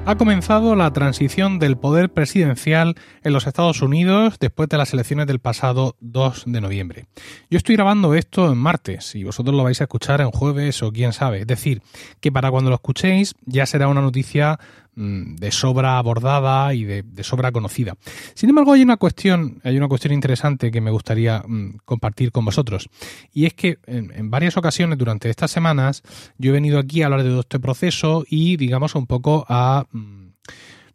Ha 0.04 0.16
comenzado 0.16 0.74
la 0.74 0.92
transición 0.92 1.60
del 1.60 1.76
poder 1.76 2.10
presidencial 2.12 2.96
en 3.22 3.32
los 3.32 3.46
Estados 3.46 3.82
Unidos 3.82 4.34
después 4.40 4.68
de 4.68 4.76
las 4.76 4.92
elecciones 4.92 5.28
del 5.28 5.38
pasado 5.38 5.94
2 6.00 6.42
de 6.46 6.60
noviembre. 6.60 7.06
Yo 7.50 7.56
estoy 7.56 7.76
grabando 7.76 8.12
esto 8.14 8.50
en 8.50 8.58
martes 8.58 9.14
y 9.14 9.22
vosotros 9.22 9.54
lo 9.54 9.62
vais 9.62 9.80
a 9.80 9.84
escuchar 9.84 10.20
en 10.20 10.32
jueves 10.32 10.82
o 10.82 10.92
quién 10.92 11.12
sabe. 11.12 11.42
Es 11.42 11.46
decir, 11.46 11.82
que 12.20 12.32
para 12.32 12.50
cuando 12.50 12.70
lo 12.70 12.74
escuchéis 12.74 13.36
ya 13.46 13.64
será 13.64 13.86
una 13.86 14.00
noticia 14.00 14.58
de 14.94 15.50
sobra 15.50 15.98
abordada 15.98 16.74
y 16.74 16.84
de, 16.84 17.24
sobra 17.24 17.50
conocida. 17.50 17.96
Sin 18.34 18.50
embargo, 18.50 18.72
hay 18.72 18.82
una 18.82 18.98
cuestión, 18.98 19.60
hay 19.64 19.76
una 19.76 19.88
cuestión 19.88 20.12
interesante 20.12 20.70
que 20.70 20.80
me 20.80 20.90
gustaría 20.90 21.42
mm, 21.46 21.78
compartir 21.84 22.30
con 22.30 22.44
vosotros. 22.44 22.88
Y 23.32 23.46
es 23.46 23.54
que 23.54 23.78
en, 23.86 24.30
varias 24.30 24.56
ocasiones 24.56 24.98
durante 24.98 25.30
estas 25.30 25.50
semanas 25.50 26.02
yo 26.36 26.50
he 26.50 26.52
venido 26.52 26.78
aquí 26.78 27.02
a 27.02 27.06
hablar 27.06 27.22
de 27.22 27.30
todo 27.30 27.40
este 27.40 27.60
proceso 27.60 28.24
y, 28.28 28.56
digamos, 28.56 28.94
un 28.94 29.06
poco 29.06 29.46
a 29.48 29.86
mm, 29.92 30.32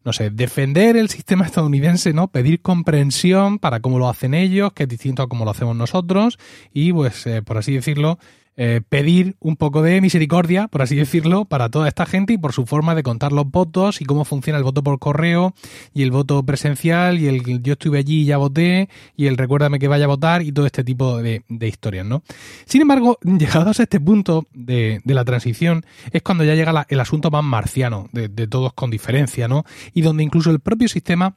no 0.04 0.14
sé, 0.14 0.30
defender 0.30 0.96
el 0.96 1.10
sistema 1.10 1.46
estadounidense, 1.46 2.14
¿no? 2.14 2.30
Pedir 2.30 2.62
comprensión 2.62 3.60
para 3.60 3.82
cómo 3.82 4.00
lo 4.00 4.08
hacen 4.08 4.34
ellos, 4.34 4.72
que 4.72 4.84
es 4.84 4.90
distinto 4.90 5.22
a 5.22 5.28
cómo 5.28 5.44
lo 5.44 5.52
hacemos 5.52 5.76
nosotros, 5.76 6.40
y 6.72 6.94
pues, 6.94 7.28
eh, 7.28 7.42
por 7.42 7.58
así 7.58 7.74
decirlo, 7.74 8.18
eh, 8.60 8.82
pedir 8.90 9.36
un 9.40 9.56
poco 9.56 9.84
de 9.84 10.02
misericordia, 10.02 10.68
por 10.68 10.82
así 10.82 10.96
decirlo, 10.96 11.46
para 11.46 11.70
toda 11.70 11.88
esta 11.88 12.08
gente 12.08 12.34
y 12.34 12.40
por 12.40 12.54
su 12.54 12.66
forma 12.66 12.96
de 12.96 13.04
contar 13.04 13.32
los 13.32 13.50
votos 13.50 14.02
y 14.02 14.06
cómo 14.06 14.26
funciona 14.26 14.58
el 14.58 14.64
voto 14.64 14.82
por 14.82 14.98
correo 14.98 15.54
y 15.94 16.02
el 16.02 16.10
voto 16.10 16.42
presencial 16.44 17.20
y 17.20 17.28
el 17.28 17.62
yo 17.62 17.74
estuve 17.74 18.00
allí 18.00 18.22
y 18.22 18.26
ya 18.26 18.38
voté 18.38 18.90
y 19.16 19.28
el 19.28 19.38
recuérdame 19.38 19.78
que 19.78 19.88
vaya 19.88 20.06
a 20.06 20.08
votar 20.08 20.42
y 20.42 20.52
todo 20.52 20.66
este 20.66 20.84
tipo 20.84 21.22
de, 21.22 21.44
historias, 21.48 22.06
¿no? 22.06 22.24
Sin 22.66 22.82
embargo, 22.82 23.20
llegados 23.24 23.80
a 23.80 23.84
este 23.84 24.00
punto 24.00 24.48
de, 24.54 25.02
la 25.06 25.24
transición 25.24 25.86
es 26.12 26.24
cuando 26.24 26.44
ya 26.44 26.56
llega 26.56 26.86
el 26.90 27.00
asunto 27.00 27.30
más 27.30 27.44
marciano 27.44 28.10
de, 28.12 28.28
de 28.28 28.48
todos 28.48 28.74
con 28.74 28.90
diferencia, 28.90 29.48
¿no? 29.48 29.66
Y 29.94 30.02
donde 30.02 30.24
incluso 30.24 30.50
el 30.50 30.62
propio 30.62 30.88
sistema 30.88 31.36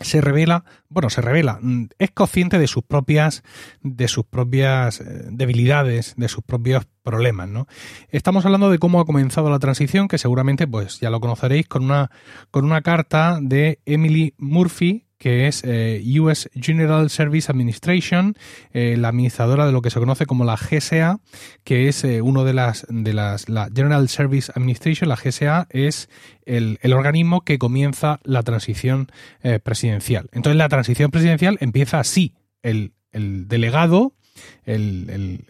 se 0.00 0.20
revela, 0.20 0.64
bueno, 0.88 1.10
se 1.10 1.20
revela, 1.20 1.58
mm, 1.60 1.88
es 1.98 2.10
consciente 2.10 2.58
de 2.58 2.66
sus 2.66 2.82
propias, 2.82 3.42
de 3.82 4.08
sus 4.08 4.24
propias 4.24 5.00
eh, 5.00 5.04
debilidades, 5.30 6.14
de 6.16 6.28
sus 6.28 6.42
propios 6.42 6.86
problemas, 7.02 7.48
¿no? 7.48 7.66
Estamos 8.08 8.44
hablando 8.44 8.70
de 8.70 8.78
cómo 8.78 9.00
ha 9.00 9.04
comenzado 9.04 9.50
la 9.50 9.58
transición, 9.58 10.08
que 10.08 10.18
seguramente, 10.18 10.66
pues, 10.66 11.00
ya 11.00 11.10
lo 11.10 11.20
conoceréis 11.20 11.68
con 11.68 11.84
una, 11.84 12.10
con 12.50 12.64
una 12.64 12.82
carta 12.82 13.38
de 13.40 13.80
Emily 13.84 14.34
Murphy, 14.38 15.06
que 15.20 15.46
es 15.46 15.62
eh, 15.64 16.02
US 16.18 16.48
General 16.54 17.10
Service 17.10 17.52
Administration, 17.52 18.34
eh, 18.72 18.96
la 18.98 19.08
administradora 19.08 19.66
de 19.66 19.72
lo 19.72 19.82
que 19.82 19.90
se 19.90 20.00
conoce 20.00 20.24
como 20.24 20.44
la 20.44 20.56
GSA, 20.56 21.20
que 21.62 21.88
es 21.88 22.02
eh, 22.04 22.22
uno 22.22 22.44
de 22.44 22.54
las 22.54 22.86
de 22.88 23.12
las 23.12 23.50
la 23.50 23.68
General 23.72 24.08
Service 24.08 24.50
Administration, 24.56 25.10
la 25.10 25.16
GSA 25.16 25.68
es 25.68 26.08
el, 26.46 26.78
el 26.80 26.94
organismo 26.94 27.42
que 27.42 27.58
comienza 27.58 28.18
la 28.24 28.42
transición 28.42 29.08
presidencial. 29.62 30.30
Entonces 30.32 30.56
la 30.56 30.68
transición 30.70 31.10
presidencial 31.10 31.58
empieza 31.60 32.00
así, 32.00 32.34
el, 32.62 32.94
el 33.12 33.46
delegado 33.46 34.14
el, 34.64 35.44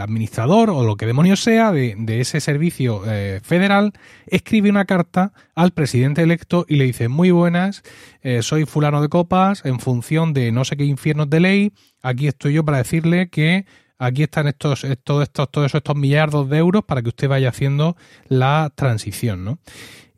administrador 0.00 0.70
o 0.70 0.84
lo 0.84 0.96
que 0.96 1.06
demonios 1.06 1.40
sea 1.40 1.72
de, 1.72 1.96
ese 2.20 2.40
servicio 2.40 3.02
eh, 3.06 3.40
federal 3.42 3.92
escribe 4.26 4.70
una 4.70 4.84
carta 4.84 5.32
al 5.54 5.72
presidente 5.72 6.22
electo 6.22 6.64
y 6.68 6.76
le 6.76 6.84
dice 6.84 7.08
muy 7.08 7.30
buenas, 7.30 7.82
eh, 8.22 8.42
soy 8.42 8.64
fulano 8.64 9.02
de 9.02 9.08
copas, 9.08 9.64
en 9.64 9.80
función 9.80 10.32
de 10.32 10.52
no 10.52 10.64
sé 10.64 10.76
qué 10.76 10.84
infiernos 10.84 11.28
de 11.30 11.40
ley, 11.40 11.72
aquí 12.02 12.28
estoy 12.28 12.54
yo 12.54 12.64
para 12.64 12.78
decirle 12.78 13.28
que 13.28 13.66
aquí 13.98 14.24
están 14.24 14.48
estos, 14.48 14.84
estos, 14.84 15.22
estos, 15.22 15.50
todos 15.50 15.74
estos 15.74 15.96
millardos 15.96 16.48
de 16.48 16.58
euros 16.58 16.84
para 16.84 17.02
que 17.02 17.08
usted 17.08 17.28
vaya 17.28 17.50
haciendo 17.50 17.96
la 18.28 18.72
transición, 18.74 19.44
¿no? 19.44 19.58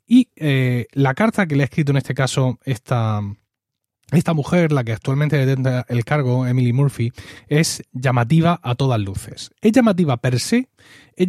Y 0.07 0.29
eh, 0.37 0.87
la 0.93 1.15
carta 1.15 1.47
que 1.47 1.57
le 1.57 1.63
ha 1.63 1.65
escrito 1.65 1.93
en 1.93 1.97
este 1.97 2.15
caso 2.15 2.59
esta, 2.65 3.21
esta 4.13 4.35
mujer, 4.35 4.73
la 4.73 4.85
que 4.85 4.93
actualmente 4.93 5.37
detenta 5.37 5.85
el 5.89 6.05
cargo, 6.05 6.47
Emily 6.47 6.73
Murphy, 6.73 7.13
es 7.49 7.83
llamativa 7.93 8.61
a 8.63 8.75
todas 8.75 9.01
luces. 9.01 9.51
Es 9.61 9.73
llamativa 9.73 10.17
per 10.19 10.41
se, 10.41 10.69
es 11.17 11.27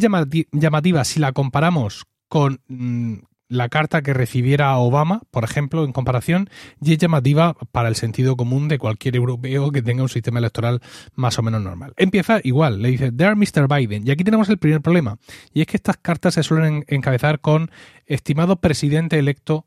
llamativa 0.52 1.04
si 1.04 1.20
la 1.20 1.32
comparamos 1.32 2.06
con 2.28 2.60
mm, 2.68 3.14
la 3.48 3.68
carta 3.68 4.02
que 4.02 4.12
recibiera 4.12 4.76
Obama, 4.76 5.22
por 5.30 5.44
ejemplo, 5.44 5.84
en 5.84 5.92
comparación, 5.92 6.50
y 6.80 6.92
es 6.92 6.98
llamativa 6.98 7.54
para 7.72 7.88
el 7.88 7.96
sentido 7.96 8.36
común 8.36 8.68
de 8.68 8.78
cualquier 8.78 9.16
europeo 9.16 9.70
que 9.70 9.82
tenga 9.82 10.02
un 10.02 10.08
sistema 10.08 10.38
electoral 10.38 10.80
más 11.14 11.38
o 11.38 11.42
menos 11.42 11.62
normal. 11.62 11.92
Empieza 11.96 12.40
igual, 12.42 12.82
le 12.82 12.90
dice, 12.90 13.12
there 13.12 13.36
Mr. 13.36 13.68
Biden. 13.68 14.06
Y 14.06 14.10
aquí 14.10 14.24
tenemos 14.24 14.48
el 14.48 14.58
primer 14.58 14.80
problema, 14.80 15.18
y 15.52 15.60
es 15.60 15.66
que 15.66 15.76
estas 15.76 15.96
cartas 15.96 16.34
se 16.34 16.42
suelen 16.42 16.84
encabezar 16.88 17.40
con 17.40 17.70
estimado 18.06 18.60
presidente 18.60 19.18
electo 19.18 19.66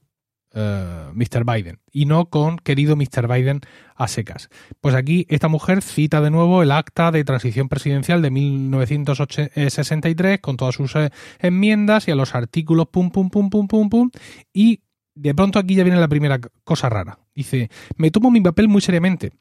eh, 0.53 1.11
Mr. 1.13 1.45
Biden 1.45 1.79
y 1.91 2.05
no 2.05 2.29
con 2.29 2.57
querido 2.57 2.95
Mr. 2.95 3.27
Biden 3.27 3.61
a 3.95 4.07
secas. 4.07 4.49
Pues 4.81 4.95
aquí 4.95 5.25
esta 5.29 5.47
mujer 5.47 5.81
cita 5.81 6.21
de 6.21 6.31
nuevo 6.31 6.63
el 6.63 6.71
acta 6.71 7.11
de 7.11 7.23
transición 7.23 7.69
presidencial 7.69 8.21
de 8.21 8.31
1963 8.31 10.39
con 10.39 10.57
todas 10.57 10.75
sus 10.75 10.95
eh, 10.95 11.09
enmiendas 11.39 12.07
y 12.07 12.11
a 12.11 12.15
los 12.15 12.35
artículos 12.35 12.87
pum 12.87 13.11
pum 13.11 13.29
pum 13.29 13.49
pum 13.49 13.67
pum 13.67 13.89
pum 13.89 14.09
y 14.53 14.81
de 15.15 15.35
pronto 15.35 15.59
aquí 15.59 15.75
ya 15.75 15.83
viene 15.83 15.99
la 15.99 16.07
primera 16.07 16.39
cosa 16.63 16.89
rara. 16.89 17.19
Dice, 17.35 17.69
me 17.97 18.09
tomo 18.09 18.31
mi 18.31 18.41
papel 18.41 18.69
muy 18.69 18.81
seriamente 18.81 19.31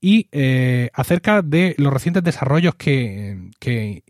y 0.00 0.28
eh, 0.32 0.90
acerca 0.92 1.42
de 1.42 1.74
los 1.78 1.92
recientes 1.92 2.24
desarrollos 2.24 2.74
que, 2.74 3.50
que 3.58 4.02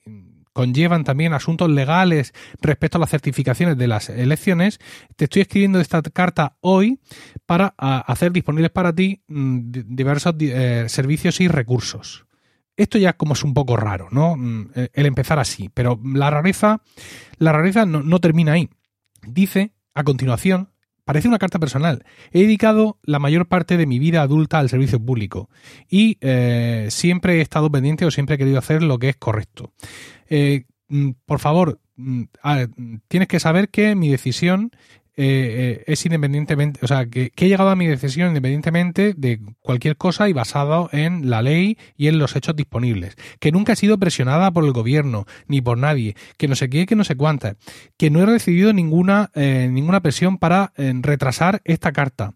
conllevan 0.52 1.04
también 1.04 1.32
asuntos 1.32 1.70
legales 1.70 2.32
respecto 2.60 2.98
a 2.98 3.00
las 3.00 3.10
certificaciones 3.10 3.76
de 3.78 3.88
las 3.88 4.08
elecciones, 4.08 4.78
te 5.16 5.24
estoy 5.24 5.42
escribiendo 5.42 5.80
esta 5.80 6.02
carta 6.02 6.56
hoy 6.60 7.00
para 7.46 7.74
hacer 7.76 8.32
disponibles 8.32 8.70
para 8.70 8.92
ti 8.92 9.22
mm, 9.28 9.70
diversos 9.86 10.34
eh, 10.40 10.86
servicios 10.88 11.40
y 11.40 11.48
recursos. 11.48 12.26
Esto 12.76 12.98
ya 12.98 13.12
como 13.14 13.34
es 13.34 13.44
un 13.44 13.54
poco 13.54 13.76
raro, 13.76 14.08
¿no? 14.10 14.36
Mm, 14.36 14.70
eh, 14.74 14.88
el 14.94 15.06
empezar 15.06 15.38
así, 15.38 15.70
pero 15.72 16.00
la 16.04 16.30
rareza, 16.30 16.82
la 17.38 17.52
rareza 17.52 17.86
no 17.86 18.18
termina 18.20 18.52
ahí. 18.52 18.68
Dice 19.26 19.72
a 19.94 20.04
continuación 20.04 20.71
Parece 21.04 21.28
una 21.28 21.38
carta 21.38 21.58
personal. 21.58 22.04
He 22.30 22.42
dedicado 22.42 22.98
la 23.02 23.18
mayor 23.18 23.46
parte 23.46 23.76
de 23.76 23.86
mi 23.86 23.98
vida 23.98 24.22
adulta 24.22 24.58
al 24.58 24.68
servicio 24.68 25.00
público 25.04 25.50
y 25.88 26.16
eh, 26.20 26.86
siempre 26.90 27.38
he 27.38 27.40
estado 27.40 27.70
pendiente 27.70 28.04
o 28.04 28.10
siempre 28.10 28.36
he 28.36 28.38
querido 28.38 28.58
hacer 28.58 28.82
lo 28.82 28.98
que 28.98 29.08
es 29.08 29.16
correcto. 29.16 29.72
Eh, 30.28 30.66
mm, 30.88 31.10
por 31.26 31.40
favor, 31.40 31.80
mm, 31.96 32.22
tienes 33.08 33.28
que 33.28 33.40
saber 33.40 33.68
que 33.68 33.96
mi 33.96 34.08
decisión 34.08 34.70
eh, 35.16 35.84
es 35.86 36.04
independientemente, 36.06 36.80
o 36.82 36.88
sea, 36.88 37.06
que, 37.06 37.32
he 37.36 37.48
llegado 37.48 37.70
a 37.70 37.76
mi 37.76 37.86
decisión 37.86 38.28
independientemente 38.28 39.14
de 39.16 39.40
cualquier 39.60 39.96
cosa 39.96 40.28
y 40.28 40.32
basado 40.32 40.88
en 40.92 41.28
la 41.28 41.42
ley 41.42 41.76
y 41.96 42.08
en 42.08 42.18
los 42.18 42.36
hechos 42.36 42.56
disponibles. 42.56 43.16
Que 43.40 43.52
nunca 43.52 43.72
he 43.72 43.76
sido 43.76 43.98
presionada 43.98 44.50
por 44.50 44.64
el 44.64 44.72
gobierno 44.72 45.26
ni 45.46 45.60
por 45.60 45.78
nadie. 45.78 46.14
Que 46.38 46.48
no 46.48 46.54
sé 46.54 46.70
qué, 46.70 46.86
que 46.86 46.96
no 46.96 47.04
sé 47.04 47.16
cuántas. 47.16 47.56
Que 47.96 48.10
no 48.10 48.22
he 48.22 48.26
recibido 48.26 48.72
ninguna, 48.72 49.30
eh, 49.34 49.68
ninguna 49.70 50.00
presión 50.00 50.38
para 50.38 50.72
eh, 50.76 50.92
retrasar 51.02 51.60
esta 51.64 51.92
carta 51.92 52.34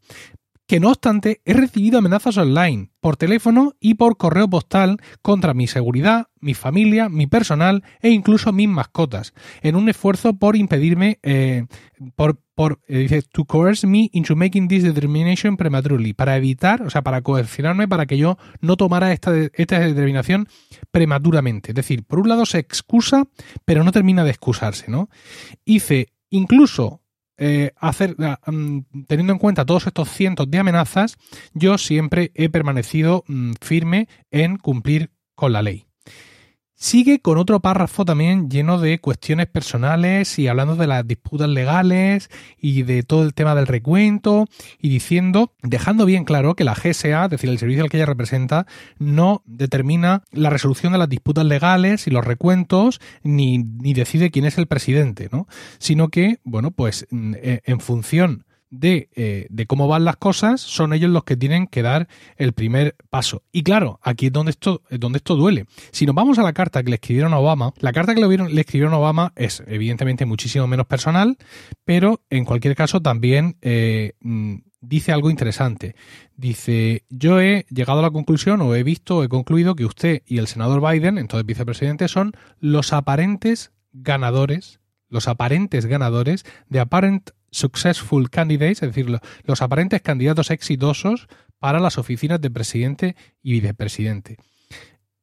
que 0.67 0.81
no 0.81 0.89
obstante 0.91 1.41
he 1.45 1.55
recibido 1.55 1.99
amenazas 1.99 2.37
online, 2.37 2.91
por 3.01 3.17
teléfono 3.17 3.75
y 3.81 3.95
por 3.95 4.17
correo 4.17 4.51
postal 4.51 4.99
contra 5.23 5.55
mi 5.55 5.69
seguridad, 5.69 6.27
mi 6.41 6.55
familia, 6.55 7.09
mi 7.09 7.27
personal 7.27 7.85
e 8.01 8.11
incluso 8.11 8.53
mis 8.53 8.69
mascotas, 8.69 9.33
en 9.63 9.77
un 9.77 9.89
esfuerzo 9.89 10.35
por 10.35 10.57
impedirme, 10.57 11.19
eh, 11.23 11.67
por, 12.17 12.41
por 12.55 12.81
eh, 12.89 12.99
dice, 12.99 13.23
to 13.23 13.45
coerce 13.45 13.87
me 13.87 14.11
into 14.13 14.35
making 14.35 14.67
this 14.67 14.83
determination 14.83 15.57
prematurely, 15.57 16.13
para 16.13 16.37
evitar, 16.37 16.83
o 16.83 16.91
sea, 16.91 17.03
para 17.03 17.23
coercionarme 17.23 17.87
para 17.87 18.07
que 18.07 18.19
yo 18.19 18.37
no 18.61 18.77
tomara 18.77 19.13
esta, 19.13 19.33
esta 19.53 19.79
determinación 19.79 20.49
prematuramente. 20.91 21.71
Es 21.71 21.77
decir, 21.77 22.03
por 22.05 22.19
un 22.19 22.29
lado 22.29 22.45
se 22.45 22.59
excusa, 22.59 23.29
pero 23.65 23.85
no 23.85 23.93
termina 23.93 24.25
de 24.25 24.31
excusarse, 24.31 24.91
¿no? 24.91 25.09
Hice 25.65 26.09
incluso 26.29 27.03
eh, 27.39 27.73
hacer, 27.77 28.17
ah, 28.21 28.39
mm, 28.47 29.05
teniendo 29.07 29.33
en 29.33 29.39
cuenta 29.39 29.65
todos 29.65 29.87
estos 29.87 30.09
cientos 30.11 30.51
de 30.51 30.59
amenazas, 30.59 31.17
yo 31.55 31.79
siempre 31.79 32.33
he 32.35 32.49
permanecido 32.49 33.25
mm, 33.27 33.53
firme 33.61 34.09
en 34.31 34.57
cumplir 34.57 35.11
con 35.35 35.53
la 35.53 35.63
ley. 35.63 35.87
Sigue 36.79 37.21
con 37.21 37.39
otro 37.39 37.61
párrafo 37.61 38.05
también 38.05 38.51
lleno 38.51 38.79
de 38.79 39.01
cuestiones 39.01 39.47
personales 39.47 40.39
y 40.39 40.47
hablando 40.47 40.77
de 40.77 40.87
las 40.87 41.09
disputas 41.09 41.49
legales 41.49 42.29
y 42.61 42.83
de 42.83 43.03
todo 43.03 43.23
el 43.23 43.33
tema 43.33 43.55
del 43.55 43.67
recuento 43.67 44.45
y 44.79 44.91
diciendo, 44.91 45.55
dejando 45.63 46.05
bien 46.05 46.25
claro 46.25 46.55
que 46.55 46.65
la 46.65 46.75
GSA, 46.75 47.25
es 47.25 47.31
decir, 47.31 47.49
el 47.49 47.59
servicio 47.59 47.83
al 47.83 47.89
que 47.89 47.97
ella 47.97 48.05
representa, 48.05 48.67
no 48.99 49.43
determina 49.47 50.23
la 50.33 50.51
resolución 50.51 50.93
de 50.93 50.99
las 50.99 51.09
disputas 51.09 51.47
legales 51.47 52.07
y 52.07 52.11
los 52.11 52.27
recuentos 52.27 53.01
ni, 53.23 53.57
ni 53.57 53.95
decide 53.95 54.31
quién 54.31 54.45
es 54.45 54.59
el 54.59 54.67
presidente, 54.67 55.31
¿no? 55.33 55.49
Sino 55.79 56.09
que, 56.09 56.41
bueno, 56.45 56.73
pues 56.73 57.07
en 57.11 57.81
función 57.81 58.45
eh, 58.73 59.47
de, 59.49 59.67
cómo 59.67 59.89
van 59.89 60.05
las 60.05 60.17
cosas, 60.17 60.61
son 60.61 60.93
ellos 60.93 61.11
los 61.11 61.25
que 61.25 61.37
tienen 61.37 61.67
que 61.67 61.83
dar 61.83 62.09
el 62.37 62.53
primer 62.53 62.97
paso. 63.11 63.43
Y 63.53 63.63
claro, 63.63 64.01
aquí 64.03 64.27
es 64.27 64.33
donde 64.33 64.51
esto, 64.51 64.83
donde 64.91 65.19
esto 65.19 65.37
duele. 65.37 65.67
Si 65.93 66.07
nos 66.07 66.15
vamos 66.15 66.39
a 66.39 66.43
la 66.43 66.53
carta 66.53 66.83
que 66.83 66.91
le 66.91 66.97
escribieron 66.97 67.33
a 67.33 67.39
Obama, 67.39 67.73
la 67.79 67.93
carta 67.93 68.15
que 68.15 68.21
le, 68.21 68.37
le 68.37 68.61
escribieron 68.61 68.95
a 68.95 68.99
Obama 68.99 69.33
es 69.37 69.63
evidentemente 69.67 70.27
muchísimo 70.27 70.67
menos 70.67 70.87
personal, 70.87 71.37
pero 71.85 72.23
en 72.31 72.45
cualquier 72.45 72.75
caso 72.75 73.01
también 73.01 73.57
eh, 73.63 74.15
mm, 74.21 74.57
dice 74.81 75.13
algo 75.13 75.31
interesante. 75.31 75.95
Dice, 76.37 77.05
yo 77.09 77.41
he 77.41 77.67
llegado 77.71 78.01
a 78.01 78.03
la 78.03 78.11
conclusión 78.11 78.61
o 78.61 78.75
he 78.75 78.83
visto, 78.83 79.23
he 79.23 79.29
concluido 79.29 79.75
que 79.75 79.85
usted 79.85 80.23
y 80.27 80.39
el 80.39 80.47
senador 80.47 80.81
Biden, 80.81 81.19
entonces 81.19 81.47
vicepresidente, 81.47 82.09
son 82.09 82.33
los 82.61 82.93
aparentes 82.93 83.73
ganadores, 83.93 84.81
los 85.09 85.29
aparentes 85.29 85.87
ganadores 85.87 86.45
de 86.69 86.81
Apparent 86.81 87.31
successful 87.51 88.29
candidates, 88.31 88.83
es 88.83 88.95
decir, 88.95 89.07
los 89.45 89.63
aparentes 89.63 90.03
candidatos 90.03 90.51
exitosos 90.51 91.29
para 91.59 91.81
las 91.81 91.99
oficinas 91.99 92.41
de 92.41 92.51
presidente 92.51 93.17
y 93.43 93.53
vicepresidente. 93.53 94.37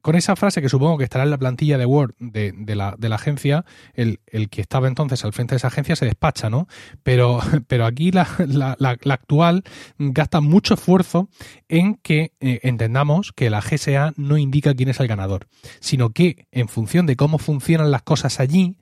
con 0.01 0.15
esa 0.17 0.35
frase 0.35 0.61
que 0.61 0.67
supongo 0.67 0.97
que 0.97 1.05
estará 1.05 1.23
en 1.23 1.29
la 1.29 1.37
plantilla 1.37 1.77
de 1.77 1.85
Word 1.85 2.15
de, 2.19 2.51
la, 2.75 2.93
de 2.97 3.07
la, 3.07 3.15
agencia, 3.15 3.63
el, 3.93 4.19
que 4.49 4.59
estaba 4.59 4.89
entonces 4.89 5.23
al 5.23 5.31
frente 5.31 5.53
de 5.53 5.57
esa 5.57 5.69
agencia 5.69 5.95
se 5.95 6.03
despacha, 6.03 6.49
¿no? 6.49 6.67
Pero, 7.03 7.39
pero 7.67 7.85
aquí 7.85 8.11
la 8.11 8.27
actual 9.09 9.63
gasta 9.97 10.41
mucho 10.41 10.73
esfuerzo 10.73 11.29
en 11.69 11.95
que 11.95 12.33
eh, 12.41 12.59
entendamos 12.63 13.31
que 13.31 13.49
la 13.49 13.61
GSA 13.61 14.13
no 14.17 14.37
indica 14.37 14.73
quién 14.73 14.89
es 14.89 14.99
el 14.99 15.07
ganador, 15.07 15.47
sino 15.79 16.09
que 16.09 16.47
en 16.51 16.67
función 16.67 17.05
de 17.05 17.15
cómo 17.15 17.37
funcionan 17.37 17.89
las 17.89 18.01
cosas 18.01 18.41
allí, 18.41 18.75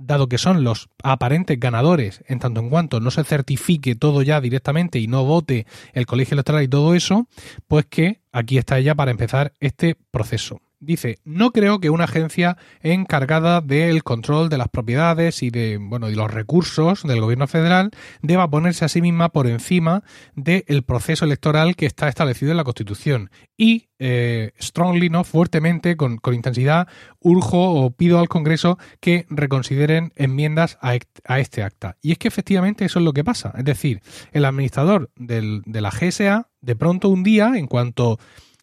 dado 0.00 0.28
que 0.28 0.38
son 0.38 0.64
los 0.64 0.88
aparentes 1.02 1.58
ganadores, 1.58 2.24
en 2.26 2.38
tanto 2.38 2.60
en 2.60 2.70
cuanto 2.70 3.00
no 3.00 3.10
se 3.10 3.24
certifique 3.24 3.94
todo 3.94 4.22
ya 4.22 4.40
directamente 4.40 4.98
y 4.98 5.06
no 5.06 5.24
vote 5.24 5.66
el 5.92 6.06
colegio 6.06 6.34
electoral 6.34 6.62
y 6.62 6.68
todo 6.68 6.94
eso, 6.94 7.26
pues 7.68 7.86
que 7.86 8.20
aquí 8.32 8.58
está 8.58 8.78
ella 8.78 8.94
para 8.94 9.10
empezar 9.10 9.52
este 9.60 9.96
proceso. 10.10 10.60
Dice, 10.82 11.18
no 11.24 11.50
creo 11.50 11.78
que 11.78 11.90
una 11.90 12.04
agencia 12.04 12.56
encargada 12.80 13.60
del 13.60 14.02
control 14.02 14.48
de 14.48 14.56
las 14.56 14.68
propiedades 14.68 15.42
y 15.42 15.50
de, 15.50 15.76
bueno, 15.78 16.08
y 16.08 16.14
los 16.14 16.30
recursos 16.30 17.02
del 17.02 17.20
gobierno 17.20 17.46
federal 17.46 17.90
deba 18.22 18.48
ponerse 18.48 18.86
a 18.86 18.88
sí 18.88 19.02
misma 19.02 19.28
por 19.28 19.46
encima 19.46 20.02
del 20.34 20.82
proceso 20.82 21.26
electoral 21.26 21.76
que 21.76 21.84
está 21.84 22.08
establecido 22.08 22.50
en 22.52 22.56
la 22.56 22.64
Constitución. 22.64 23.30
Y 23.58 23.90
eh, 23.98 24.52
strongly, 24.58 25.10
¿no? 25.10 25.22
fuertemente, 25.24 25.98
con, 25.98 26.18
intensidad, 26.32 26.88
urjo 27.20 27.72
o 27.72 27.90
pido 27.90 28.18
al 28.18 28.30
Congreso 28.30 28.78
que 29.00 29.26
reconsideren 29.28 30.14
enmiendas 30.16 30.78
a, 30.80 30.94
este 31.38 31.62
acta. 31.62 31.98
Y 32.00 32.12
es 32.12 32.18
que 32.18 32.28
efectivamente 32.28 32.86
eso 32.86 33.00
es 33.00 33.04
lo 33.04 33.12
que 33.12 33.22
pasa. 33.22 33.52
Es 33.58 33.66
decir, 33.66 34.00
el 34.32 34.46
administrador 34.46 35.10
de 35.16 35.62
la 35.66 35.90
GSA, 35.90 36.48
de 36.62 36.76
pronto 36.76 37.10
un 37.10 37.22
día, 37.22 37.52
en 37.56 37.66
cuanto 37.66 38.18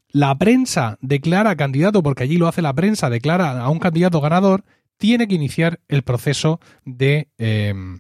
la 0.09 0.37
prensa 0.37 0.97
declara 1.01 1.55
candidato, 1.55 2.03
porque 2.03 2.23
allí 2.23 2.37
lo 2.37 2.47
hace 2.47 2.61
la 2.61 2.73
prensa, 2.73 3.09
declara 3.09 3.61
a 3.61 3.69
un 3.69 3.79
candidato 3.79 4.21
ganador, 4.21 4.63
tiene 4.97 5.27
que 5.27 5.35
iniciar 5.35 5.79
el 5.87 6.03
proceso 6.03 6.59
de, 6.85 7.29
em, 7.37 7.99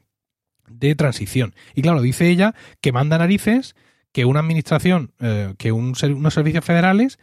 de 0.67 0.95
transición. 0.95 1.53
Y 1.75 1.81
claro, 1.81 2.01
dice 2.01 2.29
ella 2.29 2.55
que 2.81 2.91
manda 2.91 3.17
narices 3.17 3.75
que 4.11 4.25
una 4.25 4.39
administración, 4.39 5.13
eh, 5.19 5.53
que 5.57 5.71
unos 5.71 5.99
servicios 6.33 6.65
federales, 6.65 7.19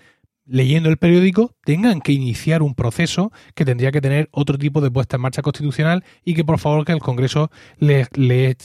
leyendo 0.47 0.91
el 0.91 0.99
periódico, 0.99 1.57
tengan 1.65 2.01
que 2.01 2.13
iniciar 2.13 2.63
un 2.63 2.75
proceso 2.75 3.33
que 3.55 3.65
tendría 3.65 3.91
que 3.91 4.03
tener 4.03 4.29
otro 4.31 4.59
tipo 4.59 4.81
de 4.81 4.91
puesta 4.91 5.17
en 5.17 5.23
marcha 5.23 5.43
constitucional 5.43 6.05
y 6.25 6.35
que 6.35 6.45
por 6.45 6.59
favor 6.59 6.85
que 6.85 6.93
el 6.93 7.01
Congreso 7.01 7.51
le, 7.79 8.07
le, 8.13 8.57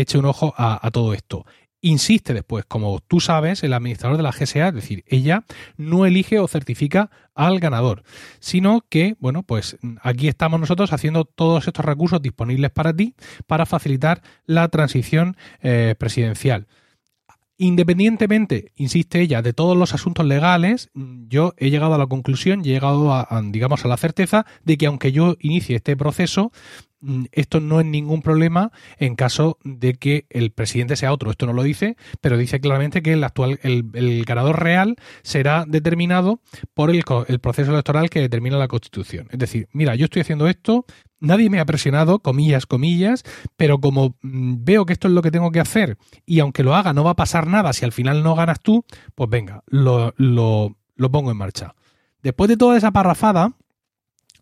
eche 0.00 0.18
un 0.18 0.24
ojo 0.24 0.52
a 0.58 0.90
todo 0.90 1.14
esto 1.14 1.46
insiste 1.80 2.34
después, 2.34 2.64
como 2.64 3.00
tú 3.00 3.20
sabes, 3.20 3.62
el 3.62 3.72
administrador 3.72 4.16
de 4.16 4.22
la 4.22 4.32
GSA, 4.32 4.68
es 4.68 4.74
decir, 4.74 5.04
ella 5.06 5.44
no 5.76 6.06
elige 6.06 6.38
o 6.38 6.48
certifica 6.48 7.10
al 7.34 7.60
ganador, 7.60 8.02
sino 8.40 8.84
que, 8.88 9.16
bueno, 9.20 9.42
pues 9.42 9.78
aquí 10.02 10.28
estamos 10.28 10.58
nosotros 10.58 10.92
haciendo 10.92 11.24
todos 11.24 11.66
estos 11.66 11.84
recursos 11.84 12.20
disponibles 12.20 12.70
para 12.70 12.94
ti 12.94 13.14
para 13.46 13.66
facilitar 13.66 14.22
la 14.46 14.68
transición 14.68 15.36
eh, 15.62 15.94
presidencial. 15.98 16.66
Independientemente, 17.60 18.72
insiste 18.76 19.20
ella, 19.20 19.42
de 19.42 19.52
todos 19.52 19.76
los 19.76 19.92
asuntos 19.92 20.24
legales, 20.24 20.90
yo 20.94 21.54
he 21.56 21.70
llegado 21.70 21.94
a 21.94 21.98
la 21.98 22.06
conclusión, 22.06 22.60
he 22.60 22.68
llegado 22.68 23.12
a, 23.12 23.26
digamos, 23.46 23.84
a 23.84 23.88
la 23.88 23.96
certeza 23.96 24.46
de 24.64 24.78
que 24.78 24.86
aunque 24.86 25.10
yo 25.10 25.36
inicie 25.40 25.76
este 25.76 25.96
proceso, 25.96 26.52
Mm, 27.00 27.26
esto 27.30 27.60
no 27.60 27.78
es 27.80 27.86
ningún 27.86 28.22
problema 28.22 28.72
en 28.98 29.14
caso 29.14 29.58
de 29.62 29.94
que 29.94 30.26
el 30.30 30.50
presidente 30.50 30.96
sea 30.96 31.12
otro. 31.12 31.30
Esto 31.30 31.46
no 31.46 31.52
lo 31.52 31.62
dice, 31.62 31.96
pero 32.20 32.36
dice 32.36 32.60
claramente 32.60 33.02
que 33.02 33.12
el 33.12 33.22
actual, 33.22 33.60
el, 33.62 34.24
ganador 34.24 34.60
real 34.62 34.96
será 35.22 35.64
determinado 35.66 36.40
por 36.74 36.90
el, 36.90 37.04
el, 37.28 37.38
proceso 37.38 37.72
electoral 37.72 38.10
que 38.10 38.20
determina 38.20 38.58
la 38.58 38.68
Constitución. 38.68 39.28
Es 39.30 39.38
decir, 39.38 39.68
mira, 39.72 39.94
yo 39.94 40.06
estoy 40.06 40.22
haciendo 40.22 40.48
esto, 40.48 40.86
nadie 41.20 41.50
me 41.50 41.60
ha 41.60 41.66
presionado, 41.66 42.20
comillas, 42.20 42.66
comillas, 42.66 43.24
pero 43.56 43.80
como 43.80 44.16
mm, 44.22 44.56
veo 44.60 44.86
que 44.86 44.92
esto 44.92 45.08
es 45.08 45.14
lo 45.14 45.22
que 45.22 45.30
tengo 45.30 45.50
que 45.50 45.60
hacer 45.60 45.96
y 46.26 46.40
aunque 46.40 46.62
lo 46.62 46.74
haga 46.74 46.92
no 46.92 47.04
va 47.04 47.12
a 47.12 47.16
pasar 47.16 47.46
nada 47.46 47.72
si 47.72 47.84
al 47.84 47.92
final 47.92 48.22
no 48.22 48.34
ganas 48.34 48.60
tú, 48.60 48.84
pues 49.14 49.28
venga, 49.30 49.62
lo, 49.66 50.14
lo, 50.16 50.76
lo 50.96 51.10
pongo 51.10 51.30
en 51.30 51.36
marcha. 51.36 51.74
Después 52.22 52.48
de 52.48 52.56
toda 52.56 52.76
esa 52.76 52.90
parrafada, 52.90 53.52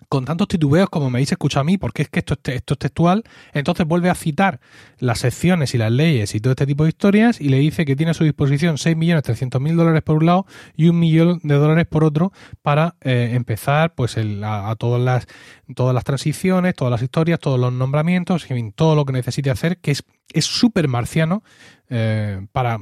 con 0.09 0.25
tantos 0.25 0.49
titubeos 0.49 0.89
como 0.91 1.11
me 1.11 1.19
habéis 1.19 1.33
escuchado 1.33 1.63
a 1.63 1.65
mí, 1.65 1.79
porque 1.79 2.03
es 2.03 2.09
que 2.09 2.21
esto, 2.21 2.35
es 2.45 2.65
textual, 2.65 3.25
entonces 3.53 3.87
vuelve 3.87 4.11
a 4.11 4.15
citar 4.15 4.61
las 4.99 5.21
secciones 5.21 5.75
y 5.75 5.79
las 5.79 5.93
leyes 5.93 6.35
y 6.35 6.41
todo 6.41 6.53
este 6.53 6.67
tipo 6.67 6.85
de 6.85 6.91
historias 6.91 7.41
y 7.41 7.49
le 7.49 7.59
dice 7.59 7.85
que 7.85 7.97
tiene 7.97 8.11
a 8.11 8.15
su 8.15 8.25
disposición 8.25 8.77
6.300.000 8.77 9.75
dólares 9.75 10.03
por 10.03 10.17
un 10.17 10.27
lado 10.27 10.47
y 10.77 10.89
un 10.89 10.99
millón 10.99 11.41
de 11.43 11.55
dólares 11.55 11.87
por 11.87 12.05
otro 12.05 12.33
para 12.63 12.97
eh, 13.03 13.31
empezar 13.35 13.95
pues 13.95 14.17
a, 14.19 14.75
todas 14.79 15.03
las 15.03 15.27
todas 15.75 15.95
las 15.95 16.05
transiciones, 16.05 16.75
todas 16.75 16.91
las 16.91 17.03
historias, 17.03 17.41
todos 17.41 17.59
los 17.59 17.73
nombramientos, 17.73 18.49
en 18.51 18.57
fin, 18.57 18.73
todo 18.73 18.95
lo 18.95 19.05
que 19.05 19.13
necesite 19.13 19.51
hacer, 19.51 19.79
que 19.79 19.91
es 19.93 20.05
es 20.33 20.45
súper 20.45 20.89
marciano 20.89 21.43
eh, 21.89 22.47
para, 22.53 22.79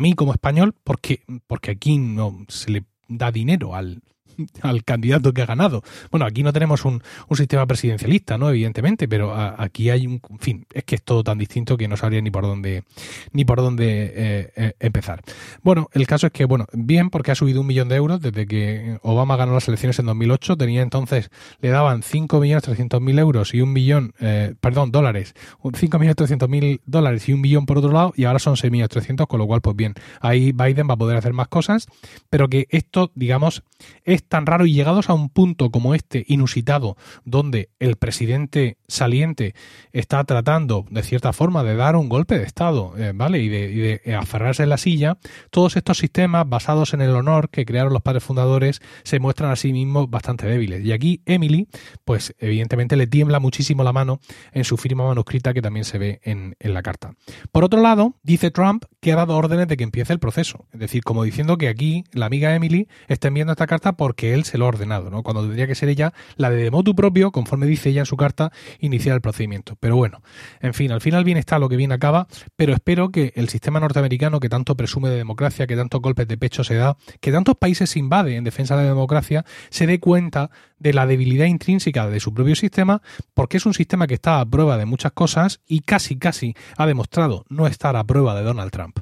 mí 0.00 0.14
como 0.14 0.32
español, 0.32 0.74
porque 0.84 1.70
aquí 1.70 1.98
no 1.98 2.44
se 2.48 2.70
le 2.70 2.84
da 3.08 3.30
dinero 3.30 3.74
al, 3.74 4.02
al 4.62 4.84
candidato 4.84 5.32
que 5.32 5.42
ha 5.42 5.46
ganado. 5.46 5.82
Bueno, 6.10 6.26
aquí 6.26 6.42
no 6.42 6.52
tenemos 6.52 6.84
un, 6.84 7.02
sistema 7.32 7.66
presidencialista, 7.66 8.38
¿no? 8.38 8.50
Evidentemente, 8.50 9.08
pero 9.08 9.34
aquí 9.34 9.90
hay 9.90 10.06
un, 10.06 10.20
en 10.30 10.38
fin, 10.38 10.66
es 10.72 10.84
que 10.84 10.96
es 10.96 11.02
todo 11.02 11.24
tan 11.24 11.38
distinto 11.38 11.76
que 11.76 11.88
no 11.88 11.96
sabría 11.96 12.20
ni 12.20 12.30
por 12.30 12.44
dónde, 12.44 12.84
ni 13.32 13.44
por 13.44 13.58
dónde 13.58 14.12
eh, 14.14 14.52
eh, 14.54 14.72
empezar. 14.78 15.22
Bueno, 15.62 15.88
el 15.92 16.06
caso 16.06 16.26
es 16.26 16.32
que, 16.32 16.44
bueno, 16.44 16.66
bien, 16.72 17.10
porque 17.10 17.30
ha 17.30 17.34
subido 17.34 17.62
un 17.62 17.66
millón 17.66 17.88
de 17.88 17.96
euros 17.96 18.20
desde 18.20 18.46
que 18.46 18.98
Obama 19.02 19.36
ganó 19.36 19.54
las 19.54 19.66
elecciones 19.66 19.98
en 19.98 20.06
2008, 20.06 20.56
tenía 20.56 20.82
entonces, 20.82 21.30
le 21.60 21.70
daban 21.70 22.02
5.300.000 22.02 23.18
euros 23.18 23.54
y 23.54 23.60
un 23.60 23.72
millón, 23.72 24.14
eh, 24.20 24.54
perdón, 24.60 24.92
dólares, 24.92 25.34
5.300.000 25.62 26.80
dólares 26.84 27.28
y 27.28 27.32
un 27.32 27.40
millón 27.40 27.66
por 27.66 27.78
otro 27.78 27.92
lado, 27.92 28.12
y 28.16 28.24
ahora 28.24 28.38
son 28.38 28.56
6.300, 28.56 29.26
con 29.26 29.38
lo 29.38 29.46
cual, 29.46 29.60
pues 29.60 29.76
bien, 29.76 29.94
ahí 30.20 30.52
Biden 30.52 30.88
va 30.88 30.94
a 30.94 30.98
poder 30.98 31.16
hacer 31.16 31.32
más 31.32 31.48
cosas, 31.48 31.86
pero 32.30 32.48
que 32.48 32.66
esto, 32.70 33.10
digamos, 33.14 33.62
es 34.04 34.21
tan 34.28 34.46
raro 34.46 34.66
y 34.66 34.72
llegados 34.72 35.08
a 35.08 35.14
un 35.14 35.28
punto 35.28 35.70
como 35.70 35.94
este 35.94 36.24
inusitado, 36.28 36.96
donde 37.24 37.70
el 37.78 37.96
presidente 37.96 38.78
saliente 38.88 39.54
está 39.92 40.22
tratando 40.24 40.84
de 40.90 41.02
cierta 41.02 41.32
forma 41.32 41.64
de 41.64 41.76
dar 41.76 41.96
un 41.96 42.08
golpe 42.08 42.38
de 42.38 42.44
Estado, 42.44 42.94
eh, 42.96 43.12
¿vale? 43.14 43.40
Y 43.40 43.48
de, 43.48 44.00
aferrarse 44.18 44.62
en 44.62 44.68
la 44.68 44.76
silla, 44.76 45.18
todos 45.50 45.76
estos 45.76 45.98
sistemas 45.98 46.48
basados 46.48 46.94
en 46.94 47.00
el 47.00 47.14
honor 47.14 47.50
que 47.50 47.64
crearon 47.64 47.92
los 47.92 48.02
padres 48.02 48.24
fundadores 48.24 48.80
se 49.04 49.18
muestran 49.18 49.50
a 49.50 49.56
sí 49.56 49.72
mismos 49.72 50.10
bastante 50.10 50.46
débiles. 50.46 50.84
Y 50.84 50.92
aquí 50.92 51.22
Emily, 51.26 51.68
pues 52.04 52.34
evidentemente 52.38 52.96
le 52.96 53.06
tiembla 53.06 53.40
muchísimo 53.40 53.84
la 53.84 53.92
mano 53.92 54.20
en 54.52 54.64
su 54.64 54.76
firma 54.76 55.06
manuscrita 55.06 55.54
que 55.54 55.62
también 55.62 55.84
se 55.84 55.98
ve 55.98 56.20
en, 56.22 56.56
en 56.58 56.74
la 56.74 56.82
carta. 56.82 57.14
Por 57.50 57.64
otro 57.64 57.80
lado, 57.80 58.14
dice 58.22 58.50
Trump 58.50 58.84
que 59.00 59.12
ha 59.12 59.16
dado 59.16 59.36
órdenes 59.36 59.68
de 59.68 59.76
que 59.76 59.84
empiece 59.84 60.12
el 60.12 60.18
proceso. 60.18 60.66
Es 60.72 60.80
decir, 60.80 61.02
como 61.02 61.24
diciendo 61.24 61.58
que 61.58 61.68
aquí 61.68 62.04
la 62.12 62.26
amiga 62.26 62.54
Emily 62.54 62.88
está 63.08 63.28
enviando 63.28 63.52
esta 63.52 63.66
carta 63.66 63.92
por 63.96 64.11
porque 64.12 64.34
él 64.34 64.44
se 64.44 64.58
lo 64.58 64.66
ha 64.66 64.68
ordenado, 64.68 65.08
¿no? 65.08 65.22
Cuando 65.22 65.40
tendría 65.40 65.66
que 65.66 65.74
ser 65.74 65.88
ella 65.88 66.12
la 66.36 66.50
de 66.50 66.70
motu 66.70 66.94
propio, 66.94 67.32
conforme 67.32 67.64
dice 67.64 67.88
ella 67.88 68.00
en 68.00 68.06
su 68.06 68.18
carta, 68.18 68.52
iniciar 68.78 69.14
el 69.14 69.22
procedimiento. 69.22 69.74
Pero 69.80 69.96
bueno, 69.96 70.20
en 70.60 70.74
fin, 70.74 70.92
al 70.92 71.00
final 71.00 71.24
bien 71.24 71.38
está 71.38 71.58
lo 71.58 71.70
que 71.70 71.76
bien 71.76 71.92
acaba, 71.92 72.26
pero 72.54 72.74
espero 72.74 73.08
que 73.08 73.32
el 73.36 73.48
sistema 73.48 73.80
norteamericano 73.80 74.38
que 74.38 74.50
tanto 74.50 74.76
presume 74.76 75.08
de 75.08 75.16
democracia, 75.16 75.66
que 75.66 75.76
tantos 75.76 76.02
golpes 76.02 76.28
de 76.28 76.36
pecho 76.36 76.62
se 76.62 76.74
da, 76.74 76.98
que 77.22 77.32
tantos 77.32 77.56
países 77.56 77.96
invade 77.96 78.36
en 78.36 78.44
defensa 78.44 78.76
de 78.76 78.82
la 78.82 78.88
democracia, 78.90 79.46
se 79.70 79.86
dé 79.86 79.98
cuenta 79.98 80.50
de 80.78 80.92
la 80.92 81.06
debilidad 81.06 81.46
intrínseca 81.46 82.06
de 82.06 82.20
su 82.20 82.34
propio 82.34 82.54
sistema, 82.54 83.00
porque 83.32 83.56
es 83.56 83.64
un 83.64 83.72
sistema 83.72 84.06
que 84.06 84.12
está 84.12 84.40
a 84.40 84.44
prueba 84.44 84.76
de 84.76 84.84
muchas 84.84 85.12
cosas 85.12 85.62
y 85.66 85.80
casi, 85.80 86.18
casi 86.18 86.54
ha 86.76 86.84
demostrado 86.84 87.46
no 87.48 87.66
estar 87.66 87.96
a 87.96 88.04
prueba 88.04 88.34
de 88.34 88.42
Donald 88.42 88.72
Trump. 88.72 88.98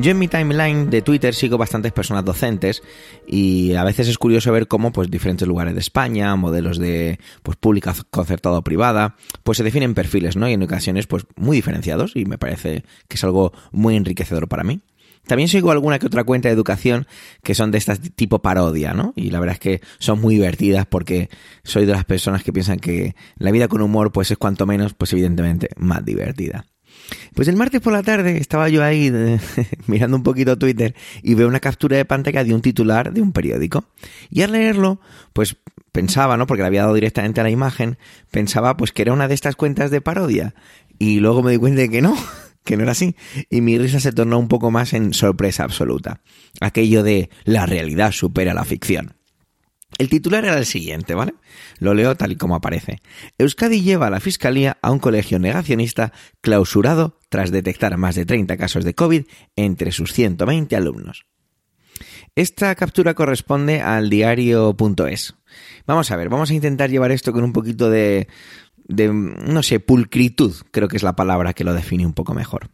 Yo 0.00 0.12
en 0.12 0.18
mi 0.18 0.28
timeline 0.28 0.88
de 0.88 1.02
Twitter 1.02 1.34
sigo 1.34 1.58
bastantes 1.58 1.92
personas 1.92 2.24
docentes 2.24 2.82
y 3.26 3.74
a 3.74 3.84
veces 3.84 4.08
es 4.08 4.16
curioso 4.16 4.50
ver 4.50 4.66
cómo 4.66 4.92
pues 4.92 5.10
diferentes 5.10 5.46
lugares 5.46 5.74
de 5.74 5.80
España, 5.80 6.34
modelos 6.36 6.78
de 6.78 7.18
pues 7.42 7.58
pública 7.58 7.94
concertada 8.10 8.56
o 8.56 8.64
privada, 8.64 9.16
pues 9.42 9.58
se 9.58 9.64
definen 9.64 9.92
perfiles, 9.92 10.36
¿no? 10.36 10.48
Y 10.48 10.54
en 10.54 10.62
ocasiones 10.62 11.06
pues 11.06 11.26
muy 11.36 11.56
diferenciados 11.56 12.12
y 12.16 12.24
me 12.24 12.38
parece 12.38 12.82
que 13.08 13.16
es 13.16 13.24
algo 13.24 13.52
muy 13.72 13.94
enriquecedor 13.94 14.48
para 14.48 14.64
mí. 14.64 14.80
También 15.26 15.50
sigo 15.50 15.70
alguna 15.70 15.98
que 15.98 16.06
otra 16.06 16.24
cuenta 16.24 16.48
de 16.48 16.54
educación 16.54 17.06
que 17.42 17.54
son 17.54 17.70
de 17.70 17.76
este 17.76 17.94
tipo 17.98 18.40
parodia, 18.40 18.94
¿no? 18.94 19.12
Y 19.16 19.28
la 19.28 19.38
verdad 19.38 19.52
es 19.52 19.60
que 19.60 19.82
son 19.98 20.18
muy 20.18 20.36
divertidas 20.36 20.86
porque 20.86 21.28
soy 21.62 21.84
de 21.84 21.92
las 21.92 22.06
personas 22.06 22.42
que 22.42 22.54
piensan 22.54 22.78
que 22.78 23.14
la 23.36 23.50
vida 23.50 23.68
con 23.68 23.82
humor 23.82 24.12
pues 24.12 24.30
es 24.30 24.38
cuanto 24.38 24.64
menos 24.64 24.94
pues 24.94 25.12
evidentemente 25.12 25.68
más 25.76 26.02
divertida. 26.02 26.64
Pues 27.34 27.48
el 27.48 27.56
martes 27.56 27.80
por 27.80 27.92
la 27.92 28.02
tarde 28.02 28.38
estaba 28.38 28.68
yo 28.68 28.82
ahí 28.82 29.12
mirando 29.86 30.16
un 30.16 30.22
poquito 30.22 30.58
Twitter 30.58 30.94
y 31.22 31.34
veo 31.34 31.48
una 31.48 31.60
captura 31.60 31.96
de 31.96 32.04
pantalla 32.04 32.44
de 32.44 32.54
un 32.54 32.60
titular 32.60 33.12
de 33.12 33.22
un 33.22 33.32
periódico. 33.32 33.84
Y 34.30 34.42
al 34.42 34.52
leerlo, 34.52 35.00
pues 35.32 35.56
pensaba, 35.92 36.36
¿no? 36.36 36.46
Porque 36.46 36.62
le 36.62 36.68
había 36.68 36.82
dado 36.82 36.94
directamente 36.94 37.40
a 37.40 37.44
la 37.44 37.50
imagen, 37.50 37.98
pensaba 38.30 38.76
pues 38.76 38.92
que 38.92 39.02
era 39.02 39.12
una 39.12 39.28
de 39.28 39.34
estas 39.34 39.56
cuentas 39.56 39.90
de 39.90 40.00
parodia. 40.00 40.54
Y 40.98 41.20
luego 41.20 41.42
me 41.42 41.52
di 41.52 41.58
cuenta 41.58 41.80
de 41.80 41.88
que 41.88 42.02
no, 42.02 42.16
que 42.64 42.76
no 42.76 42.82
era 42.82 42.92
así. 42.92 43.16
Y 43.48 43.60
mi 43.60 43.78
risa 43.78 44.00
se 44.00 44.12
tornó 44.12 44.38
un 44.38 44.48
poco 44.48 44.70
más 44.70 44.92
en 44.92 45.14
sorpresa 45.14 45.64
absoluta. 45.64 46.20
Aquello 46.60 47.02
de 47.02 47.30
la 47.44 47.66
realidad 47.66 48.12
supera 48.12 48.54
la 48.54 48.64
ficción. 48.64 49.19
El 50.00 50.08
titular 50.08 50.46
era 50.46 50.56
el 50.56 50.64
siguiente, 50.64 51.14
¿vale? 51.14 51.34
Lo 51.78 51.92
leo 51.92 52.16
tal 52.16 52.32
y 52.32 52.36
como 52.36 52.54
aparece. 52.54 53.02
Euskadi 53.36 53.82
lleva 53.82 54.06
a 54.06 54.10
la 54.10 54.18
Fiscalía 54.18 54.78
a 54.80 54.92
un 54.92 54.98
colegio 54.98 55.38
negacionista 55.38 56.14
clausurado 56.40 57.18
tras 57.28 57.50
detectar 57.50 57.94
más 57.98 58.14
de 58.14 58.24
30 58.24 58.56
casos 58.56 58.86
de 58.86 58.94
COVID 58.94 59.26
entre 59.56 59.92
sus 59.92 60.14
120 60.14 60.74
alumnos. 60.74 61.26
Esta 62.34 62.74
captura 62.76 63.12
corresponde 63.12 63.82
al 63.82 64.08
diario.es. 64.08 65.34
Vamos 65.86 66.10
a 66.10 66.16
ver, 66.16 66.30
vamos 66.30 66.50
a 66.50 66.54
intentar 66.54 66.88
llevar 66.88 67.12
esto 67.12 67.34
con 67.34 67.44
un 67.44 67.52
poquito 67.52 67.90
de, 67.90 68.26
de, 68.88 69.12
no 69.12 69.62
sé, 69.62 69.80
pulcritud, 69.80 70.54
creo 70.70 70.88
que 70.88 70.96
es 70.96 71.02
la 71.02 71.14
palabra 71.14 71.52
que 71.52 71.64
lo 71.64 71.74
define 71.74 72.06
un 72.06 72.14
poco 72.14 72.32
mejor. 72.32 72.70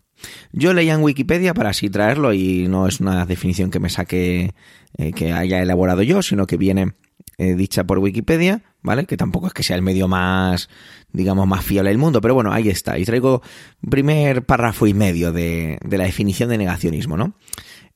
Yo 0.53 0.73
leía 0.73 0.95
en 0.95 1.03
Wikipedia 1.03 1.55
para 1.55 1.71
así 1.71 1.91
traerlo 1.91 2.33
y 2.33 2.69
no 2.69 2.87
es 2.87 3.01
una 3.01 3.27
definición 3.27 3.73
que 3.73 3.81
me 3.81 3.89
saque, 3.89 4.55
eh, 4.97 5.13
que 5.13 5.33
haya 5.33 5.61
elaborado 5.61 6.03
yo, 6.03 6.23
sino 6.23 6.47
que 6.47 6.57
viene 6.57 6.95
eh, 7.39 7.55
dicha 7.55 7.85
por 7.85 7.99
Wikipedia, 7.99 8.63
¿vale? 8.83 9.05
Que 9.05 9.19
tampoco 9.19 9.47
es 9.47 9.53
que 9.53 9.63
sea 9.63 9.77
el 9.77 9.83
medio 9.83 10.09
más, 10.09 10.71
digamos, 11.13 11.47
más 11.47 11.65
fiable 11.65 11.91
del 11.91 11.99
mundo, 11.99 12.21
pero 12.23 12.35
bueno, 12.35 12.53
ahí 12.53 12.69
está. 12.71 12.99
Y 12.99 13.05
traigo 13.05 13.43
primer 13.91 14.47
párrafo 14.47 14.87
y 14.87 14.95
medio 14.95 15.33
de, 15.33 15.79
la 15.89 16.05
definición 16.05 16.49
de 16.49 16.59
negacionismo, 16.59 17.17
¿no? 17.17 17.35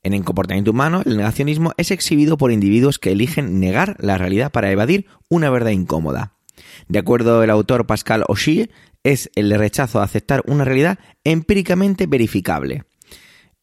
En 0.03 0.13
el 0.13 0.23
comportamiento 0.23 0.71
humano, 0.71 1.01
el 1.05 1.17
negacionismo 1.17 1.73
es 1.77 1.91
exhibido 1.91 2.37
por 2.37 2.51
individuos 2.51 2.99
que 2.99 3.11
eligen 3.11 3.59
negar 3.59 3.95
la 3.99 4.17
realidad 4.17 4.51
para 4.51 4.71
evadir 4.71 5.07
una 5.29 5.49
verdad 5.49 5.71
incómoda. 5.71 6.33
De 6.87 6.99
acuerdo 6.99 7.43
el 7.43 7.49
autor 7.49 7.87
Pascal 7.87 8.23
Auchier, 8.27 8.69
es 9.03 9.31
el 9.35 9.51
rechazo 9.57 9.99
a 9.99 10.03
aceptar 10.03 10.43
una 10.45 10.65
realidad 10.65 10.99
empíricamente 11.23 12.05
verificable. 12.05 12.83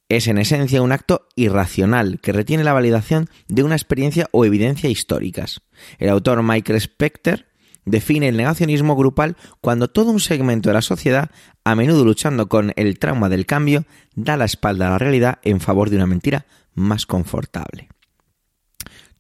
Es 0.09 0.27
en 0.27 0.39
esencia 0.39 0.81
un 0.81 0.93
acto 0.93 1.29
irracional 1.37 2.19
que 2.21 2.33
retiene 2.33 2.65
la 2.65 2.73
validación 2.73 3.29
de 3.47 3.63
una 3.63 3.75
experiencia 3.75 4.27
o 4.33 4.47
evidencia 4.47 4.89
históricas. 4.89 5.61
El 5.99 6.09
autor 6.09 6.43
Michael 6.43 6.81
Specter 6.81 7.47
define 7.85 8.29
el 8.29 8.37
negacionismo 8.39 8.97
grupal 8.97 9.37
cuando 9.61 9.89
todo 9.89 10.11
un 10.11 10.21
segmento 10.21 10.71
de 10.71 10.75
la 10.75 10.83
sociedad, 10.83 11.31
a 11.63 11.75
menudo 11.75 12.07
luchando 12.07 12.49
con 12.49 12.73
el 12.77 12.99
trauma 12.99 13.29
del 13.29 13.45
cambio, 13.45 13.85
da 14.15 14.39
la 14.39 14.47
espalda 14.47 14.89
a 14.89 14.91
la 14.93 14.99
realidad 14.99 15.41
en 15.43 15.61
favor 15.61 15.91
de 15.91 15.97
una 15.97 16.07
mentira 16.07 16.47
más 16.75 17.05
confortable. 17.05 17.89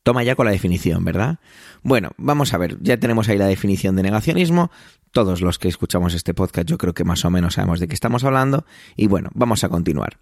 Toma 0.08 0.22
ya 0.22 0.36
con 0.36 0.46
la 0.46 0.52
definición, 0.52 1.04
¿verdad? 1.04 1.38
Bueno, 1.82 2.12
vamos 2.16 2.54
a 2.54 2.56
ver, 2.56 2.78
ya 2.80 2.96
tenemos 2.96 3.28
ahí 3.28 3.36
la 3.36 3.44
definición 3.44 3.94
de 3.94 4.02
negacionismo. 4.02 4.70
Todos 5.12 5.42
los 5.42 5.58
que 5.58 5.68
escuchamos 5.68 6.14
este 6.14 6.32
podcast 6.32 6.66
yo 6.66 6.78
creo 6.78 6.94
que 6.94 7.04
más 7.04 7.26
o 7.26 7.30
menos 7.30 7.52
sabemos 7.52 7.78
de 7.78 7.88
qué 7.88 7.94
estamos 7.94 8.24
hablando. 8.24 8.64
Y 8.96 9.06
bueno, 9.06 9.28
vamos 9.34 9.64
a 9.64 9.68
continuar. 9.68 10.16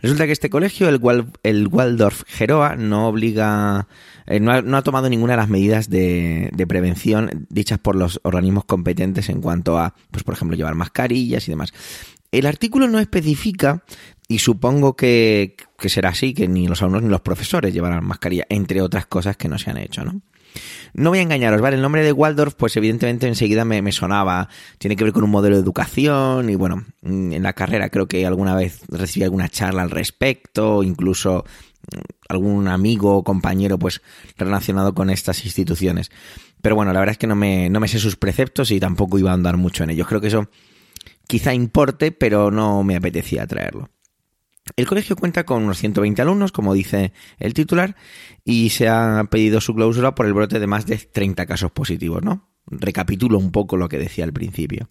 Resulta 0.00 0.24
que 0.24 0.32
este 0.32 0.48
colegio, 0.48 0.88
el, 0.88 1.02
el 1.42 1.68
Waldorf 1.68 2.22
Geroa, 2.26 2.76
no 2.76 3.08
obliga, 3.08 3.88
eh, 4.26 4.40
no, 4.40 4.52
ha, 4.54 4.82
tomado 4.82 5.10
ninguna 5.10 5.34
de 5.34 5.36
las 5.36 5.50
medidas 5.50 5.90
de, 5.90 6.48
de, 6.54 6.66
prevención 6.66 7.46
dichas 7.50 7.78
por 7.78 7.94
los 7.94 8.20
organismos 8.22 8.64
competentes 8.64 9.28
en 9.28 9.42
cuanto 9.42 9.78
a, 9.78 9.94
pues 10.10 10.24
por 10.24 10.32
ejemplo, 10.32 10.56
llevar 10.56 10.76
mascarillas 10.76 11.46
y 11.46 11.50
demás. 11.50 11.74
El 12.32 12.46
artículo 12.46 12.88
no 12.88 13.00
especifica 13.00 13.84
y 14.28 14.38
supongo 14.38 14.96
que, 14.96 15.56
será 15.88 16.10
así, 16.10 16.34
que 16.34 16.48
ni 16.48 16.66
los 16.66 16.82
alumnos 16.82 17.02
ni 17.02 17.08
los 17.08 17.20
profesores 17.20 17.72
llevarán 17.72 18.04
mascarilla, 18.04 18.46
entre 18.48 18.80
otras 18.82 19.06
cosas 19.06 19.36
que 19.36 19.48
no 19.48 19.58
se 19.58 19.70
han 19.70 19.78
hecho, 19.78 20.04
¿no? 20.04 20.20
No 20.94 21.10
voy 21.10 21.18
a 21.18 21.22
engañaros, 21.22 21.60
¿vale? 21.60 21.76
El 21.76 21.82
nombre 21.82 22.02
de 22.02 22.12
Waldorf, 22.12 22.54
pues 22.54 22.76
evidentemente 22.76 23.26
enseguida 23.26 23.64
me, 23.64 23.82
me, 23.82 23.92
sonaba. 23.92 24.48
Tiene 24.78 24.96
que 24.96 25.04
ver 25.04 25.12
con 25.12 25.24
un 25.24 25.30
modelo 25.30 25.56
de 25.56 25.62
educación 25.62 26.48
y 26.48 26.54
bueno, 26.54 26.86
en 27.02 27.42
la 27.42 27.52
carrera 27.52 27.90
creo 27.90 28.06
que 28.06 28.24
alguna 28.26 28.54
vez 28.54 28.80
recibí 28.88 29.24
alguna 29.24 29.48
charla 29.48 29.82
al 29.82 29.90
respecto, 29.90 30.82
incluso 30.82 31.44
mm, 31.92 32.00
algún 32.28 32.68
amigo 32.68 33.16
o 33.16 33.24
compañero 33.24 33.78
pues 33.78 34.00
relacionado 34.38 34.94
con 34.94 35.10
estas 35.10 35.44
instituciones. 35.44 36.10
Pero 36.62 36.74
bueno, 36.74 36.92
la 36.92 37.00
verdad 37.00 37.12
es 37.12 37.18
que 37.18 37.26
no 37.26 37.36
me, 37.36 37.68
no 37.68 37.80
me 37.80 37.88
sé 37.88 37.98
sus 37.98 38.16
preceptos 38.16 38.70
y 38.70 38.80
tampoco 38.80 39.18
iba 39.18 39.30
a 39.30 39.34
andar 39.34 39.56
mucho 39.56 39.84
en 39.84 39.90
ellos. 39.90 40.06
Creo 40.06 40.20
que 40.20 40.28
eso 40.28 40.48
quizá 41.26 41.52
importe, 41.52 42.12
pero 42.12 42.50
no 42.50 42.82
me 42.82 42.96
apetecía 42.96 43.46
traerlo. 43.46 43.90
El 44.74 44.86
colegio 44.86 45.14
cuenta 45.14 45.44
con 45.44 45.62
unos 45.62 45.78
120 45.78 46.20
alumnos, 46.22 46.50
como 46.50 46.74
dice 46.74 47.12
el 47.38 47.54
titular, 47.54 47.94
y 48.44 48.70
se 48.70 48.88
ha 48.88 49.24
pedido 49.30 49.60
su 49.60 49.74
clausura 49.74 50.14
por 50.14 50.26
el 50.26 50.34
brote 50.34 50.58
de 50.58 50.66
más 50.66 50.86
de 50.86 50.96
30 50.98 51.46
casos 51.46 51.70
positivos, 51.70 52.22
¿no? 52.22 52.48
Recapitulo 52.66 53.38
un 53.38 53.52
poco 53.52 53.76
lo 53.76 53.88
que 53.88 53.98
decía 53.98 54.24
al 54.24 54.32
principio. 54.32 54.88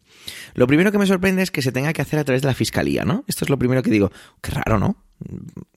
Lo 0.53 0.65
primero 0.65 0.93
que 0.93 0.97
me 0.97 1.05
sorprende 1.05 1.43
es 1.43 1.51
que 1.51 1.61
se 1.61 1.73
tenga 1.73 1.91
que 1.91 2.01
hacer 2.01 2.19
a 2.19 2.23
través 2.23 2.41
de 2.41 2.47
la 2.47 2.53
fiscalía, 2.53 3.03
¿no? 3.03 3.25
Esto 3.27 3.43
es 3.43 3.49
lo 3.49 3.59
primero 3.59 3.83
que 3.83 3.91
digo. 3.91 4.11
Qué 4.41 4.51
raro, 4.51 4.79
¿no? 4.79 4.95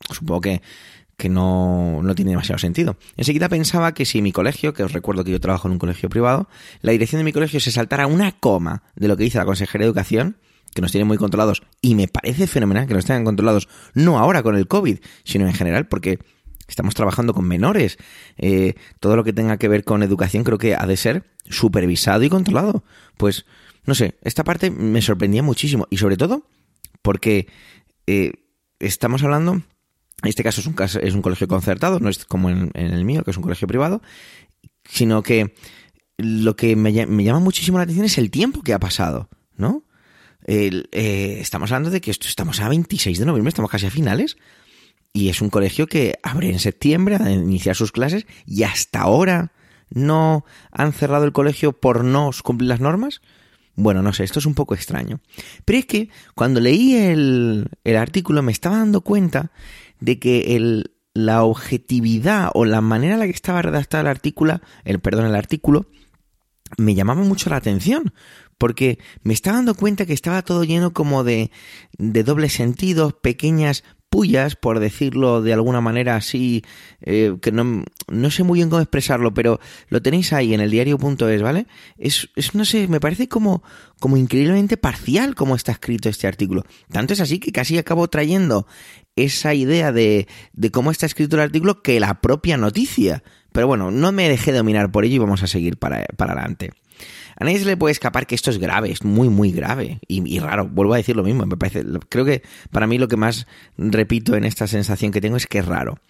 Supongo 0.08 0.42
que, 0.42 0.62
que 1.16 1.28
no, 1.28 2.00
no 2.00 2.14
tiene 2.14 2.30
demasiado 2.30 2.58
sentido. 2.58 2.96
Enseguida 3.16 3.48
pensaba 3.48 3.92
que 3.92 4.04
si 4.04 4.22
mi 4.22 4.30
colegio, 4.30 4.72
que 4.72 4.84
os 4.84 4.92
recuerdo 4.92 5.24
que 5.24 5.32
yo 5.32 5.40
trabajo 5.40 5.66
en 5.66 5.72
un 5.72 5.78
colegio 5.80 6.08
privado, 6.08 6.48
la 6.80 6.92
dirección 6.92 7.18
de 7.18 7.24
mi 7.24 7.32
colegio 7.32 7.58
se 7.58 7.72
saltara 7.72 8.06
una 8.06 8.30
coma 8.30 8.84
de 8.94 9.08
lo 9.08 9.16
que 9.16 9.24
dice 9.24 9.38
la 9.38 9.44
consejera 9.44 9.82
de 9.82 9.88
educación, 9.88 10.36
que 10.78 10.82
nos 10.82 10.92
tienen 10.92 11.08
muy 11.08 11.16
controlados, 11.16 11.64
y 11.82 11.96
me 11.96 12.06
parece 12.06 12.46
fenomenal 12.46 12.86
que 12.86 12.94
nos 12.94 13.04
tengan 13.04 13.24
controlados, 13.24 13.68
no 13.94 14.16
ahora 14.16 14.44
con 14.44 14.54
el 14.54 14.68
COVID, 14.68 15.00
sino 15.24 15.44
en 15.44 15.52
general, 15.52 15.88
porque 15.88 16.20
estamos 16.68 16.94
trabajando 16.94 17.34
con 17.34 17.48
menores. 17.48 17.98
Eh, 18.36 18.74
todo 19.00 19.16
lo 19.16 19.24
que 19.24 19.32
tenga 19.32 19.56
que 19.56 19.66
ver 19.66 19.82
con 19.82 20.04
educación 20.04 20.44
creo 20.44 20.56
que 20.56 20.76
ha 20.76 20.86
de 20.86 20.96
ser 20.96 21.24
supervisado 21.50 22.22
y 22.22 22.28
controlado. 22.28 22.84
Pues, 23.16 23.44
no 23.86 23.96
sé, 23.96 24.18
esta 24.22 24.44
parte 24.44 24.70
me 24.70 25.02
sorprendía 25.02 25.42
muchísimo, 25.42 25.88
y 25.90 25.96
sobre 25.96 26.16
todo 26.16 26.46
porque 27.02 27.48
eh, 28.06 28.34
estamos 28.78 29.24
hablando, 29.24 29.54
en 29.54 29.64
este 30.22 30.44
caso 30.44 30.60
es 30.60 30.68
un, 30.68 30.74
caso, 30.74 31.00
es 31.00 31.12
un 31.12 31.22
colegio 31.22 31.48
concertado, 31.48 31.98
no 31.98 32.08
es 32.08 32.24
como 32.24 32.50
en, 32.50 32.70
en 32.74 32.92
el 32.92 33.04
mío, 33.04 33.24
que 33.24 33.32
es 33.32 33.36
un 33.36 33.42
colegio 33.42 33.66
privado, 33.66 34.00
sino 34.84 35.24
que 35.24 35.56
lo 36.18 36.54
que 36.54 36.76
me, 36.76 37.04
me 37.04 37.24
llama 37.24 37.40
muchísimo 37.40 37.78
la 37.78 37.82
atención 37.82 38.06
es 38.06 38.16
el 38.16 38.30
tiempo 38.30 38.62
que 38.62 38.74
ha 38.74 38.78
pasado, 38.78 39.28
¿no? 39.56 39.82
Eh, 40.50 41.38
estamos 41.40 41.70
hablando 41.70 41.90
de 41.90 42.00
que 42.00 42.10
estamos 42.10 42.60
a 42.60 42.68
26 42.68 43.18
de 43.18 43.26
noviembre, 43.26 43.50
estamos 43.50 43.70
casi 43.70 43.86
a 43.86 43.90
finales, 43.90 44.38
y 45.12 45.28
es 45.28 45.42
un 45.42 45.50
colegio 45.50 45.86
que 45.86 46.18
abre 46.22 46.50
en 46.50 46.58
septiembre 46.58 47.16
a 47.16 47.30
iniciar 47.30 47.76
sus 47.76 47.92
clases 47.92 48.26
y 48.46 48.62
hasta 48.62 49.00
ahora 49.00 49.52
no 49.90 50.44
han 50.70 50.92
cerrado 50.92 51.24
el 51.24 51.32
colegio 51.32 51.72
por 51.72 52.04
no 52.04 52.30
cumplir 52.42 52.68
las 52.68 52.80
normas. 52.80 53.20
Bueno, 53.74 54.02
no 54.02 54.12
sé, 54.12 54.24
esto 54.24 54.38
es 54.38 54.46
un 54.46 54.54
poco 54.54 54.74
extraño. 54.74 55.20
Pero 55.64 55.78
es 55.78 55.86
que 55.86 56.08
cuando 56.34 56.60
leí 56.60 56.94
el, 56.94 57.68
el 57.84 57.96
artículo 57.96 58.42
me 58.42 58.52
estaba 58.52 58.78
dando 58.78 59.02
cuenta 59.02 59.52
de 60.00 60.18
que 60.18 60.56
el, 60.56 60.92
la 61.14 61.42
objetividad 61.42 62.50
o 62.54 62.64
la 62.64 62.80
manera 62.80 63.14
en 63.14 63.20
la 63.20 63.26
que 63.26 63.32
estaba 63.32 63.62
redactado 63.62 64.02
el 64.02 64.08
artículo, 64.08 64.60
el 64.84 65.00
perdón, 65.00 65.26
el 65.26 65.34
artículo, 65.34 65.86
me 66.76 66.94
llamaba 66.94 67.22
mucho 67.22 67.50
la 67.50 67.56
atención, 67.56 68.12
porque 68.58 68.98
me 69.22 69.32
estaba 69.32 69.56
dando 69.56 69.74
cuenta 69.74 70.06
que 70.06 70.12
estaba 70.12 70.42
todo 70.42 70.64
lleno 70.64 70.92
como 70.92 71.24
de, 71.24 71.50
de 71.96 72.24
dobles 72.24 72.52
sentidos, 72.52 73.14
pequeñas 73.14 73.84
pullas, 74.08 74.56
por 74.56 74.80
decirlo 74.80 75.42
de 75.42 75.52
alguna 75.52 75.80
manera 75.80 76.16
así, 76.16 76.64
eh, 77.02 77.36
que 77.42 77.52
no, 77.52 77.84
no, 78.08 78.30
sé 78.30 78.42
muy 78.42 78.58
bien 78.58 78.70
cómo 78.70 78.80
expresarlo, 78.80 79.34
pero 79.34 79.60
lo 79.88 80.00
tenéis 80.02 80.32
ahí 80.32 80.54
en 80.54 80.60
el 80.60 80.70
diario.es, 80.70 81.42
¿vale? 81.42 81.66
Es, 81.96 82.30
es, 82.34 82.54
no 82.54 82.64
sé, 82.64 82.88
me 82.88 83.00
parece 83.00 83.28
como, 83.28 83.62
como 84.00 84.16
increíblemente 84.16 84.76
parcial 84.76 85.34
como 85.34 85.54
está 85.54 85.72
escrito 85.72 86.08
este 86.08 86.26
artículo. 86.26 86.64
Tanto 86.90 87.12
es 87.12 87.20
así 87.20 87.38
que 87.38 87.52
casi 87.52 87.76
acabo 87.78 88.08
trayendo 88.08 88.66
esa 89.16 89.54
idea 89.54 89.92
de, 89.92 90.26
de 90.52 90.70
cómo 90.70 90.90
está 90.90 91.06
escrito 91.06 91.36
el 91.36 91.42
artículo 91.42 91.82
que 91.82 92.00
la 92.00 92.20
propia 92.20 92.56
noticia. 92.56 93.22
Pero 93.52 93.66
bueno, 93.66 93.90
no 93.90 94.12
me 94.12 94.28
dejé 94.28 94.52
dominar 94.52 94.90
por 94.90 95.04
ello 95.04 95.16
y 95.16 95.18
vamos 95.18 95.42
a 95.42 95.46
seguir 95.46 95.78
para, 95.78 96.04
para 96.16 96.32
adelante. 96.32 96.70
A 97.40 97.44
nadie 97.44 97.60
se 97.60 97.64
le 97.64 97.76
puede 97.76 97.92
escapar 97.92 98.26
que 98.26 98.34
esto 98.34 98.50
es 98.50 98.58
grave, 98.58 98.90
es 98.90 99.04
muy, 99.04 99.28
muy 99.28 99.52
grave 99.52 100.00
y, 100.08 100.38
raro. 100.40 100.66
Vuelvo 100.66 100.94
a 100.94 100.96
decir 100.96 101.14
lo 101.14 101.22
mismo, 101.22 101.46
me 101.46 101.56
parece. 101.56 101.84
Creo 102.08 102.24
que 102.24 102.42
para 102.72 102.88
mí 102.88 102.98
lo 102.98 103.06
que 103.06 103.16
más 103.16 103.46
repito 103.76 104.34
en 104.34 104.44
esta 104.44 104.66
sensación 104.66 105.12
que 105.12 105.20
tengo 105.20 105.36
es 105.36 105.46
que 105.46 105.58
es 105.58 105.66
raro. 105.66 106.00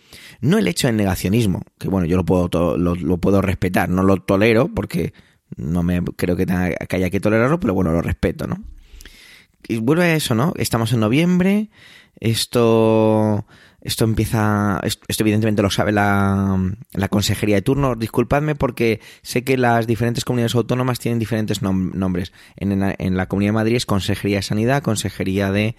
No 0.40 0.56
el 0.56 0.66
hecho 0.66 0.86
del 0.86 0.96
negacionismo, 0.96 1.62
que 1.78 1.88
bueno, 1.88 2.06
yo 2.06 2.16
lo 2.16 2.24
puedo, 2.24 2.78
lo, 2.78 3.18
puedo 3.18 3.42
respetar, 3.42 3.90
no 3.90 4.02
lo 4.02 4.16
tolero 4.22 4.68
porque 4.68 5.12
no 5.56 5.82
me 5.82 6.02
creo 6.02 6.34
que, 6.34 6.46
que 6.46 6.96
haya 6.96 7.10
que 7.10 7.20
tolerarlo, 7.20 7.60
pero 7.60 7.74
bueno, 7.74 7.92
lo 7.92 8.00
respeto, 8.00 8.46
¿no? 8.46 8.64
Y 9.68 9.76
vuelve 9.78 10.04
a 10.04 10.14
eso, 10.14 10.34
¿no? 10.34 10.54
Estamos 10.56 10.94
en 10.94 11.00
noviembre, 11.00 11.68
esto 12.20 13.44
esto 13.80 14.04
empieza, 14.04 14.80
esto 14.82 15.22
evidentemente 15.22 15.62
lo 15.62 15.70
sabe 15.70 15.92
la, 15.92 16.58
la 16.92 17.08
consejería 17.08 17.56
de 17.56 17.62
turno. 17.62 17.94
Disculpadme 17.94 18.54
porque 18.54 19.00
sé 19.22 19.44
que 19.44 19.56
las 19.56 19.86
diferentes 19.86 20.24
comunidades 20.24 20.54
autónomas 20.54 20.98
tienen 20.98 21.18
diferentes 21.18 21.62
nombres. 21.62 22.32
En, 22.56 22.82
en 22.82 23.16
la 23.16 23.26
Comunidad 23.26 23.50
de 23.50 23.54
Madrid 23.54 23.76
es 23.76 23.86
Consejería 23.86 24.38
de 24.38 24.42
Sanidad, 24.42 24.82
Consejería 24.82 25.52
de 25.52 25.76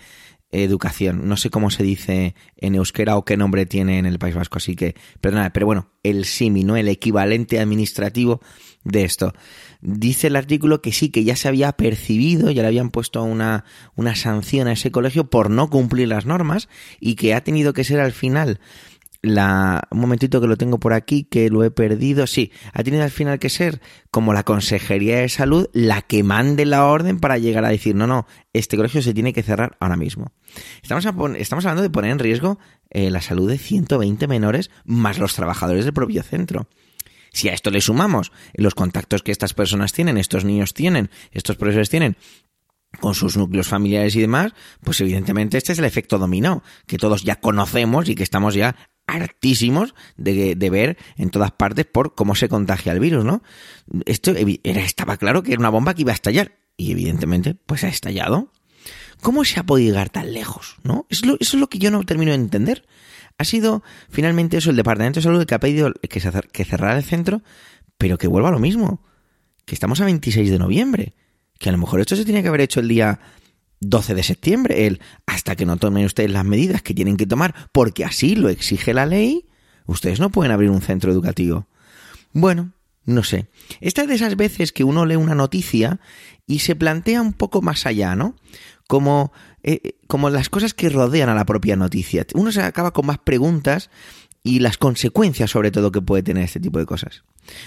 Educación. 0.52 1.28
No 1.28 1.38
sé 1.38 1.50
cómo 1.50 1.70
se 1.70 1.84
dice 1.84 2.36
en 2.58 2.74
euskera 2.74 3.18
o 3.18 3.26
qué 3.26 3.38
nombre 3.38 3.66
tiene 3.68 4.00
en 4.00 4.08
el 4.08 4.18
País 4.18 4.34
Vasco, 4.34 4.58
así 4.58 4.76
que, 4.76 4.96
perdona, 5.22 5.54
pero 5.54 5.68
bueno, 5.68 5.92
el 6.02 6.26
SIMI, 6.26 6.64
¿no? 6.64 6.76
El 6.76 6.88
equivalente 6.88 7.60
administrativo 7.60 8.42
de 8.84 9.04
esto. 9.04 9.34
Dice 9.82 10.28
el 10.28 10.36
artículo 10.36 10.82
que 10.82 10.92
sí, 10.92 11.10
que 11.10 11.24
ya 11.24 11.36
se 11.36 11.48
había 11.48 11.72
percibido, 11.74 12.52
ya 12.52 12.64
le 12.64 12.68
habían 12.68 12.90
puesto 12.90 13.24
una, 13.24 13.64
una 13.96 14.16
sanción 14.16 14.68
a 14.68 14.74
ese 14.74 14.92
colegio 14.92 15.30
por 15.30 15.50
no 15.50 15.70
cumplir 15.70 16.10
las 16.10 16.26
normas 16.26 16.68
y 17.00 17.16
que 17.16 17.34
ha 17.34 17.44
tenido 17.44 17.72
que 17.74 17.86
ser 17.86 18.02
al 18.02 18.12
final 18.12 18.60
la, 19.22 19.88
un 19.92 20.00
momentito 20.00 20.40
que 20.40 20.48
lo 20.48 20.58
tengo 20.58 20.80
por 20.80 20.94
aquí, 20.94 21.24
que 21.24 21.50
lo 21.50 21.64
he 21.64 21.72
perdido. 21.72 22.28
Sí, 22.28 22.52
ha 22.74 22.84
tenido 22.84 23.04
al 23.04 23.12
final 23.12 23.40
que 23.40 23.50
ser 23.50 23.82
como 24.12 24.34
la 24.34 24.44
Consejería 24.44 25.20
de 25.20 25.30
Salud 25.30 25.70
la 25.74 26.02
que 26.02 26.24
mande 26.24 26.66
la 26.66 26.86
orden 26.86 27.20
para 27.20 27.38
llegar 27.38 27.66
a 27.66 27.70
decir, 27.70 27.96
no, 27.96 28.08
no, 28.08 28.28
este 28.54 28.78
colegio 28.78 29.02
se 29.02 29.14
tiene 29.14 29.34
que 29.34 29.44
cerrar 29.44 29.78
ahora 29.80 29.98
mismo. 29.98 30.32
Estamos, 30.82 31.06
estamos 31.38 31.66
hablando 31.66 31.84
de 31.84 31.90
poner 31.90 32.12
en 32.12 32.20
riesgo 32.20 32.60
eh, 32.90 33.12
la 33.12 33.22
salud 33.22 33.50
de 33.50 33.58
120 33.58 34.28
menores 34.28 34.72
más 34.86 35.20
los 35.20 35.36
trabajadores 35.36 35.86
del 35.86 35.94
propio 35.94 36.24
centro. 36.24 36.68
Si 37.40 37.48
a 37.48 37.54
esto 37.54 37.72
le 37.72 37.80
sumamos 37.80 38.34
los 38.54 38.76
contactos 38.76 39.24
que 39.24 39.32
estas 39.32 39.54
personas 39.54 39.94
tienen, 39.94 40.18
estos 40.18 40.44
niños 40.44 40.74
tienen, 40.74 41.10
estos 41.32 41.56
profesores 41.56 41.90
tienen 41.90 42.18
con 43.00 43.16
sus 43.16 43.38
núcleos 43.38 43.66
familiares 43.66 44.14
y 44.18 44.20
demás, 44.20 44.52
pues 44.84 45.00
evidentemente 45.00 45.58
este 45.58 45.72
es 45.72 45.80
el 45.80 45.86
efecto 45.86 46.18
dominó, 46.18 46.64
que 46.86 46.98
todos 46.98 47.24
ya 47.24 47.38
conocemos 47.38 48.10
y 48.10 48.16
que 48.16 48.24
estamos 48.24 48.56
ya 48.56 48.76
hartísimos 49.08 49.96
de, 50.18 50.56
de, 50.56 50.70
ver 50.70 50.98
en 51.16 51.30
todas 51.30 51.54
partes 51.54 51.86
por 51.86 52.14
cómo 52.14 52.36
se 52.36 52.50
contagia 52.50 52.92
el 52.92 53.00
virus, 53.00 53.24
¿no? 53.24 53.42
Esto 54.06 54.34
era, 54.36 54.82
estaba 54.82 55.16
claro 55.16 55.42
que 55.42 55.54
era 55.54 55.62
una 55.62 55.70
bomba 55.70 55.94
que 55.94 56.02
iba 56.02 56.12
a 56.12 56.16
estallar 56.16 56.58
y 56.76 56.92
evidentemente 56.92 57.56
pues 57.56 57.86
ha 57.86 57.88
estallado. 57.88 58.52
¿Cómo 59.22 59.46
se 59.46 59.62
ha 59.62 59.64
podido 59.64 59.92
llegar 59.92 60.10
tan 60.10 60.34
lejos, 60.34 60.76
no? 60.84 61.06
Eso 61.10 61.22
es 61.22 61.28
lo, 61.28 61.38
eso 61.40 61.56
es 61.56 61.62
lo 61.62 61.70
que 61.70 61.80
yo 61.80 61.90
no 61.90 62.04
termino 62.04 62.32
de 62.32 62.36
entender. 62.36 62.86
Ha 63.40 63.46
sido 63.46 63.84
finalmente 64.10 64.58
eso 64.58 64.70
el 64.70 64.76
Departamento 64.76 65.20
de 65.20 65.24
Salud 65.24 65.46
que 65.46 65.56
ha 65.56 65.60
pedido 65.60 65.92
que, 65.94 66.20
se, 66.20 66.32
cerrara 66.66 66.98
el 66.98 67.04
centro, 67.04 67.42
pero 67.98 68.18
que 68.18 68.28
vuelva 68.28 68.50
a 68.50 68.52
lo 68.52 68.60
mismo. 68.60 69.02
Que 69.66 69.74
estamos 69.74 70.02
a 70.02 70.06
26 70.06 70.52
de 70.52 70.60
noviembre. 70.60 71.14
Que 71.58 71.70
a 71.70 71.72
lo 71.72 71.78
mejor 71.78 72.02
esto 72.02 72.18
se 72.18 72.26
tenía 72.26 72.42
que 72.42 72.50
haber 72.50 72.62
hecho 72.62 72.82
el 72.82 72.90
día 72.90 73.20
12 73.80 74.14
de 74.14 74.24
septiembre, 74.24 74.88
el 74.88 75.00
hasta 75.26 75.56
que 75.56 75.66
no 75.66 75.78
tomen 75.78 76.06
ustedes 76.06 76.32
las 76.32 76.44
medidas 76.44 76.82
que 76.82 76.94
tienen 76.94 77.18
que 77.18 77.26
tomar, 77.26 77.56
porque 77.72 78.04
así 78.04 78.36
lo 78.36 78.50
exige 78.50 78.94
la 78.94 79.06
ley, 79.06 79.46
ustedes 79.86 80.20
no 80.20 80.30
pueden 80.30 80.52
abrir 80.52 80.70
un 80.70 80.82
centro 80.82 81.12
educativo. 81.12 81.68
Bueno, 82.34 82.74
no 83.06 83.24
sé. 83.24 83.48
Esta 83.80 84.02
es 84.02 84.10
de 84.10 84.16
esas 84.16 84.36
veces 84.36 84.72
que 84.72 84.84
uno 84.84 85.06
lee 85.06 85.16
una 85.16 85.34
noticia 85.34 86.00
y 86.46 86.60
se 86.60 86.76
plantea 86.76 87.22
un 87.22 87.34
poco 87.34 87.62
más 87.62 87.86
allá, 87.86 88.16
¿no? 88.16 88.36
Como, 88.88 89.32
eh, 89.64 89.96
como 90.08 90.30
las 90.30 90.50
cosas 90.50 90.74
que 90.74 90.90
rodean 90.90 91.30
a 91.30 91.36
la 91.36 91.46
propia 91.46 91.76
noticia. 91.76 92.26
Uno 92.34 92.52
se 92.52 92.62
acaba 92.62 92.92
con 92.92 93.06
más 93.06 93.18
preguntas 93.18 93.90
y 94.44 94.60
las 94.60 94.78
consecuencias 94.78 95.52
sobre 95.52 95.72
todo 95.72 95.92
que 95.92 96.02
puede 96.02 96.24
tener 96.24 96.44
este 96.44 96.60
tipo 96.60 96.80
de 96.80 96.86
cosas. 96.86 97.24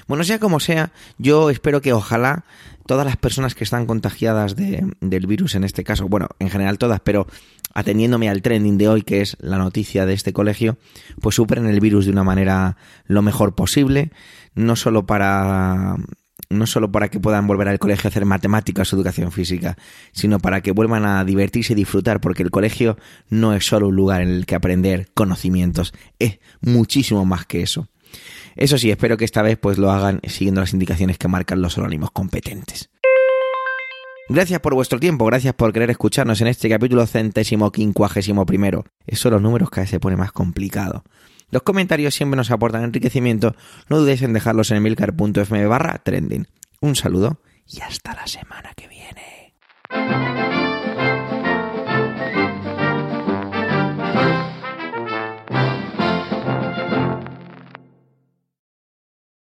Bueno, 0.07 0.24
sea 0.24 0.38
como 0.38 0.61
sea, 0.61 0.93
yo 1.18 1.51
espero 1.51 1.80
que 1.80 1.93
ojalá 1.93 2.45
todas 2.86 3.05
las 3.05 3.16
personas 3.16 3.55
que 3.55 3.64
están 3.64 3.86
contagiadas 3.86 4.57
de, 4.57 4.86
del 5.01 5.26
virus, 5.26 5.55
en 5.55 5.64
este 5.64 5.84
caso, 5.84 6.09
bueno, 6.09 6.28
en 6.38 6.51
general 6.51 6.78
todas, 6.78 7.01
pero 7.01 7.26
ateniéndome 7.74 8.28
al 8.28 8.43
trending 8.43 8.78
de 8.78 8.88
hoy, 8.88 9.03
que 9.03 9.20
es 9.20 9.36
la 9.40 9.59
noticia 9.59 10.07
de 10.07 10.14
este 10.14 10.32
colegio, 10.32 10.78
pues 11.20 11.36
superen 11.36 11.66
el 11.66 11.80
virus 11.80 12.07
de 12.07 12.12
una 12.12 12.24
manera 12.24 12.76
lo 13.07 13.22
mejor 13.22 13.55
posible, 13.55 14.11
no 14.55 14.76
solo 14.76 15.07
para 15.07 15.97
no 16.53 16.66
solo 16.66 16.92
para 16.92 17.09
que 17.09 17.20
puedan 17.20 17.46
volver 17.46 17.68
al 17.68 17.78
colegio 17.78 18.09
a 18.09 18.11
hacer 18.11 18.24
matemáticas 18.24 18.92
o 18.92 18.96
educación 18.96 19.32
física, 19.32 19.76
sino 20.12 20.38
para 20.38 20.61
que 20.61 20.72
vuelvan 20.72 21.05
a 21.05 21.24
divertirse 21.24 21.72
y 21.72 21.76
disfrutar, 21.76 22.20
porque 22.20 22.42
el 22.42 22.50
colegio 22.50 22.96
no 23.28 23.55
es 23.55 23.66
solo 23.66 23.88
un 23.88 23.96
lugar 23.96 24.22
en 24.22 24.30
el 24.30 24.46
que 24.46 24.55
aprender 24.55 25.09
conocimientos, 25.14 25.92
es 26.18 26.38
muchísimo 26.61 27.24
más 27.24 27.46
que 27.46 27.62
eso. 27.62 27.88
Eso 28.57 28.76
sí, 28.78 28.90
espero 28.90 29.16
que 29.16 29.24
esta 29.24 29.42
vez 29.42 29.59
pues 29.59 29.78
lo 29.78 29.90
hagan 29.90 30.20
siguiendo 30.24 30.61
las 30.61 30.72
indicaciones 30.72 31.18
que 31.18 31.28
marcan 31.28 31.62
los 31.62 31.78
organismos 31.78 32.11
competentes. 32.11 32.90
Gracias 34.28 34.61
por 34.61 34.74
vuestro 34.74 35.00
tiempo, 35.00 35.26
gracias 35.26 35.55
por 35.55 35.72
querer 35.72 35.90
escucharnos 35.90 36.40
en 36.40 36.46
este 36.46 36.68
capítulo 36.68 37.07
centésimo 37.07 37.72
quincuagésimo 37.72 38.46
primero. 38.46 38.84
Eso 39.07 39.30
los 39.30 39.42
números 39.42 39.68
cada 39.70 39.82
vez 39.82 39.90
se 39.90 40.00
pone 40.00 40.16
más 40.16 40.32
complicado. 40.32 41.05
Los 41.53 41.62
comentarios 41.62 42.14
siempre 42.14 42.36
nos 42.36 42.50
aportan 42.50 42.82
enriquecimiento. 42.82 43.55
No 43.88 43.98
dudéis 43.98 44.22
en 44.22 44.32
dejarlos 44.32 44.70
en 44.70 44.78
emilcar.fm 44.78 45.66
barra 45.66 45.98
trending. 46.03 46.48
Un 46.80 46.96
saludo 46.96 47.38
y 47.68 47.80
hasta 47.82 48.14
la 48.14 48.26
semana 48.26 48.72
que 48.74 48.88
viene. 48.88 50.71